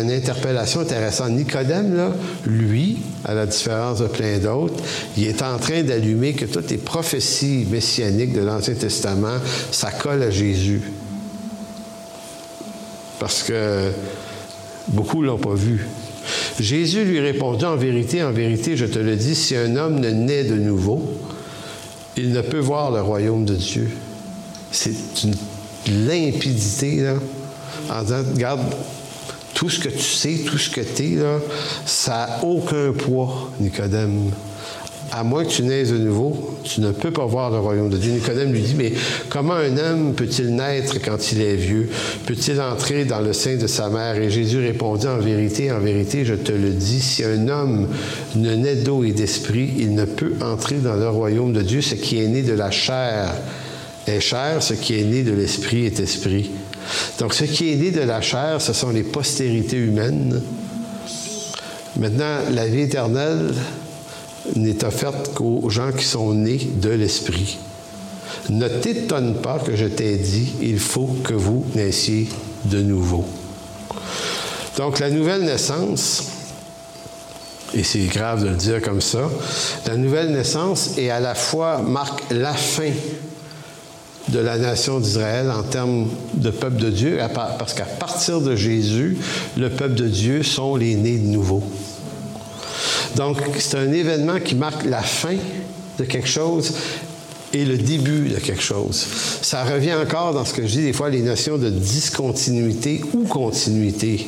une, 0.00 0.10
interpellation 0.10 0.80
intéressante. 0.80 1.32
Nicodème, 1.32 2.14
lui, 2.46 3.00
à 3.26 3.34
la 3.34 3.44
différence 3.44 3.98
de 3.98 4.06
plein 4.06 4.38
d'autres, 4.38 4.82
il 5.18 5.26
est 5.26 5.42
en 5.42 5.58
train 5.58 5.82
d'allumer 5.82 6.32
que 6.32 6.46
toutes 6.46 6.70
les 6.70 6.78
prophéties 6.78 7.66
messianiques 7.70 8.32
de 8.32 8.40
l'Ancien 8.40 8.74
Testament, 8.74 9.36
ça 9.70 9.88
à 9.88 10.30
Jésus. 10.30 10.80
Parce 13.20 13.42
que 13.42 13.90
beaucoup 14.88 15.20
ne 15.20 15.26
l'ont 15.26 15.36
pas 15.36 15.54
vu. 15.54 15.86
Jésus 16.58 17.04
lui 17.04 17.20
répondit 17.20 17.66
en 17.66 17.76
vérité, 17.76 18.22
en 18.22 18.32
vérité, 18.32 18.74
je 18.74 18.86
te 18.86 18.98
le 18.98 19.16
dis, 19.16 19.34
si 19.34 19.54
un 19.54 19.76
homme 19.76 20.00
ne 20.00 20.08
naît 20.08 20.44
de 20.44 20.54
nouveau, 20.54 21.18
il 22.16 22.32
ne 22.32 22.40
peut 22.40 22.58
voir 22.58 22.90
le 22.90 23.00
royaume 23.00 23.44
de 23.44 23.54
Dieu. 23.54 23.90
C'est 24.70 24.94
une 25.24 25.34
limpidité, 26.06 26.96
là, 26.96 27.14
en 27.90 28.02
disant, 28.02 28.22
regarde, 28.34 28.60
tout 29.54 29.68
ce 29.68 29.78
que 29.78 29.88
tu 29.88 30.02
sais, 30.02 30.40
tout 30.46 30.58
ce 30.58 30.70
que 30.70 30.80
tu 30.80 31.12
es, 31.12 31.16
là, 31.16 31.38
ça 31.84 32.12
n'a 32.26 32.44
aucun 32.44 32.92
poids, 32.92 33.50
Nicodème 33.60 34.30
à 35.12 35.24
moins 35.24 35.44
que 35.44 35.50
tu 35.50 35.62
naises 35.62 35.92
de 35.92 35.98
nouveau, 35.98 36.56
tu 36.64 36.80
ne 36.80 36.90
peux 36.90 37.10
pas 37.10 37.26
voir 37.26 37.50
le 37.50 37.58
royaume 37.58 37.90
de 37.90 37.98
Dieu. 37.98 38.12
Nicodème 38.12 38.50
lui 38.50 38.62
dit, 38.62 38.74
mais 38.74 38.92
comment 39.28 39.52
un 39.52 39.76
homme 39.76 40.14
peut-il 40.14 40.54
naître 40.54 40.96
quand 41.04 41.32
il 41.32 41.42
est 41.42 41.54
vieux? 41.54 41.90
Peut-il 42.24 42.58
entrer 42.60 43.04
dans 43.04 43.20
le 43.20 43.34
sein 43.34 43.56
de 43.56 43.66
sa 43.66 43.90
mère? 43.90 44.16
Et 44.16 44.30
Jésus 44.30 44.58
répondit, 44.58 45.06
en 45.06 45.18
vérité, 45.18 45.70
en 45.70 45.80
vérité, 45.80 46.24
je 46.24 46.34
te 46.34 46.52
le 46.52 46.70
dis, 46.70 47.00
si 47.00 47.24
un 47.24 47.46
homme 47.48 47.88
ne 48.36 48.54
naît 48.54 48.76
d'eau 48.76 49.04
et 49.04 49.12
d'esprit, 49.12 49.74
il 49.78 49.94
ne 49.94 50.06
peut 50.06 50.32
entrer 50.40 50.76
dans 50.76 50.96
le 50.96 51.10
royaume 51.10 51.52
de 51.52 51.60
Dieu. 51.60 51.82
Ce 51.82 51.94
qui 51.94 52.18
est 52.18 52.28
né 52.28 52.40
de 52.40 52.54
la 52.54 52.70
chair 52.70 53.34
est 54.06 54.20
chair, 54.20 54.62
ce 54.62 54.72
qui 54.72 54.98
est 54.98 55.04
né 55.04 55.22
de 55.22 55.32
l'esprit 55.32 55.84
est 55.84 56.00
esprit. 56.00 56.50
Donc 57.18 57.34
ce 57.34 57.44
qui 57.44 57.70
est 57.70 57.76
né 57.76 57.90
de 57.90 58.00
la 58.00 58.22
chair, 58.22 58.62
ce 58.62 58.72
sont 58.72 58.90
les 58.90 59.02
postérités 59.02 59.76
humaines. 59.76 60.40
Maintenant, 61.98 62.38
la 62.50 62.66
vie 62.66 62.80
éternelle, 62.80 63.52
n'est 64.56 64.84
offerte 64.84 65.34
qu'aux 65.34 65.68
gens 65.70 65.92
qui 65.92 66.04
sont 66.04 66.34
nés 66.34 66.70
de 66.80 66.90
l'Esprit. 66.90 67.58
Ne 68.50 68.68
t'étonne 68.68 69.36
pas 69.36 69.58
que 69.58 69.76
je 69.76 69.86
t'ai 69.86 70.16
dit, 70.16 70.54
il 70.62 70.78
faut 70.78 71.16
que 71.22 71.34
vous 71.34 71.64
naissiez 71.74 72.28
de 72.64 72.80
nouveau. 72.80 73.24
Donc 74.76 74.98
la 74.98 75.10
nouvelle 75.10 75.42
naissance, 75.42 76.24
et 77.74 77.84
c'est 77.84 78.06
grave 78.06 78.44
de 78.44 78.48
le 78.48 78.56
dire 78.56 78.82
comme 78.82 79.00
ça, 79.00 79.30
la 79.86 79.96
nouvelle 79.96 80.32
naissance 80.32 80.98
est 80.98 81.10
à 81.10 81.20
la 81.20 81.34
fois 81.34 81.78
marque 81.78 82.22
la 82.30 82.54
fin 82.54 82.90
de 84.28 84.38
la 84.38 84.56
nation 84.56 85.00
d'Israël 85.00 85.50
en 85.50 85.62
termes 85.62 86.08
de 86.34 86.50
peuple 86.50 86.76
de 86.76 86.90
Dieu, 86.90 87.18
parce 87.34 87.74
qu'à 87.74 87.84
partir 87.84 88.40
de 88.40 88.56
Jésus, 88.56 89.18
le 89.56 89.68
peuple 89.68 89.94
de 89.94 90.08
Dieu 90.08 90.42
sont 90.42 90.76
les 90.76 90.94
nés 90.94 91.18
de 91.18 91.26
nouveau. 91.26 91.62
Donc, 93.16 93.38
c'est 93.58 93.76
un 93.76 93.92
événement 93.92 94.40
qui 94.40 94.54
marque 94.54 94.84
la 94.84 95.02
fin 95.02 95.36
de 95.98 96.04
quelque 96.04 96.28
chose 96.28 96.72
et 97.52 97.64
le 97.64 97.76
début 97.76 98.28
de 98.28 98.38
quelque 98.38 98.62
chose. 98.62 99.06
Ça 99.42 99.64
revient 99.64 99.94
encore 99.94 100.32
dans 100.32 100.44
ce 100.44 100.54
que 100.54 100.62
je 100.62 100.72
dis 100.72 100.82
des 100.82 100.92
fois, 100.92 101.10
les 101.10 101.20
notions 101.20 101.58
de 101.58 101.68
discontinuité 101.68 103.02
ou 103.12 103.24
continuité. 103.24 104.26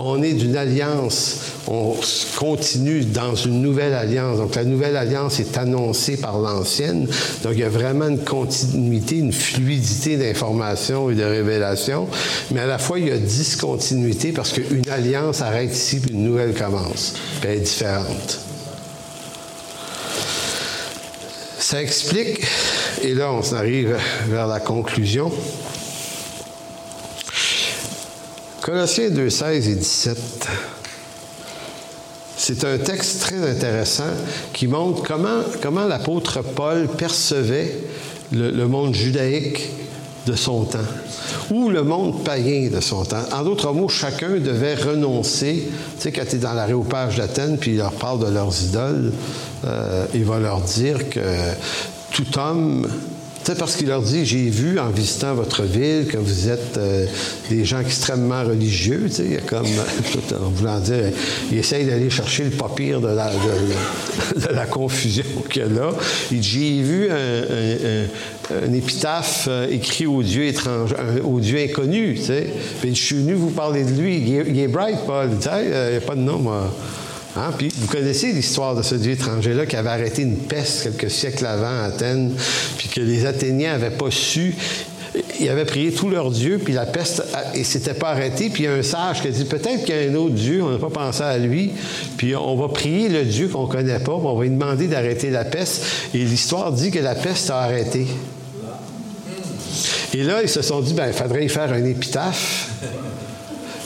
On 0.00 0.22
est 0.22 0.32
d'une 0.32 0.56
alliance, 0.56 1.38
on 1.66 1.96
continue 2.36 3.04
dans 3.04 3.34
une 3.34 3.60
nouvelle 3.60 3.94
alliance. 3.94 4.38
Donc 4.38 4.54
la 4.54 4.64
nouvelle 4.64 4.96
alliance 4.96 5.40
est 5.40 5.58
annoncée 5.58 6.16
par 6.16 6.38
l'ancienne. 6.38 7.08
Donc 7.42 7.54
il 7.54 7.58
y 7.58 7.64
a 7.64 7.68
vraiment 7.68 8.06
une 8.06 8.22
continuité, 8.22 9.16
une 9.16 9.32
fluidité 9.32 10.16
d'information 10.16 11.10
et 11.10 11.16
de 11.16 11.24
révélation. 11.24 12.06
Mais 12.52 12.60
à 12.60 12.66
la 12.66 12.78
fois, 12.78 13.00
il 13.00 13.08
y 13.08 13.10
a 13.10 13.18
discontinuité 13.18 14.30
parce 14.30 14.52
qu'une 14.52 14.88
alliance 14.88 15.42
arrête 15.42 15.74
ici, 15.74 15.98
puis 15.98 16.14
une 16.14 16.22
nouvelle 16.22 16.54
commence. 16.54 17.14
Elle 17.42 17.58
est 17.58 17.60
différente. 17.60 18.38
Ça 21.58 21.82
explique, 21.82 22.46
et 23.02 23.14
là 23.14 23.32
on 23.32 23.54
arrive 23.54 23.96
vers 24.28 24.46
la 24.46 24.60
conclusion, 24.60 25.30
Colossiens 28.68 29.08
2, 29.08 29.30
16 29.30 29.68
et 29.70 29.74
17. 29.76 30.18
C'est 32.36 32.64
un 32.64 32.76
texte 32.76 33.22
très 33.22 33.50
intéressant 33.50 34.12
qui 34.52 34.66
montre 34.66 35.02
comment, 35.04 35.40
comment 35.62 35.86
l'apôtre 35.86 36.42
Paul 36.42 36.86
percevait 36.86 37.78
le, 38.30 38.66
monde 38.66 38.94
judaïque 38.94 39.70
de 40.26 40.34
son 40.34 40.64
temps 40.64 40.84
ou 41.50 41.70
le 41.70 41.82
monde 41.82 42.22
païen 42.24 42.68
de 42.68 42.80
son 42.80 43.06
temps. 43.06 43.24
En 43.32 43.42
d'autres 43.42 43.72
mots, 43.72 43.88
chacun 43.88 44.36
devait 44.36 44.74
renoncer. 44.74 45.66
Tu 45.96 46.02
sais, 46.02 46.12
quand 46.12 46.26
tu 46.28 46.36
es 46.36 46.38
dans 46.38 46.52
l'aréopage 46.52 47.16
d'Athènes, 47.16 47.56
puis 47.56 47.70
il 47.70 47.78
leur 47.78 47.92
parle 47.92 48.18
de 48.18 48.30
leurs 48.30 48.62
idoles, 48.62 49.14
euh, 49.64 50.04
il 50.12 50.26
va 50.26 50.40
leur 50.40 50.60
dire 50.60 51.08
que 51.08 51.20
tout 52.12 52.38
homme 52.38 52.86
parce 53.54 53.76
qu'il 53.76 53.88
leur 53.88 54.02
dit, 54.02 54.24
j'ai 54.26 54.48
vu 54.48 54.78
en 54.78 54.90
visitant 54.90 55.34
votre 55.34 55.62
ville 55.62 56.06
que 56.06 56.18
vous 56.18 56.48
êtes 56.48 56.76
euh, 56.76 57.06
des 57.48 57.64
gens 57.64 57.80
extrêmement 57.80 58.44
religieux. 58.44 59.08
Il 59.18 59.32
y 59.32 59.36
a 59.36 59.40
comme, 59.40 59.66
en 60.40 60.50
voulant 60.50 60.80
dire, 60.80 61.12
il 61.50 61.58
essaye 61.58 61.86
d'aller 61.86 62.10
chercher 62.10 62.44
le 62.44 62.50
pas 62.50 62.70
pire 62.74 63.00
de 63.00 63.08
la, 63.08 64.66
confusion 64.66 65.24
qu'il 65.50 65.62
y 65.62 65.64
a 65.64 65.68
là. 65.68 65.90
Il 66.30 66.42
j'ai 66.42 66.82
vu 66.82 67.08
un, 67.10 68.72
épitaphe 68.72 69.46
euh, 69.48 69.66
écrit 69.70 70.06
au 70.06 70.22
Dieu 70.22 70.44
étranger, 70.44 70.94
au 71.22 71.40
Dieu 71.40 71.58
inconnu. 71.58 72.18
Je 72.18 72.92
suis 72.92 73.16
venu 73.16 73.34
vous 73.34 73.50
parler 73.50 73.84
de 73.84 74.00
lui. 74.00 74.18
Il 74.18 74.58
est, 74.58 74.68
bright, 74.68 74.98
Paul. 75.06 75.30
Tu 75.36 75.44
sais, 75.44 75.50
euh, 75.52 75.88
il 75.90 75.98
n'y 75.98 76.04
a 76.04 76.06
pas 76.06 76.14
de 76.14 76.20
nom, 76.20 76.38
moi. 76.38 76.74
Hein? 77.36 77.52
Puis 77.56 77.68
vous 77.76 77.86
connaissez 77.86 78.32
l'histoire 78.32 78.74
de 78.74 78.82
ce 78.82 78.94
dieu 78.94 79.12
étranger-là 79.12 79.66
qui 79.66 79.76
avait 79.76 79.90
arrêté 79.90 80.22
une 80.22 80.36
peste 80.36 80.84
quelques 80.84 81.10
siècles 81.10 81.46
avant 81.46 81.82
à 81.82 81.84
Athènes, 81.84 82.34
puis 82.76 82.88
que 82.88 83.00
les 83.00 83.26
Athéniens 83.26 83.72
n'avaient 83.72 83.96
pas 83.96 84.10
su. 84.10 84.54
Ils 85.40 85.48
avaient 85.48 85.64
prié 85.64 85.92
tous 85.92 86.10
leurs 86.10 86.30
dieux, 86.30 86.60
puis 86.62 86.72
la 86.72 86.86
peste 86.86 87.22
ne 87.56 87.62
s'était 87.62 87.94
pas 87.94 88.10
arrêtée. 88.10 88.50
Puis 88.50 88.64
il 88.64 88.66
y 88.66 88.68
a 88.68 88.74
un 88.74 88.82
sage 88.82 89.22
qui 89.22 89.28
a 89.28 89.30
dit 89.30 89.44
peut-être 89.44 89.84
qu'il 89.84 89.94
y 89.94 89.98
a 89.98 90.10
un 90.10 90.14
autre 90.14 90.34
Dieu, 90.34 90.62
on 90.62 90.70
n'a 90.70 90.78
pas 90.78 90.90
pensé 90.90 91.22
à 91.22 91.38
lui, 91.38 91.72
puis 92.16 92.34
on 92.36 92.56
va 92.56 92.68
prier 92.68 93.08
le 93.08 93.24
Dieu 93.24 93.48
qu'on 93.48 93.66
ne 93.66 93.72
connaît 93.72 93.98
pas, 93.98 94.12
on 94.12 94.34
va 94.34 94.42
lui 94.44 94.50
demander 94.50 94.86
d'arrêter 94.86 95.30
la 95.30 95.44
peste. 95.44 95.84
Et 96.14 96.18
l'histoire 96.18 96.72
dit 96.72 96.90
que 96.90 96.98
la 96.98 97.14
peste 97.14 97.50
a 97.50 97.58
arrêté. 97.58 98.06
Et 100.14 100.22
là, 100.22 100.42
ils 100.42 100.48
se 100.48 100.62
sont 100.62 100.80
dit, 100.80 100.94
ben, 100.94 101.06
il 101.06 101.12
faudrait 101.12 101.44
y 101.44 101.48
faire 101.48 101.72
un 101.72 101.84
épitaphe. 101.84 102.70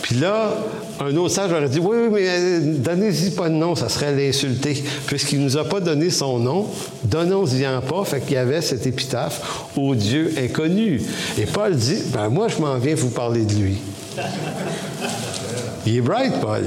Puis 0.03 0.17
là, 0.17 0.57
un 1.05 1.17
autre 1.17 1.35
sage 1.35 1.53
aurait 1.53 1.69
dit 1.69 1.79
Oui, 1.79 1.97
oui, 2.03 2.09
mais 2.13 2.29
euh, 2.29 2.61
donnez-y 2.63 3.31
pas 3.31 3.49
de 3.49 3.55
nom, 3.55 3.75
ça 3.75 3.89
serait 3.89 4.15
l'insulter. 4.15 4.83
Puisqu'il 5.07 5.41
ne 5.41 5.45
nous 5.45 5.57
a 5.57 5.65
pas 5.65 5.81
donné 5.81 6.11
son 6.11 6.39
nom, 6.39 6.67
donnons-y 7.05 7.67
en 7.67 7.81
pas. 7.81 8.05
Fait 8.05 8.21
qu'il 8.21 8.35
y 8.35 8.37
avait 8.37 8.61
cet 8.61 8.87
épitaphe 8.87 9.67
au 9.77 9.95
Dieu 9.95 10.35
inconnu. 10.39 11.03
Et 11.39 11.47
Paul 11.47 11.75
dit 11.75 11.99
Ben, 12.13 12.29
moi, 12.29 12.49
je 12.49 12.61
m'en 12.61 12.77
viens 12.79 12.95
vous 12.95 13.11
parler 13.11 13.45
de 13.45 13.55
lui. 13.55 13.77
Il 15.87 15.97
est 15.97 16.01
bright, 16.01 16.35
Paul 16.41 16.65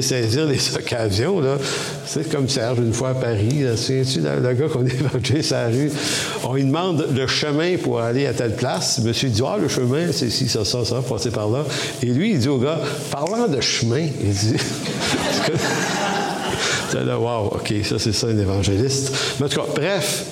sais, 0.00 0.22
saisir 0.22 0.46
les 0.46 0.76
occasions. 0.76 1.40
Là. 1.40 1.56
C'est 2.06 2.30
comme 2.30 2.48
Serge, 2.48 2.78
une 2.78 2.92
fois 2.92 3.10
à 3.10 3.14
Paris, 3.14 3.64
c'est-tu 3.76 4.20
le, 4.20 4.52
gars 4.54 4.68
qu'on 4.68 4.84
sur 5.42 5.56
la 5.56 5.68
rue? 5.68 5.90
On 6.44 6.54
lui 6.54 6.64
demande 6.64 7.06
le 7.14 7.26
chemin 7.26 7.76
pour 7.76 8.00
aller 8.00 8.26
à 8.26 8.32
telle 8.32 8.54
place. 8.56 9.00
Monsieur 9.00 9.28
dit, 9.28 9.42
ah, 9.46 9.56
le 9.60 9.68
chemin, 9.68 10.12
c'est 10.12 10.26
ici, 10.26 10.48
ça, 10.48 10.64
ça, 10.64 10.84
ça, 10.84 11.02
passer 11.02 11.30
par 11.30 11.48
là. 11.48 11.64
Et 12.02 12.06
lui, 12.06 12.32
il 12.32 12.38
dit 12.38 12.48
au 12.48 12.58
gars, 12.58 12.80
parlant 13.10 13.48
de 13.48 13.60
chemin, 13.60 14.06
il 14.22 14.30
dit... 14.30 14.56
là, 16.94 17.18
wow, 17.18 17.46
OK, 17.46 17.72
ça, 17.84 17.98
c'est 17.98 18.12
ça, 18.12 18.28
un 18.28 18.38
évangéliste. 18.38 19.12
Mais 19.38 19.46
en 19.46 19.48
tout 19.48 19.60
cas, 19.60 19.66
bref, 19.74 20.24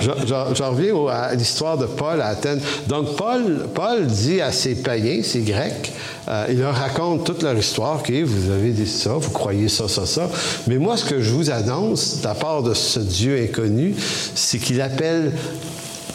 J'en 0.00 0.70
reviens 0.70 1.06
à 1.06 1.34
l'histoire 1.34 1.78
de 1.78 1.86
Paul 1.86 2.20
à 2.20 2.28
Athènes. 2.28 2.60
Donc, 2.86 3.16
Paul, 3.16 3.68
Paul 3.74 4.06
dit 4.06 4.40
à 4.40 4.52
ces 4.52 4.74
païens, 4.74 5.22
ces 5.22 5.40
Grecs, 5.40 5.92
euh, 6.28 6.46
il 6.48 6.58
leur 6.58 6.74
raconte 6.74 7.24
toute 7.24 7.42
leur 7.42 7.56
histoire. 7.56 8.02
Vous 8.02 8.50
avez 8.50 8.70
dit 8.70 8.86
ça, 8.86 9.14
vous 9.14 9.30
croyez 9.30 9.68
ça, 9.68 9.88
ça, 9.88 10.06
ça. 10.06 10.28
Mais 10.66 10.78
moi, 10.78 10.96
ce 10.96 11.04
que 11.04 11.20
je 11.20 11.30
vous 11.30 11.50
annonce, 11.50 12.20
de 12.20 12.24
la 12.24 12.34
part 12.34 12.62
de 12.62 12.74
ce 12.74 13.00
Dieu 13.00 13.38
inconnu, 13.42 13.94
c'est 14.34 14.58
qu'il 14.58 14.80
appelle 14.80 15.32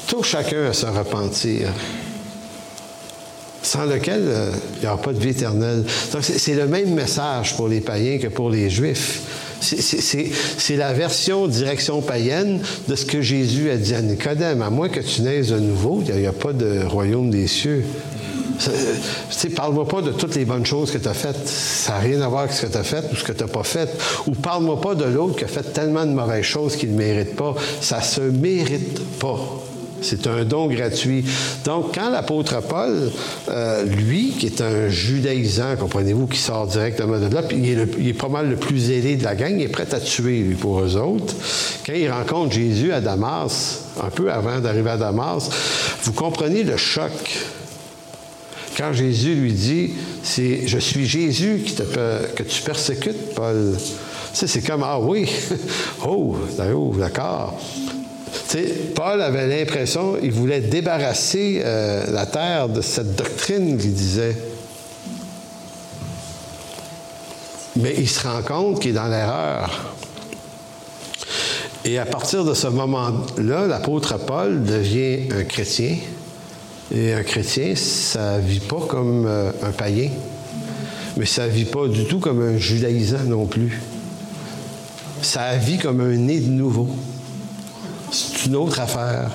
tout 0.07 0.23
chacun 0.23 0.65
à 0.69 0.73
se 0.73 0.85
repentir 0.85 1.69
sans 3.61 3.85
lequel 3.85 4.21
euh, 4.25 4.51
il 4.75 4.81
n'y 4.81 4.87
aura 4.87 5.01
pas 5.01 5.13
de 5.13 5.19
vie 5.19 5.29
éternelle. 5.29 5.83
Donc, 6.11 6.23
c'est 6.23 6.55
le 6.55 6.65
même 6.67 6.93
message 6.93 7.55
pour 7.55 7.67
les 7.67 7.81
païens 7.81 8.17
que 8.17 8.27
pour 8.27 8.49
les 8.49 8.69
juifs. 8.69 9.21
C'est 9.61 10.75
la 10.75 10.93
version 10.93 11.47
direction 11.47 12.01
païenne 12.01 12.59
de 12.87 12.95
ce 12.95 13.05
que 13.05 13.21
Jésus 13.21 13.69
a 13.69 13.77
dit 13.77 13.93
à 13.93 14.01
Nicodème. 14.01 14.61
À 14.61 14.69
moins 14.69 14.89
que 14.89 14.99
tu 14.99 15.21
naisses 15.21 15.49
de 15.49 15.59
nouveau, 15.59 16.03
il 16.07 16.15
n'y 16.15 16.25
a, 16.25 16.31
pas 16.31 16.53
de 16.53 16.83
royaume 16.85 17.29
des 17.29 17.47
cieux. 17.47 17.85
Parle-moi 19.55 19.87
pas 19.87 20.01
de 20.01 20.11
toutes 20.11 20.35
les 20.35 20.45
bonnes 20.45 20.65
choses 20.65 20.91
que 20.91 20.97
tu 20.97 21.07
as 21.07 21.13
faites. 21.13 21.47
Ça 21.47 21.93
n'a 21.93 21.99
rien 21.99 22.21
à 22.21 22.27
voir 22.27 22.41
avec 22.41 22.53
ce 22.53 22.65
que 22.65 22.71
tu 22.71 22.77
as 22.77 22.83
fait 22.83 23.03
ou 23.11 23.15
ce 23.15 23.23
que 23.23 23.31
tu 23.31 23.43
n'as 23.43 23.49
pas 23.49 23.63
fait. 23.63 23.89
Ou 24.27 24.31
parle-moi 24.31 24.81
pas 24.81 24.95
de 24.95 25.05
l'autre 25.05 25.37
qui 25.37 25.45
a 25.45 25.47
fait 25.47 25.73
tellement 25.73 26.05
de 26.05 26.11
mauvaises 26.11 26.43
choses 26.43 26.75
qu'il 26.75 26.91
ne 26.91 26.97
mérite 26.97 27.35
pas. 27.35 27.55
Ça 27.81 28.01
se 28.01 28.21
mérite 28.21 28.99
pas. 29.19 29.39
C'est 30.01 30.27
un 30.27 30.43
don 30.45 30.67
gratuit. 30.67 31.25
Donc, 31.65 31.95
quand 31.95 32.09
l'apôtre 32.09 32.61
Paul, 32.61 33.11
euh, 33.49 33.83
lui, 33.83 34.33
qui 34.37 34.47
est 34.47 34.61
un 34.61 34.89
judaïsant, 34.89 35.75
comprenez-vous, 35.77 36.27
qui 36.27 36.39
sort 36.39 36.67
directement 36.67 37.19
de 37.19 37.33
là, 37.33 37.43
puis 37.43 37.57
il 37.57 38.07
est, 38.07 38.13
pas 38.13 38.29
mal 38.29 38.49
le 38.49 38.55
plus 38.55 38.91
aidé 38.91 39.15
de 39.15 39.23
la 39.23 39.35
gang, 39.35 39.53
il 39.55 39.63
est 39.63 39.69
prêt 39.69 39.87
à 39.93 39.99
tuer, 39.99 40.39
lui, 40.39 40.55
pour 40.55 40.81
eux 40.81 40.95
autres. 40.95 41.33
Quand 41.85 41.93
il 41.93 42.09
rencontre 42.11 42.53
Jésus 42.53 42.91
à 42.91 43.01
Damas, 43.01 43.83
un 44.01 44.09
peu 44.09 44.31
avant 44.31 44.59
d'arriver 44.59 44.91
à 44.91 44.97
Damas, 44.97 45.49
vous 46.03 46.13
comprenez 46.13 46.63
le 46.63 46.77
choc. 46.77 47.11
Quand 48.77 48.93
Jésus 48.93 49.35
lui 49.35 49.51
dit, 49.51 49.91
c'est 50.23 50.65
Je 50.65 50.79
suis 50.79 51.05
Jésus 51.05 51.65
que 52.35 52.43
tu 52.43 52.61
persécutes, 52.61 53.33
Paul. 53.35 53.75
c'est 54.31 54.65
comme, 54.65 54.83
ah 54.83 54.99
oui, 54.99 55.29
oh, 56.07 56.37
d'accord. 56.97 57.59
Paul 58.95 59.21
avait 59.21 59.47
l'impression, 59.47 60.17
il 60.21 60.31
voulait 60.31 60.61
débarrasser 60.61 61.61
euh, 61.63 62.11
la 62.11 62.25
terre 62.25 62.69
de 62.69 62.81
cette 62.81 63.15
doctrine 63.15 63.77
qu'il 63.77 63.93
disait. 63.93 64.35
Mais 67.75 67.93
il 67.97 68.09
se 68.09 68.27
rend 68.27 68.41
compte 68.41 68.81
qu'il 68.81 68.91
est 68.91 68.93
dans 68.93 69.07
l'erreur. 69.07 69.95
Et 71.85 71.97
à 71.97 72.05
partir 72.05 72.43
de 72.43 72.53
ce 72.53 72.67
moment-là, 72.67 73.67
l'apôtre 73.67 74.17
Paul 74.17 74.63
devient 74.63 75.31
un 75.31 75.43
chrétien. 75.43 75.97
Et 76.93 77.13
un 77.13 77.23
chrétien, 77.23 77.75
ça 77.75 78.37
ne 78.37 78.41
vit 78.41 78.59
pas 78.59 78.81
comme 78.87 79.25
euh, 79.27 79.51
un 79.63 79.71
païen, 79.71 80.09
mais 81.17 81.25
ça 81.25 81.45
ne 81.45 81.51
vit 81.51 81.65
pas 81.65 81.87
du 81.87 82.05
tout 82.05 82.19
comme 82.19 82.41
un 82.41 82.57
judaïsant 82.57 83.23
non 83.25 83.45
plus. 83.45 83.79
Ça 85.21 85.55
vit 85.55 85.77
comme 85.77 86.01
un 86.01 86.15
né 86.15 86.39
de 86.39 86.49
nouveau. 86.49 86.89
Une 88.45 88.55
autre 88.55 88.79
affaire. 88.79 89.29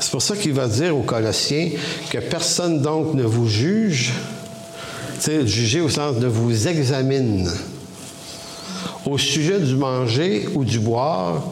C'est 0.00 0.10
pour 0.10 0.22
ça 0.22 0.36
qu'il 0.36 0.52
va 0.52 0.68
dire 0.68 0.96
aux 0.96 1.02
Colossiens 1.02 1.70
que 2.10 2.18
personne 2.18 2.80
donc 2.80 3.14
ne 3.14 3.24
vous 3.24 3.48
juge, 3.48 4.12
juger 5.44 5.80
au 5.80 5.88
sens 5.88 6.16
de 6.16 6.26
vous 6.26 6.68
examine 6.68 7.50
au 9.06 9.18
sujet 9.18 9.58
du 9.58 9.76
manger 9.76 10.48
ou 10.54 10.64
du 10.64 10.78
boire, 10.78 11.42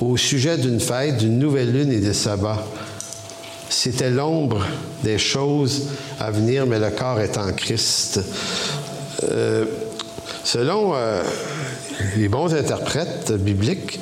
au 0.00 0.16
sujet 0.16 0.56
d'une 0.56 0.80
fête, 0.80 1.18
d'une 1.18 1.38
nouvelle 1.38 1.72
lune 1.72 1.92
et 1.92 2.00
des 2.00 2.14
sabbats. 2.14 2.64
C'était 3.68 4.10
l'ombre 4.10 4.64
des 5.04 5.18
choses 5.18 5.88
à 6.18 6.30
venir, 6.30 6.66
mais 6.66 6.78
le 6.78 6.90
corps 6.90 7.20
est 7.20 7.36
en 7.38 7.52
Christ. 7.52 8.20
Euh, 9.30 9.66
Selon 10.42 10.92
euh, 10.94 11.22
les 12.16 12.28
bons 12.28 12.54
interprètes 12.54 13.32
bibliques, 13.32 14.00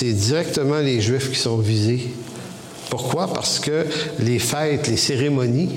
c'est 0.00 0.14
directement 0.14 0.78
les 0.78 1.02
Juifs 1.02 1.30
qui 1.30 1.38
sont 1.38 1.58
visés. 1.58 2.08
Pourquoi? 2.88 3.30
Parce 3.34 3.58
que 3.58 3.84
les 4.18 4.38
fêtes, 4.38 4.88
les 4.88 4.96
cérémonies, 4.96 5.68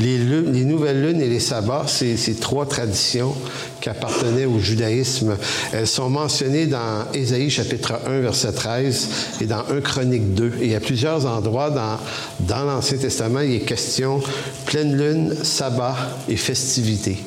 les, 0.00 0.16
nouvelles 0.64 1.02
lunes 1.02 1.20
et 1.20 1.28
les 1.28 1.40
sabbats, 1.40 1.84
c'est 1.86 2.16
ces 2.16 2.36
trois 2.36 2.64
traditions 2.64 3.34
qui 3.82 3.90
appartenaient 3.90 4.46
au 4.46 4.58
judaïsme. 4.60 5.36
Elles 5.74 5.86
sont 5.86 6.08
mentionnées 6.08 6.64
dans 6.64 7.04
Ésaïe 7.12 7.50
chapitre 7.50 7.92
1, 8.06 8.20
verset 8.20 8.52
13 8.52 9.08
et 9.42 9.44
dans 9.44 9.62
1 9.70 9.82
Chronique 9.82 10.32
2. 10.32 10.54
Et 10.62 10.74
à 10.74 10.80
plusieurs 10.80 11.26
endroits 11.26 11.68
dans, 11.68 11.98
dans 12.40 12.64
l'Ancien 12.64 12.96
Testament, 12.96 13.40
il 13.40 13.56
est 13.56 13.60
question 13.60 14.22
pleine 14.64 14.96
lune, 14.96 15.34
sabbat 15.42 15.96
et 16.30 16.36
festivité 16.36 17.18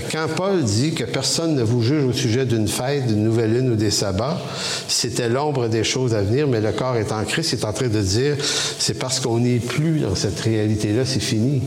quand 0.00 0.26
Paul 0.34 0.62
dit 0.62 0.92
que 0.92 1.04
personne 1.04 1.54
ne 1.54 1.62
vous 1.62 1.82
juge 1.82 2.04
au 2.04 2.12
sujet 2.12 2.46
d'une 2.46 2.68
fête, 2.68 3.06
d'une 3.06 3.22
nouvelle 3.22 3.52
lune 3.52 3.70
ou 3.70 3.76
des 3.76 3.90
sabbats, 3.90 4.40
c'était 4.88 5.28
l'ombre 5.28 5.68
des 5.68 5.84
choses 5.84 6.14
à 6.14 6.22
venir, 6.22 6.48
mais 6.48 6.60
le 6.60 6.72
corps 6.72 6.96
est 6.96 7.12
en 7.12 7.24
Christ, 7.24 7.52
il 7.52 7.60
est 7.60 7.64
en 7.64 7.72
train 7.72 7.88
de 7.88 8.00
dire, 8.00 8.36
c'est 8.78 8.98
parce 8.98 9.20
qu'on 9.20 9.38
n'est 9.38 9.58
plus 9.58 10.00
dans 10.00 10.14
cette 10.14 10.40
réalité-là, 10.40 11.04
c'est 11.04 11.20
fini. 11.20 11.62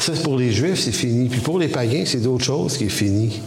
Ça, 0.00 0.12
pour 0.22 0.36
les 0.36 0.52
Juifs, 0.52 0.80
c'est 0.80 0.92
fini. 0.92 1.28
Puis 1.28 1.40
pour 1.40 1.58
les 1.58 1.68
païens, 1.68 2.04
c'est 2.06 2.20
d'autres 2.20 2.44
choses 2.44 2.76
qui 2.76 2.84
est 2.84 2.90
fini. 2.90 3.40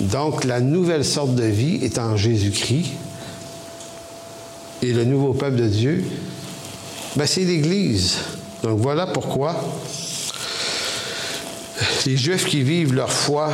Donc, 0.00 0.44
la 0.44 0.60
nouvelle 0.60 1.04
sorte 1.04 1.34
de 1.34 1.44
vie 1.44 1.80
est 1.82 1.98
en 1.98 2.16
Jésus-Christ. 2.16 2.86
Et 4.82 4.92
le 4.92 5.04
nouveau 5.04 5.34
peuple 5.34 5.56
de 5.56 5.68
Dieu, 5.68 6.04
ben, 7.16 7.26
c'est 7.26 7.44
l'Église. 7.44 8.16
Donc, 8.62 8.78
voilà 8.80 9.06
pourquoi 9.06 9.56
les 12.06 12.16
Juifs 12.16 12.46
qui 12.46 12.62
vivent 12.62 12.94
leur 12.94 13.12
foi 13.12 13.52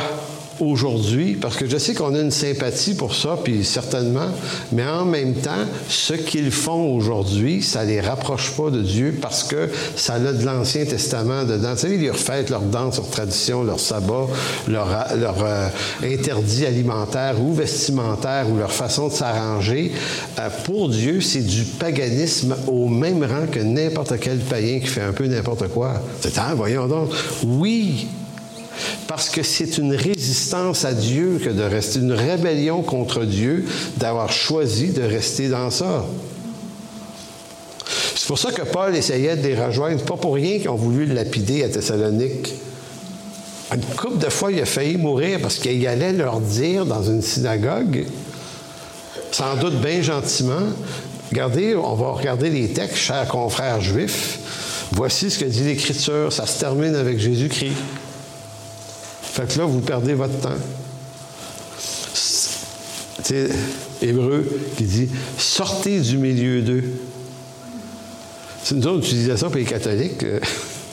aujourd'hui, 0.59 1.35
parce 1.35 1.55
que 1.55 1.67
je 1.67 1.77
sais 1.77 1.93
qu'on 1.93 2.13
a 2.15 2.19
une 2.19 2.31
sympathie 2.31 2.93
pour 2.93 3.15
ça, 3.15 3.37
puis 3.43 3.63
certainement, 3.63 4.29
mais 4.71 4.85
en 4.85 5.05
même 5.05 5.33
temps, 5.33 5.65
ce 5.87 6.13
qu'ils 6.13 6.51
font 6.51 6.95
aujourd'hui, 6.95 7.61
ça 7.61 7.83
les 7.83 8.01
rapproche 8.01 8.51
pas 8.51 8.69
de 8.69 8.81
Dieu 8.81 9.17
parce 9.21 9.43
que 9.43 9.69
ça 9.95 10.15
a 10.15 10.19
de 10.19 10.45
l'Ancien 10.45 10.85
Testament 10.85 11.43
dedans. 11.43 11.73
Tu 11.73 11.81
sais, 11.81 11.95
ils 11.95 12.11
refaitent 12.11 12.49
leur 12.49 12.61
danse, 12.61 12.97
leur 12.97 13.09
tradition, 13.09 13.63
leur 13.63 13.79
sabbat, 13.79 14.27
leur, 14.67 14.87
leur 15.17 15.37
euh, 15.43 15.67
interdit 16.03 16.65
alimentaire 16.65 17.41
ou 17.41 17.53
vestimentaire 17.53 18.49
ou 18.49 18.57
leur 18.57 18.71
façon 18.71 19.07
de 19.07 19.13
s'arranger. 19.13 19.91
Euh, 20.39 20.49
pour 20.65 20.89
Dieu, 20.89 21.21
c'est 21.21 21.45
du 21.45 21.63
paganisme 21.63 22.55
au 22.67 22.87
même 22.87 23.23
rang 23.23 23.47
que 23.51 23.59
n'importe 23.59 24.19
quel 24.19 24.39
païen 24.39 24.79
qui 24.79 24.87
fait 24.87 25.01
un 25.01 25.13
peu 25.13 25.25
n'importe 25.25 25.67
quoi. 25.69 26.01
C'est, 26.21 26.37
ah, 26.37 26.53
voyons 26.55 26.87
donc. 26.87 27.09
Oui, 27.43 28.07
parce 29.07 29.29
que 29.29 29.43
c'est 29.43 29.77
une 29.77 29.95
résistance 29.95 30.85
à 30.85 30.93
Dieu 30.93 31.39
que 31.43 31.49
de 31.49 31.63
rester, 31.63 31.99
une 31.99 32.13
rébellion 32.13 32.81
contre 32.81 33.25
Dieu, 33.25 33.65
d'avoir 33.97 34.31
choisi 34.31 34.89
de 34.89 35.01
rester 35.01 35.49
dans 35.49 35.69
ça. 35.69 36.05
C'est 38.15 38.27
pour 38.27 38.39
ça 38.39 38.51
que 38.51 38.61
Paul 38.61 38.95
essayait 38.95 39.35
de 39.35 39.47
les 39.47 39.61
rejoindre. 39.61 40.01
Pas 40.03 40.15
pour 40.15 40.35
rien 40.35 40.59
qu'ils 40.59 40.69
ont 40.69 40.75
voulu 40.75 41.05
le 41.05 41.13
lapider 41.13 41.63
à 41.63 41.69
Thessalonique. 41.69 42.53
Une 43.73 43.81
couple 43.95 44.17
de 44.17 44.29
fois, 44.29 44.51
il 44.51 44.61
a 44.61 44.65
failli 44.65 44.97
mourir 44.97 45.39
parce 45.41 45.57
qu'il 45.57 45.85
allait 45.87 46.13
leur 46.13 46.39
dire 46.39 46.85
dans 46.85 47.03
une 47.03 47.21
synagogue, 47.21 48.05
sans 49.31 49.55
doute 49.55 49.79
bien 49.81 50.01
gentiment, 50.01 50.67
regardez, 51.31 51.75
on 51.75 51.95
va 51.95 52.11
regarder 52.11 52.49
les 52.49 52.69
textes, 52.69 52.97
chers 52.97 53.27
confrères 53.27 53.81
juifs. 53.81 54.39
Voici 54.91 55.31
ce 55.31 55.39
que 55.39 55.45
dit 55.45 55.63
l'Écriture. 55.63 56.33
Ça 56.33 56.45
se 56.45 56.59
termine 56.59 56.95
avec 56.95 57.17
Jésus-Christ. 57.17 57.77
Fait 59.31 59.47
que 59.47 59.57
là, 59.59 59.65
vous 59.65 59.79
perdez 59.79 60.13
votre 60.13 60.37
temps. 60.39 60.49
C'est 63.23 63.49
Hébreu 64.01 64.45
qui 64.77 64.83
dit 64.83 65.09
Sortez 65.37 66.01
du 66.01 66.17
milieu 66.17 66.61
d'eux. 66.61 66.83
C'est 68.61 68.75
une 68.75 68.85
autre 68.87 69.05
utilisation 69.05 69.47
pour 69.47 69.57
les 69.57 69.63
catholiques. 69.63 70.23
Euh, 70.23 70.39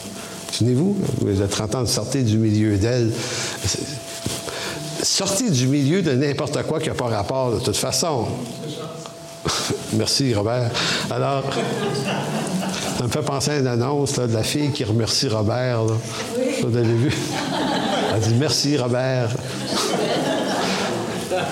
souvenez-vous, 0.52 0.96
vous 1.20 1.42
êtes 1.42 1.50
30 1.50 1.74
ans 1.74 1.82
de 1.82 1.88
sortir 1.88 2.22
du 2.22 2.38
milieu 2.38 2.76
d'elle. 2.76 3.10
Sortez 5.02 5.50
du 5.50 5.66
milieu 5.66 6.02
de 6.02 6.12
n'importe 6.12 6.62
quoi 6.62 6.78
qui 6.78 6.88
n'a 6.88 6.94
pas 6.94 7.06
rapport 7.06 7.52
de 7.54 7.58
toute 7.58 7.76
façon. 7.76 8.26
Merci, 9.94 10.32
Robert. 10.32 10.70
Alors, 11.10 11.42
ça 12.98 13.04
me 13.04 13.08
fait 13.08 13.22
penser 13.22 13.50
à 13.50 13.58
une 13.58 13.66
annonce 13.66 14.16
de 14.18 14.32
la 14.32 14.44
fille 14.44 14.70
qui 14.70 14.84
remercie 14.84 15.28
Robert. 15.28 15.82
Vous 16.62 16.76
avez 16.76 16.94
vu? 16.94 17.12
Elle 18.20 18.32
dit 18.32 18.34
merci, 18.34 18.76
Robert. 18.76 19.30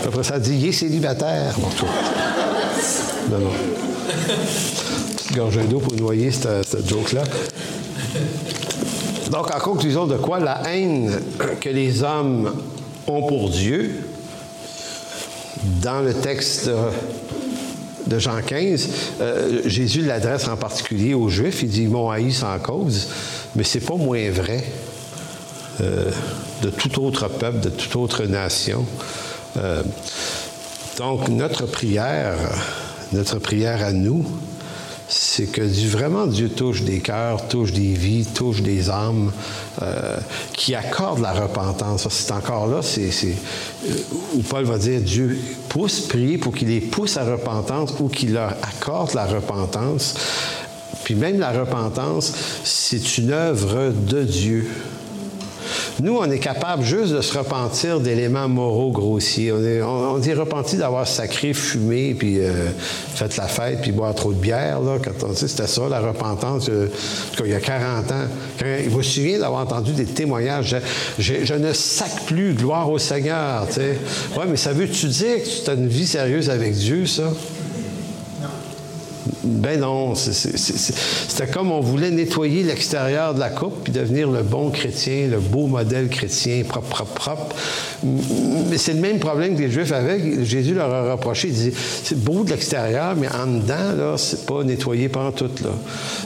après 0.04 0.24
ça, 0.24 0.34
elle 0.36 0.42
dit 0.42 0.56
il 0.56 0.66
est 0.66 0.72
célibataire. 0.72 1.54
Bon, 1.58 1.68
non, 3.30 3.38
non. 3.38 3.50
Petite 5.16 5.36
gorgée 5.36 5.62
d'eau 5.62 5.78
pour 5.78 5.94
noyer 5.94 6.32
cette, 6.32 6.88
joke-là. 6.88 7.22
Donc, 9.30 9.54
en 9.54 9.60
conclusion 9.60 10.06
de 10.06 10.16
quoi 10.16 10.40
la 10.40 10.62
haine 10.68 11.20
que 11.60 11.68
les 11.68 12.02
hommes 12.02 12.52
ont 13.06 13.22
pour 13.28 13.50
Dieu, 13.50 14.08
dans 15.82 16.00
le 16.00 16.14
texte 16.14 16.68
de, 18.08 18.18
Jean 18.18 18.40
15, 18.44 18.88
euh, 19.20 19.60
Jésus 19.66 20.02
l'adresse 20.02 20.48
en 20.48 20.56
particulier 20.56 21.14
aux 21.14 21.28
Juifs. 21.28 21.62
Il 21.62 21.68
dit 21.68 21.82
Ils 21.82 21.90
m'ont 21.90 22.10
haï 22.10 22.32
sans 22.32 22.58
cause, 22.58 23.06
mais 23.54 23.62
c'est 23.62 23.78
pas 23.78 23.94
moins 23.94 24.30
vrai. 24.30 24.64
Euh, 25.80 26.10
de 26.62 26.70
tout 26.70 27.02
autre 27.02 27.28
peuple, 27.28 27.60
de 27.60 27.70
toute 27.70 27.96
autre 27.96 28.24
nation. 28.24 28.84
Euh, 29.56 29.82
donc, 30.98 31.28
notre 31.28 31.66
prière, 31.66 32.36
notre 33.12 33.38
prière 33.38 33.84
à 33.84 33.92
nous, 33.92 34.24
c'est 35.08 35.46
que 35.46 35.62
vraiment 35.88 36.26
Dieu 36.26 36.48
touche 36.48 36.82
des 36.82 36.98
cœurs, 37.00 37.46
touche 37.48 37.72
des 37.72 37.92
vies, 37.92 38.26
touche 38.26 38.60
des 38.62 38.90
âmes, 38.90 39.30
euh, 39.82 40.16
qui 40.52 40.74
accorde 40.74 41.20
la 41.20 41.32
repentance. 41.32 42.08
C'est 42.08 42.32
encore 42.32 42.66
là, 42.66 42.80
c'est, 42.82 43.10
euh, 43.24 43.92
où 44.34 44.42
Paul 44.42 44.64
va 44.64 44.78
dire 44.78 45.00
Dieu 45.00 45.38
pousse, 45.68 46.00
prier 46.00 46.38
pour 46.38 46.54
qu'il 46.54 46.68
les 46.68 46.80
pousse 46.80 47.16
à 47.16 47.24
repentance 47.24 47.92
ou 48.00 48.08
qu'il 48.08 48.32
leur 48.32 48.52
accorde 48.62 49.14
la 49.14 49.26
repentance. 49.26 50.14
Puis 51.04 51.14
même 51.14 51.38
la 51.38 51.52
repentance, 51.52 52.32
c'est 52.64 53.18
une 53.18 53.30
œuvre 53.30 53.92
de 53.92 54.24
Dieu. 54.24 54.68
Nous, 56.02 56.14
on 56.14 56.30
est 56.30 56.38
capable 56.38 56.82
juste 56.82 57.14
de 57.14 57.22
se 57.22 57.38
repentir 57.38 58.00
d'éléments 58.00 58.48
moraux 58.48 58.90
grossiers. 58.90 59.50
On 59.52 59.64
est, 59.64 59.80
on, 59.82 60.38
repenti 60.38 60.76
d'avoir 60.76 61.08
sacré, 61.08 61.54
fumé, 61.54 62.14
puis 62.14 62.38
euh, 62.40 62.52
fait 63.14 63.34
la 63.38 63.46
fête, 63.46 63.80
puis 63.80 63.92
boire 63.92 64.14
trop 64.14 64.32
de 64.32 64.38
bière. 64.38 64.80
Là, 64.80 64.98
quand 65.02 65.34
c'était 65.34 65.66
ça, 65.66 65.88
la 65.88 66.00
repentance, 66.00 66.68
euh, 66.68 66.88
il 67.40 67.50
y 67.50 67.54
a 67.54 67.60
40 67.60 68.12
ans. 68.12 68.24
Quand, 68.58 68.66
me 68.96 69.02
souviens 69.02 69.38
d'avoir 69.38 69.62
entendu 69.62 69.92
des 69.92 70.04
témoignages. 70.04 70.76
Je, 71.18 71.54
ne 71.54 71.72
sac 71.72 72.10
plus, 72.26 72.52
gloire 72.52 72.90
au 72.90 72.98
Seigneur. 72.98 73.66
Oui, 73.78 74.44
mais 74.48 74.56
ça 74.56 74.72
veut-tu 74.72 75.06
dire 75.06 75.42
que 75.42 75.64
tu 75.64 75.70
as 75.70 75.74
une 75.74 75.88
vie 75.88 76.06
sérieuse 76.06 76.50
avec 76.50 76.74
Dieu, 76.74 77.06
ça? 77.06 77.32
Ben 79.46 79.80
non, 79.80 80.14
c'était 80.14 81.46
comme 81.46 81.70
on 81.70 81.80
voulait 81.80 82.10
nettoyer 82.10 82.64
l'extérieur 82.64 83.32
de 83.32 83.40
la 83.40 83.50
coupe 83.50 83.84
puis 83.84 83.92
devenir 83.92 84.30
le 84.30 84.42
bon 84.42 84.70
chrétien, 84.70 85.28
le 85.28 85.38
beau 85.38 85.66
modèle 85.66 86.08
chrétien, 86.08 86.62
propre, 86.68 86.88
propre, 86.88 87.14
propre. 87.14 87.56
Mais 88.02 88.76
c'est 88.76 88.94
le 88.94 89.00
même 89.00 89.18
problème 89.18 89.54
que 89.56 89.62
les 89.62 89.70
Juifs 89.70 89.92
avaient. 89.92 90.44
Jésus 90.44 90.74
leur 90.74 90.92
a 90.92 91.12
reproché, 91.12 91.48
il 91.48 91.54
disait, 91.54 91.72
c'est 92.02 92.18
beau 92.18 92.42
de 92.42 92.50
l'extérieur, 92.50 93.14
mais 93.16 93.28
en 93.28 93.46
dedans, 93.46 93.92
là, 93.96 94.14
c'est 94.18 94.44
pas 94.46 94.64
nettoyé 94.64 95.08
par 95.08 95.32
tout, 95.32 95.50
là. 95.62 95.70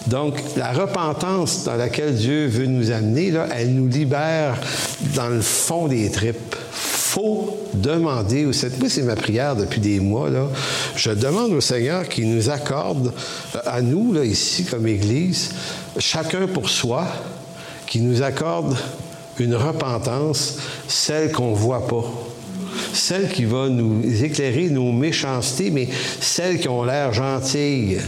Donc, 0.06 0.40
la 0.56 0.72
repentance 0.72 1.64
dans 1.64 1.76
laquelle 1.76 2.14
Dieu 2.14 2.46
veut 2.46 2.66
nous 2.66 2.90
amener, 2.90 3.30
là, 3.30 3.46
elle 3.54 3.74
nous 3.74 3.88
libère 3.88 4.56
dans 5.14 5.28
le 5.28 5.42
fond 5.42 5.88
des 5.88 6.10
tripes 6.10 6.56
faut 7.10 7.58
demander 7.74 8.46
au 8.46 8.52
Seigneur. 8.52 8.78
Moi, 8.78 8.88
c'est 8.88 9.02
ma 9.02 9.16
prière 9.16 9.56
depuis 9.56 9.80
des 9.80 9.98
mois. 9.98 10.28
Je 10.94 11.10
demande 11.10 11.50
au 11.52 11.60
Seigneur 11.60 12.08
qu'il 12.08 12.32
nous 12.32 12.50
accorde, 12.50 13.12
euh, 13.56 13.58
à 13.66 13.82
nous, 13.82 14.12
là, 14.12 14.24
ici, 14.24 14.64
comme 14.64 14.86
Église, 14.86 15.50
chacun 15.98 16.46
pour 16.46 16.70
soi, 16.70 17.04
qu'il 17.86 18.06
nous 18.06 18.22
accorde 18.22 18.76
une 19.40 19.56
repentance, 19.56 20.58
celle 20.86 21.32
qu'on 21.32 21.50
ne 21.50 21.56
voit 21.56 21.88
pas. 21.88 22.04
Celle 22.92 23.28
qui 23.28 23.44
va 23.44 23.68
nous 23.68 24.04
éclairer 24.22 24.68
nos 24.68 24.92
méchancetés, 24.92 25.72
mais 25.72 25.88
celles 26.20 26.60
qui 26.60 26.68
ont 26.68 26.84
l'air 26.84 27.12
gentilles 27.12 27.98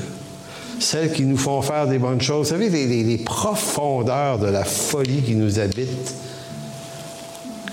celles 0.78 1.12
qui 1.12 1.22
nous 1.22 1.36
font 1.36 1.62
faire 1.62 1.86
des 1.86 1.98
bonnes 1.98 2.20
choses. 2.20 2.52
Vous 2.52 2.58
savez, 2.58 2.68
les, 2.68 3.18
profondeurs 3.18 4.40
de 4.40 4.48
la 4.48 4.64
folie 4.64 5.22
qui 5.22 5.36
nous 5.36 5.60
habite 5.60 6.12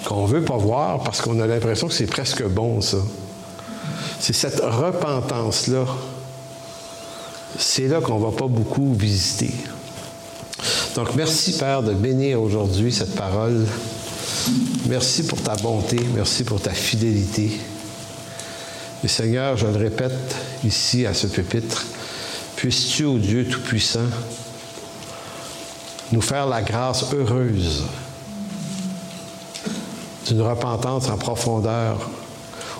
qu'on 0.05 0.27
ne 0.27 0.31
veut 0.31 0.43
pas 0.43 0.57
voir 0.57 1.03
parce 1.03 1.21
qu'on 1.21 1.39
a 1.39 1.47
l'impression 1.47 1.87
que 1.87 1.93
c'est 1.93 2.07
presque 2.07 2.43
bon, 2.43 2.81
ça. 2.81 2.97
C'est 4.19 4.33
cette 4.33 4.59
repentance-là. 4.59 5.85
C'est 7.57 7.87
là, 7.87 8.01
qu'on 8.01 8.19
ne 8.19 8.25
va 8.25 8.31
pas 8.31 8.47
beaucoup 8.47 8.93
visiter. 8.93 9.51
Donc, 10.95 11.15
merci, 11.15 11.53
Père, 11.57 11.83
de 11.83 11.93
bénir 11.93 12.41
aujourd'hui 12.41 12.91
cette 12.91 13.15
parole. 13.15 13.65
Merci 14.87 15.23
pour 15.23 15.41
ta 15.41 15.55
bonté, 15.55 15.97
merci 16.15 16.43
pour 16.43 16.61
ta 16.61 16.71
fidélité. 16.71 17.51
Et 19.03 19.07
Seigneur, 19.07 19.55
je 19.55 19.67
le 19.67 19.77
répète 19.77 20.35
ici 20.63 21.05
à 21.05 21.13
ce 21.13 21.27
pupitre, 21.27 21.85
puisses-tu, 22.55 23.05
ô 23.05 23.17
Dieu 23.17 23.47
Tout-Puissant, 23.47 24.09
nous 26.11 26.21
faire 26.21 26.47
la 26.47 26.61
grâce 26.61 27.05
heureuse 27.13 27.85
d'une 30.29 30.41
repentance 30.41 31.09
en 31.09 31.17
profondeur 31.17 32.09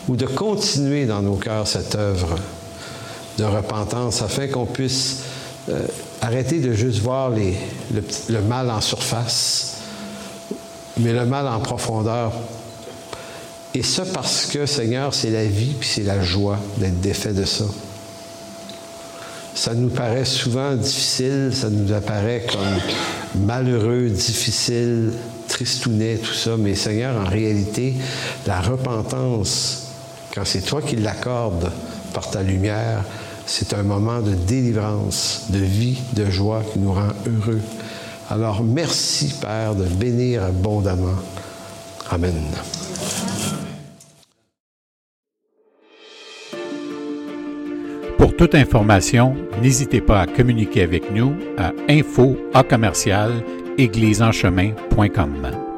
ou 0.07 0.15
de 0.15 0.25
continuer 0.25 1.05
dans 1.05 1.21
nos 1.21 1.35
cœurs 1.35 1.67
cette 1.67 1.95
œuvre 1.95 2.35
de 3.37 3.43
repentance 3.43 4.21
afin 4.21 4.47
qu'on 4.47 4.65
puisse 4.65 5.23
euh, 5.69 5.81
arrêter 6.21 6.59
de 6.59 6.73
juste 6.73 6.99
voir 6.99 7.31
le 7.31 8.41
mal 8.41 8.69
en 8.69 8.81
surface, 8.81 9.77
mais 10.97 11.13
le 11.13 11.25
mal 11.25 11.47
en 11.47 11.59
profondeur. 11.59 12.33
Et 13.73 13.83
ça 13.83 14.03
parce 14.05 14.47
que, 14.47 14.65
Seigneur, 14.65 15.13
c'est 15.13 15.29
la 15.29 15.45
vie 15.45 15.73
puis 15.79 15.87
c'est 15.87 16.03
la 16.03 16.21
joie 16.21 16.57
d'être 16.77 16.99
défait 17.01 17.33
de 17.33 17.45
ça. 17.45 17.65
Ça 19.53 19.73
nous 19.73 19.89
paraît 19.89 20.25
souvent 20.25 20.75
difficile, 20.75 21.51
ça 21.53 21.69
nous 21.69 21.91
apparaît 21.93 22.45
comme 22.51 23.45
malheureux, 23.45 24.09
difficile, 24.09 25.11
tristounet, 25.59 26.15
tout 26.15 26.33
ça, 26.33 26.55
mais 26.57 26.73
Seigneur, 26.73 27.17
en 27.17 27.29
réalité, 27.29 27.93
la 28.47 28.61
repentance, 28.61 29.87
quand 30.33 30.45
c'est 30.45 30.61
toi 30.61 30.81
qui 30.81 30.95
l'accordes 30.95 31.69
par 32.13 32.31
ta 32.31 32.41
lumière, 32.41 33.03
c'est 33.45 33.73
un 33.73 33.83
moment 33.83 34.21
de 34.21 34.35
délivrance, 34.35 35.47
de 35.49 35.59
vie, 35.59 35.99
de 36.13 36.29
joie 36.29 36.63
qui 36.71 36.79
nous 36.79 36.93
rend 36.93 37.09
heureux. 37.27 37.59
Alors 38.29 38.63
merci, 38.63 39.33
Père, 39.41 39.75
de 39.75 39.83
bénir 39.83 40.43
abondamment. 40.43 41.19
Amen. 42.09 42.33
Pour 48.17 48.33
toute 48.37 48.55
information, 48.55 49.35
n'hésitez 49.61 49.99
pas 49.99 50.21
à 50.21 50.25
communiquer 50.25 50.83
avec 50.83 51.11
nous 51.11 51.33
à 51.57 51.73
info 51.89 52.37
à 52.53 52.63
commercial 52.63 53.43
égliseenchemin.com. 53.79 55.68